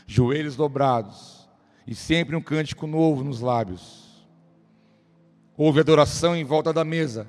joelhos 0.05 0.57
dobrados 0.57 1.49
e 1.87 1.95
sempre 1.95 2.35
um 2.35 2.43
cântico 2.43 2.89
novo 2.89 3.23
nos 3.23 3.41
lábios 3.41 4.00
houve 5.63 5.79
adoração 5.79 6.35
em 6.35 6.43
volta 6.43 6.73
da 6.73 6.87
mesa. 6.87 7.27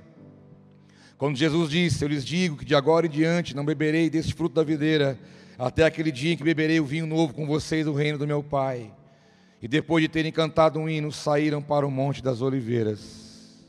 Quando 1.17 1.35
Jesus 1.35 1.69
disse: 1.69 2.01
Eu 2.01 2.07
lhes 2.07 2.23
digo 2.23 2.55
que 2.55 2.63
de 2.63 2.73
agora 2.73 3.05
em 3.05 3.09
diante 3.09 3.53
não 3.53 3.65
beberei 3.65 4.09
deste 4.09 4.33
fruto 4.33 4.55
da 4.55 4.63
videira, 4.63 5.19
até 5.59 5.83
aquele 5.83 6.13
dia 6.13 6.31
em 6.31 6.37
que 6.37 6.43
beberei 6.43 6.79
o 6.79 6.85
vinho 6.85 7.05
novo 7.05 7.33
com 7.33 7.45
vocês 7.45 7.83
do 7.85 7.93
reino 7.93 8.17
do 8.17 8.25
meu 8.25 8.41
Pai. 8.41 8.89
E 9.61 9.67
depois 9.67 10.01
de 10.01 10.07
terem 10.07 10.31
cantado 10.31 10.79
um 10.79 10.87
hino, 10.87 11.11
saíram 11.11 11.61
para 11.61 11.85
o 11.85 11.91
Monte 11.91 12.23
das 12.23 12.41
Oliveiras. 12.41 13.67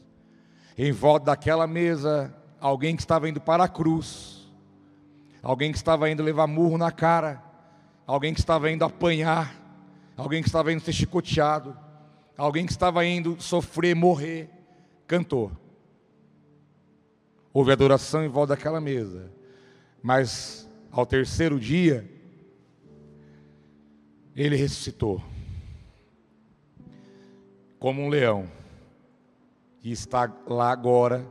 Em 0.78 0.92
volta 0.92 1.26
daquela 1.26 1.66
mesa, 1.66 2.32
alguém 2.60 2.94
que 2.94 3.02
estava 3.02 3.28
indo 3.28 3.40
para 3.40 3.64
a 3.64 3.68
cruz, 3.68 4.48
alguém 5.42 5.72
que 5.72 5.76
estava 5.76 6.08
indo 6.08 6.22
levar 6.22 6.46
murro 6.46 6.78
na 6.78 6.92
cara, 6.92 7.42
alguém 8.06 8.32
que 8.32 8.38
estava 8.38 8.70
indo 8.70 8.84
apanhar, 8.84 9.56
alguém 10.16 10.40
que 10.40 10.48
estava 10.48 10.72
indo 10.72 10.80
ser 10.80 10.92
chicoteado 10.92 11.76
alguém 12.36 12.66
que 12.66 12.72
estava 12.72 13.04
indo 13.04 13.40
sofrer, 13.40 13.94
morrer, 13.94 14.50
cantou. 15.12 15.52
Houve 17.52 17.70
adoração 17.70 18.24
em 18.24 18.28
volta 18.28 18.56
daquela 18.56 18.80
mesa. 18.80 19.30
Mas 20.02 20.66
ao 20.90 21.04
terceiro 21.04 21.60
dia, 21.60 22.10
ele 24.34 24.56
ressuscitou. 24.56 25.22
Como 27.78 28.00
um 28.00 28.08
leão. 28.08 28.50
E 29.84 29.92
está 29.92 30.34
lá 30.46 30.72
agora, 30.72 31.26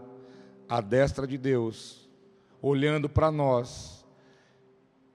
à 0.70 0.80
destra 0.80 1.26
de 1.26 1.40
Deus, 1.40 2.08
olhando 2.62 3.10
para 3.10 3.32
nós 3.32 4.06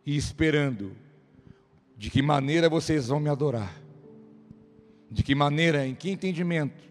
e 0.04 0.16
esperando 0.16 0.90
de 1.96 2.10
que 2.10 2.20
maneira 2.20 2.68
vocês 2.68 3.06
vão 3.06 3.20
me 3.20 3.28
adorar. 3.28 3.80
De 5.08 5.22
que 5.22 5.36
maneira, 5.36 5.86
em 5.86 5.94
que 5.94 6.10
entendimento 6.10 6.84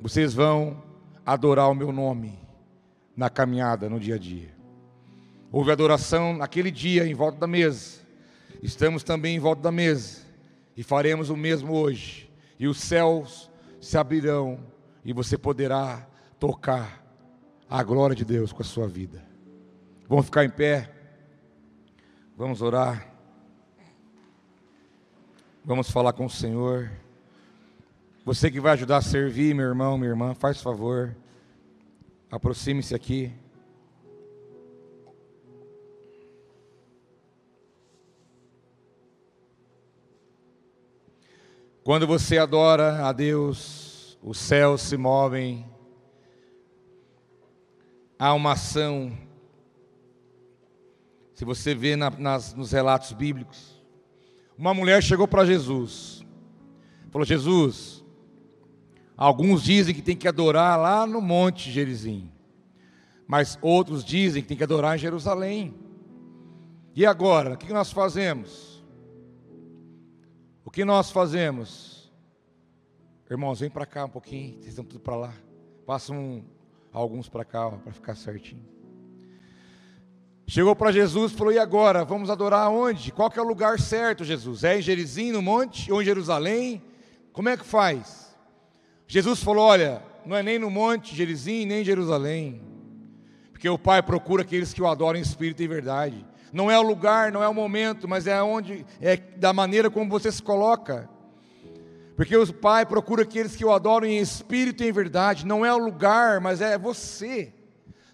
vocês 0.00 0.32
vão 0.32 0.88
adorar 1.24 1.68
o 1.68 1.74
meu 1.74 1.92
nome 1.92 2.38
na 3.16 3.28
caminhada, 3.28 3.88
no 3.88 4.00
dia 4.00 4.14
a 4.14 4.18
dia. 4.18 4.54
Houve 5.52 5.72
adoração 5.72 6.36
naquele 6.36 6.70
dia 6.70 7.06
em 7.06 7.14
volta 7.14 7.38
da 7.38 7.46
mesa. 7.46 8.00
Estamos 8.62 9.02
também 9.02 9.36
em 9.36 9.38
volta 9.38 9.62
da 9.62 9.72
mesa 9.72 10.22
e 10.76 10.82
faremos 10.82 11.28
o 11.28 11.36
mesmo 11.36 11.74
hoje. 11.74 12.30
E 12.58 12.68
os 12.68 12.78
céus 12.78 13.50
se 13.80 13.98
abrirão 13.98 14.60
e 15.04 15.12
você 15.12 15.36
poderá 15.36 16.06
tocar 16.38 17.04
a 17.68 17.82
glória 17.82 18.14
de 18.14 18.24
Deus 18.24 18.52
com 18.52 18.62
a 18.62 18.64
sua 18.64 18.86
vida. 18.86 19.24
Vamos 20.08 20.26
ficar 20.26 20.44
em 20.44 20.50
pé. 20.50 20.90
Vamos 22.36 22.62
orar. 22.62 23.12
Vamos 25.64 25.90
falar 25.90 26.12
com 26.12 26.26
o 26.26 26.30
Senhor. 26.30 26.90
Você 28.24 28.50
que 28.50 28.60
vai 28.60 28.72
ajudar 28.72 28.98
a 28.98 29.02
servir, 29.02 29.54
meu 29.54 29.64
irmão, 29.66 29.96
minha 29.96 30.10
irmã, 30.10 30.34
faz 30.34 30.60
favor. 30.60 31.16
Aproxime-se 32.30 32.94
aqui. 32.94 33.32
Quando 41.82 42.06
você 42.06 42.36
adora 42.36 43.06
a 43.06 43.12
Deus, 43.12 44.18
os 44.22 44.36
céus 44.36 44.82
se 44.82 44.98
movem, 44.98 45.66
há 48.18 48.34
uma 48.34 48.52
ação. 48.52 49.16
Se 51.34 51.42
você 51.42 51.74
vê 51.74 51.96
na, 51.96 52.10
nas, 52.10 52.52
nos 52.52 52.70
relatos 52.70 53.12
bíblicos, 53.12 53.82
uma 54.58 54.74
mulher 54.74 55.02
chegou 55.02 55.26
para 55.26 55.46
Jesus, 55.46 56.22
falou: 57.10 57.24
Jesus, 57.24 57.99
alguns 59.20 59.62
dizem 59.62 59.94
que 59.94 60.00
tem 60.00 60.16
que 60.16 60.26
adorar 60.26 60.80
lá 60.80 61.06
no 61.06 61.20
Monte 61.20 61.70
Gerizim, 61.70 62.32
mas 63.26 63.58
outros 63.60 64.02
dizem 64.02 64.40
que 64.40 64.48
tem 64.48 64.56
que 64.56 64.64
adorar 64.64 64.96
em 64.96 64.98
Jerusalém. 64.98 65.74
E 66.96 67.04
agora, 67.04 67.52
o 67.52 67.58
que 67.58 67.70
nós 67.70 67.92
fazemos? 67.92 68.82
O 70.64 70.70
que 70.70 70.86
nós 70.86 71.10
fazemos? 71.10 72.10
Irmãos, 73.30 73.60
vem 73.60 73.68
para 73.68 73.84
cá 73.84 74.06
um 74.06 74.08
pouquinho, 74.08 74.54
vocês 74.54 74.68
estão 74.68 74.84
tudo 74.84 75.00
para 75.00 75.16
lá. 75.16 75.34
Passam 75.84 76.42
alguns 76.90 77.28
para 77.28 77.44
cá 77.44 77.70
para 77.70 77.92
ficar 77.92 78.14
certinho. 78.16 78.64
Chegou 80.46 80.74
para 80.74 80.90
Jesus 80.90 81.30
e 81.30 81.36
falou: 81.36 81.52
E 81.52 81.58
agora? 81.58 82.04
Vamos 82.06 82.30
adorar 82.30 82.70
onde? 82.70 83.12
Qual 83.12 83.30
que 83.30 83.38
é 83.38 83.42
o 83.42 83.46
lugar 83.46 83.78
certo, 83.78 84.24
Jesus? 84.24 84.64
É 84.64 84.78
em 84.78 84.82
Gerizim, 84.82 85.30
no 85.30 85.42
monte, 85.42 85.92
ou 85.92 86.00
em 86.00 86.04
Jerusalém? 86.04 86.82
Como 87.32 87.48
é 87.48 87.56
que 87.56 87.64
faz? 87.64 88.19
Jesus 89.10 89.42
falou: 89.42 89.64
Olha, 89.64 90.00
não 90.24 90.36
é 90.36 90.42
nem 90.42 90.56
no 90.56 90.70
monte 90.70 91.16
Gerizim, 91.16 91.66
nem 91.66 91.80
em 91.80 91.84
Jerusalém, 91.84 92.62
porque 93.50 93.68
o 93.68 93.76
Pai 93.76 94.00
procura 94.00 94.42
aqueles 94.42 94.72
que 94.72 94.80
o 94.80 94.86
adoram 94.86 95.18
em 95.18 95.22
espírito 95.22 95.60
e 95.64 95.66
verdade. 95.66 96.24
Não 96.52 96.70
é 96.70 96.78
o 96.78 96.82
lugar, 96.82 97.32
não 97.32 97.42
é 97.42 97.48
o 97.48 97.54
momento, 97.54 98.06
mas 98.06 98.28
é 98.28 98.40
onde 98.40 98.86
é 99.00 99.16
da 99.16 99.52
maneira 99.52 99.90
como 99.90 100.08
você 100.08 100.30
se 100.30 100.40
coloca. 100.40 101.10
Porque 102.14 102.36
o 102.36 102.54
Pai 102.54 102.86
procura 102.86 103.24
aqueles 103.24 103.56
que 103.56 103.64
o 103.64 103.72
adoram 103.72 104.06
em 104.06 104.18
espírito 104.18 104.84
e 104.84 104.88
em 104.88 104.92
verdade. 104.92 105.44
Não 105.44 105.66
é 105.66 105.74
o 105.74 105.78
lugar, 105.78 106.40
mas 106.40 106.60
é 106.60 106.78
você. 106.78 107.52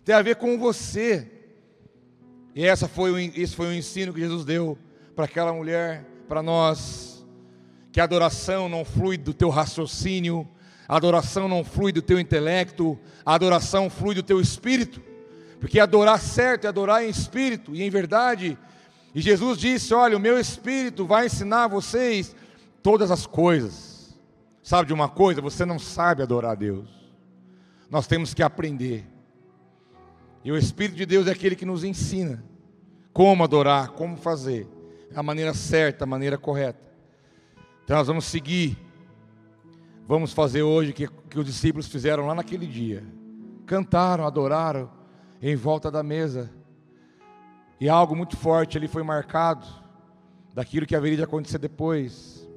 Tem 0.03 0.15
a 0.15 0.23
ver 0.23 0.37
com 0.37 0.59
você. 0.59 1.31
E 2.55 2.65
essa 2.65 2.89
foi 2.89 3.11
o, 3.11 3.19
esse 3.19 3.55
foi 3.55 3.67
o 3.67 3.75
ensino 3.75 4.15
que 4.15 4.21
Jesus 4.21 4.47
deu 4.47 4.79
para 5.15 5.27
aquela 5.27 5.53
mulher, 5.53 6.07
para 6.27 6.43
nós. 6.43 7.27
Que 7.93 8.01
a 8.01 8.05
adoração 8.05 8.67
não 8.67 8.83
flui 8.83 9.19
do 9.19 9.35
teu 9.35 9.51
raciocínio, 9.51 10.49
a 10.89 10.97
adoração 10.97 11.49
não 11.49 11.65
flui 11.65 11.93
do 11.93 12.03
teu 12.03 12.19
intelecto, 12.21 12.99
a 13.25 13.35
adoração 13.35 13.91
flui 13.91 14.15
do 14.15 14.23
teu 14.23 14.41
espírito. 14.41 15.03
Porque 15.59 15.81
adorar 15.81 16.21
certo 16.21 16.67
é 16.67 16.69
adorar 16.69 17.05
em 17.05 17.09
espírito 17.09 17.75
e 17.75 17.83
em 17.83 17.91
verdade. 17.91 18.59
E 19.15 19.21
Jesus 19.21 19.59
disse: 19.59 19.95
Olha, 19.95 20.17
o 20.17 20.21
meu 20.21 20.39
espírito 20.39 21.07
vai 21.07 21.27
ensinar 21.27 21.69
vocês 21.69 22.37
todas 22.83 23.11
as 23.11 23.27
coisas. 23.27 24.17
Sabe 24.63 24.89
de 24.89 24.93
uma 24.93 25.09
coisa? 25.09 25.41
Você 25.41 25.65
não 25.65 25.79
sabe 25.79 26.23
adorar 26.23 26.53
a 26.53 26.57
Deus. 26.57 26.89
Nós 27.91 28.07
temos 28.07 28.35
que 28.35 28.43
aprender. 28.43 29.07
E 30.45 30.53
o 30.53 30.57
Espírito 30.57 30.97
de 30.97 31.07
Deus 31.07 31.27
é 31.27 31.33
aquele 31.33 31.57
que 31.57 31.65
nos 31.65 31.83
ensina 31.83 32.45
como 33.13 33.43
adorar, 33.43 33.93
como 33.93 34.17
fazer, 34.17 34.69
a 35.15 35.23
maneira 35.23 35.55
certa, 35.55 36.05
a 36.05 36.07
maneira 36.07 36.37
correta. 36.37 36.79
Então 37.83 37.97
nós 37.97 38.07
vamos 38.07 38.27
seguir. 38.27 38.77
Vamos 40.09 40.33
fazer 40.33 40.63
hoje 40.63 40.93
que, 40.93 41.09
que 41.09 41.37
os 41.37 41.45
discípulos 41.45 41.89
fizeram 41.89 42.27
lá 42.27 42.35
naquele 42.35 42.65
dia. 42.65 43.03
Cantaram, 43.67 44.25
adoraram, 44.25 44.89
em 45.43 45.57
volta 45.57 45.91
da 45.91 46.01
mesa. 46.01 46.49
E 47.81 47.89
algo 47.89 48.15
muito 48.15 48.37
forte 48.37 48.79
ali 48.79 48.87
foi 48.87 49.03
marcado 49.03 49.67
daquilo 50.55 50.87
que 50.87 50.95
haveria 50.95 51.17
de 51.17 51.25
acontecer 51.25 51.59
depois. 51.59 52.49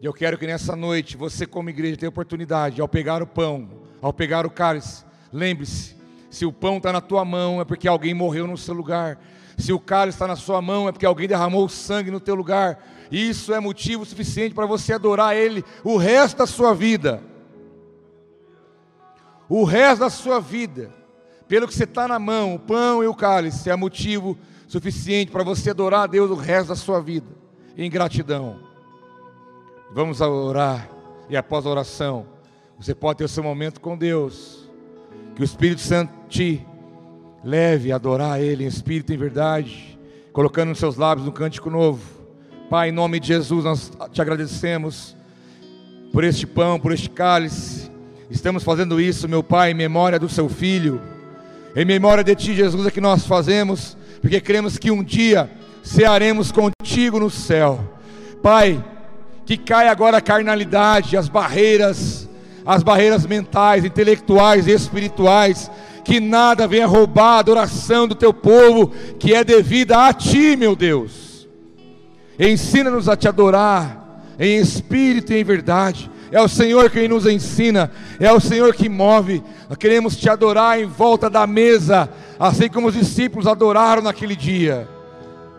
E 0.00 0.06
eu 0.06 0.14
quero 0.14 0.38
que 0.38 0.46
nessa 0.46 0.74
noite 0.74 1.14
você, 1.14 1.46
como 1.46 1.68
igreja, 1.68 1.98
tenha 1.98 2.08
oportunidade, 2.08 2.80
ao 2.80 2.88
pegar 2.88 3.22
o 3.22 3.26
pão, 3.26 3.68
ao 4.00 4.12
pegar 4.12 4.46
o 4.46 4.50
cálice, 4.50 5.04
lembre-se: 5.30 5.94
se 6.30 6.46
o 6.46 6.52
pão 6.52 6.78
está 6.78 6.90
na 6.90 7.02
tua 7.02 7.22
mão, 7.22 7.60
é 7.60 7.66
porque 7.66 7.86
alguém 7.86 8.14
morreu 8.14 8.46
no 8.46 8.56
seu 8.56 8.72
lugar. 8.72 9.20
Se 9.58 9.74
o 9.74 9.78
cálice 9.78 10.16
está 10.16 10.26
na 10.26 10.36
sua 10.36 10.62
mão, 10.62 10.88
é 10.88 10.92
porque 10.92 11.04
alguém 11.04 11.28
derramou 11.28 11.68
sangue 11.68 12.10
no 12.10 12.18
teu 12.18 12.34
lugar. 12.34 12.82
Isso 13.12 13.54
é 13.54 13.60
motivo 13.60 14.04
suficiente 14.04 14.54
para 14.54 14.66
você 14.66 14.94
adorar 14.94 15.36
Ele 15.36 15.64
o 15.84 15.96
resto 15.96 16.38
da 16.38 16.46
sua 16.46 16.74
vida. 16.74 17.22
O 19.48 19.62
resto 19.62 20.00
da 20.00 20.10
sua 20.10 20.40
vida 20.40 21.02
pelo 21.52 21.68
que 21.68 21.74
você 21.74 21.84
está 21.84 22.08
na 22.08 22.18
mão, 22.18 22.54
o 22.54 22.58
pão 22.58 23.04
e 23.04 23.06
o 23.06 23.14
cálice, 23.14 23.68
é 23.68 23.76
motivo 23.76 24.38
suficiente 24.66 25.30
para 25.30 25.44
você 25.44 25.68
adorar 25.68 26.04
a 26.04 26.06
Deus 26.06 26.30
o 26.30 26.34
resto 26.34 26.68
da 26.68 26.74
sua 26.74 26.98
vida, 26.98 27.26
em 27.76 27.90
gratidão. 27.90 28.58
Vamos 29.92 30.22
orar, 30.22 30.88
e 31.28 31.36
após 31.36 31.66
a 31.66 31.68
oração, 31.68 32.26
você 32.78 32.94
pode 32.94 33.18
ter 33.18 33.24
o 33.24 33.28
seu 33.28 33.42
momento 33.42 33.82
com 33.82 33.98
Deus, 33.98 34.66
que 35.36 35.42
o 35.42 35.44
Espírito 35.44 35.82
Santo 35.82 36.10
te 36.26 36.66
leve 37.44 37.92
a 37.92 37.96
adorar 37.96 38.40
Ele 38.40 38.64
em 38.64 38.68
espírito 38.68 39.12
e 39.12 39.14
em 39.14 39.18
verdade, 39.18 39.98
colocando 40.32 40.70
nos 40.70 40.78
seus 40.78 40.96
lábios 40.96 41.28
um 41.28 41.32
cântico 41.32 41.68
novo. 41.68 42.21
Pai, 42.72 42.88
em 42.88 42.92
nome 42.92 43.20
de 43.20 43.26
Jesus, 43.26 43.66
nós 43.66 43.92
te 44.10 44.22
agradecemos 44.22 45.14
por 46.10 46.24
este 46.24 46.46
pão, 46.46 46.80
por 46.80 46.90
este 46.90 47.10
cálice. 47.10 47.90
Estamos 48.30 48.64
fazendo 48.64 48.98
isso, 48.98 49.28
meu 49.28 49.42
Pai, 49.42 49.72
em 49.72 49.74
memória 49.74 50.18
do 50.18 50.26
seu 50.26 50.48
filho 50.48 50.98
em 51.76 51.84
memória 51.84 52.24
de 52.24 52.34
Ti, 52.34 52.54
Jesus, 52.54 52.86
é 52.86 52.90
que 52.90 52.98
nós 52.98 53.26
fazemos, 53.26 53.94
porque 54.22 54.40
cremos 54.40 54.78
que 54.78 54.90
um 54.90 55.04
dia 55.04 55.50
cearemos 55.82 56.50
contigo 56.50 57.20
no 57.20 57.28
céu. 57.28 57.78
Pai, 58.42 58.82
que 59.44 59.58
caia 59.58 59.90
agora 59.90 60.16
a 60.16 60.22
carnalidade, 60.22 61.14
as 61.14 61.28
barreiras, 61.28 62.26
as 62.64 62.82
barreiras 62.82 63.26
mentais, 63.26 63.84
intelectuais 63.84 64.66
e 64.66 64.70
espirituais, 64.70 65.70
que 66.02 66.20
nada 66.20 66.66
venha 66.66 66.86
roubar 66.86 67.34
a 67.34 67.38
adoração 67.40 68.08
do 68.08 68.14
teu 68.14 68.32
povo, 68.32 68.90
que 69.18 69.34
é 69.34 69.44
devida 69.44 70.06
a 70.06 70.14
Ti, 70.14 70.56
meu 70.56 70.74
Deus. 70.74 71.31
Ensina-nos 72.42 73.08
a 73.08 73.16
te 73.16 73.28
adorar 73.28 74.24
em 74.38 74.58
espírito 74.58 75.32
e 75.32 75.36
em 75.40 75.44
verdade 75.44 76.10
é 76.32 76.40
o 76.40 76.48
Senhor 76.48 76.90
quem 76.90 77.06
nos 77.06 77.26
ensina, 77.26 77.90
é 78.18 78.32
o 78.32 78.40
Senhor 78.40 78.74
que 78.74 78.88
move. 78.88 79.42
Nós 79.68 79.76
queremos 79.76 80.16
te 80.16 80.30
adorar 80.30 80.80
em 80.80 80.86
volta 80.86 81.28
da 81.28 81.46
mesa, 81.46 82.08
assim 82.40 82.70
como 82.70 82.88
os 82.88 82.94
discípulos 82.94 83.46
adoraram 83.46 84.02
naquele 84.02 84.34
dia. 84.34 84.88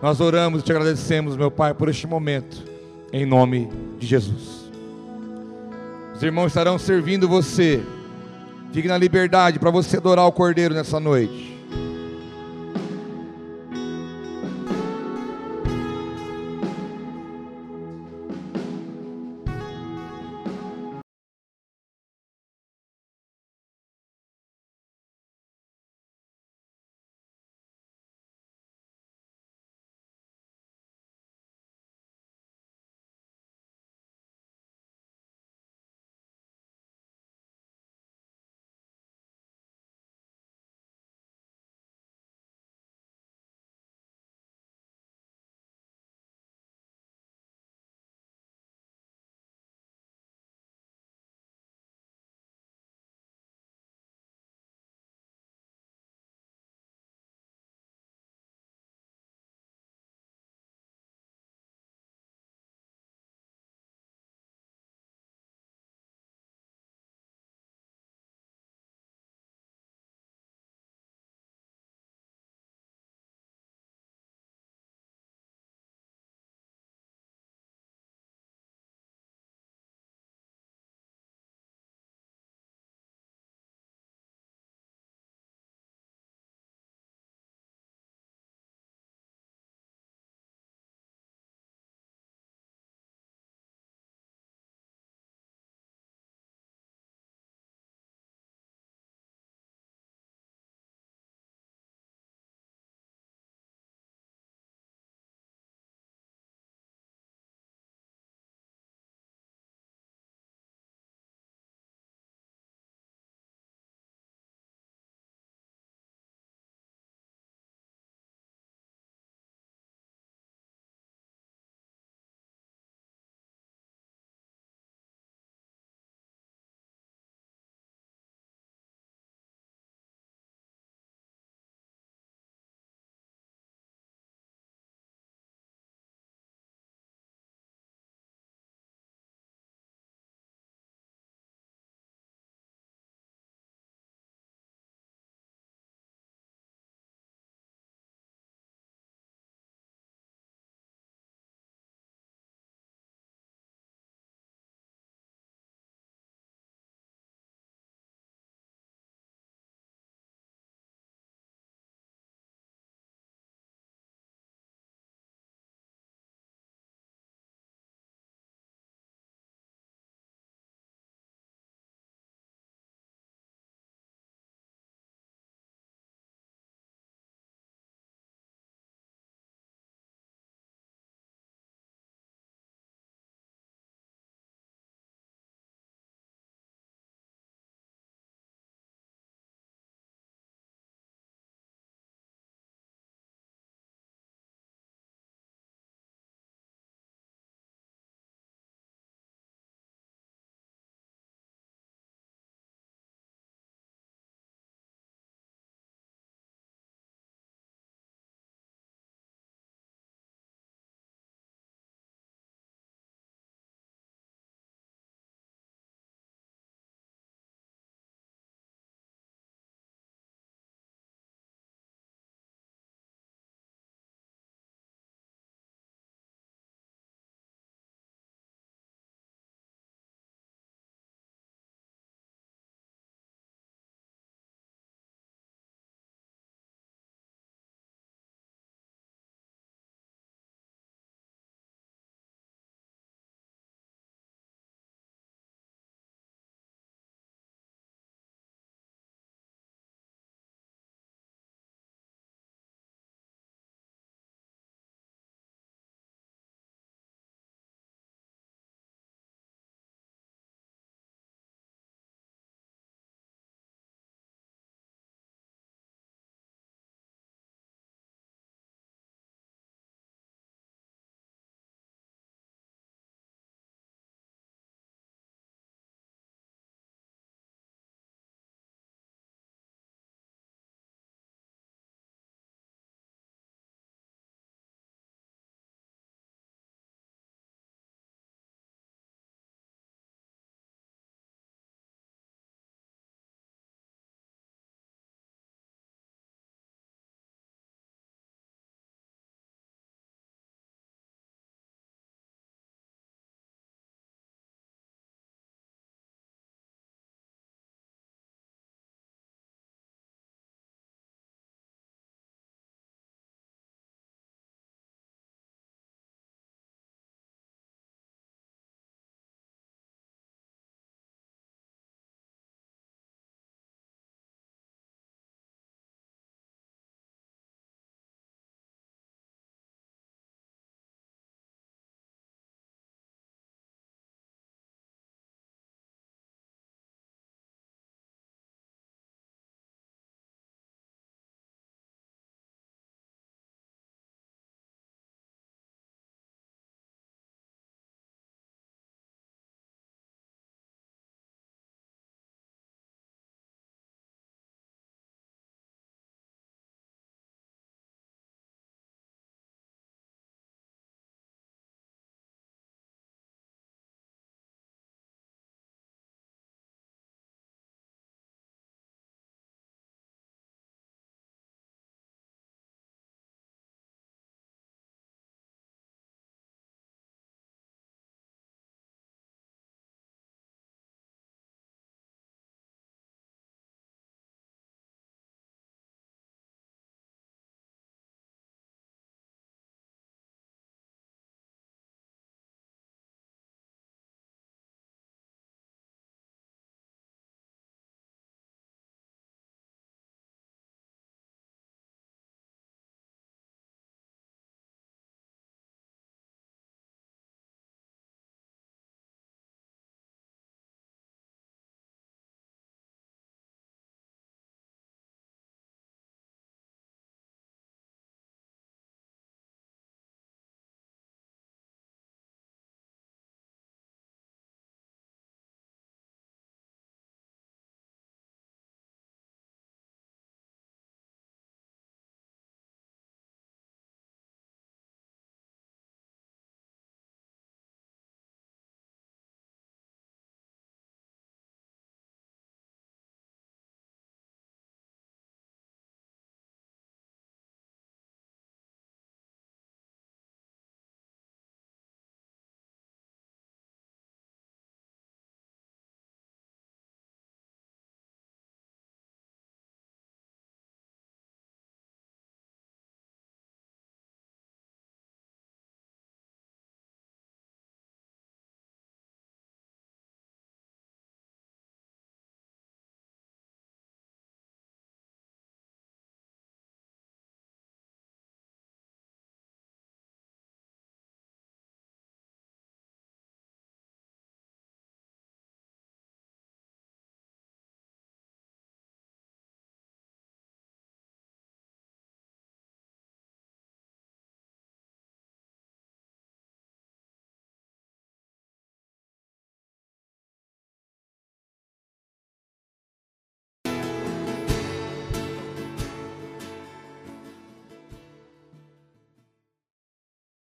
Nós 0.02 0.20
oramos 0.20 0.62
e 0.62 0.64
te 0.64 0.72
agradecemos, 0.72 1.38
meu 1.38 1.52
Pai, 1.52 1.76
por 1.76 1.90
este 1.90 2.08
momento, 2.08 2.64
em 3.14 3.24
nome 3.24 3.70
de 4.00 4.08
Jesus. 4.08 4.64
Os 6.16 6.24
irmãos 6.24 6.48
estarão 6.48 6.80
servindo 6.80 7.28
você. 7.28 7.80
Fique 8.74 8.88
na 8.88 8.98
liberdade 8.98 9.60
para 9.60 9.70
você 9.70 9.98
adorar 9.98 10.26
o 10.26 10.32
Cordeiro 10.32 10.74
nessa 10.74 11.00
noite. 11.00 11.53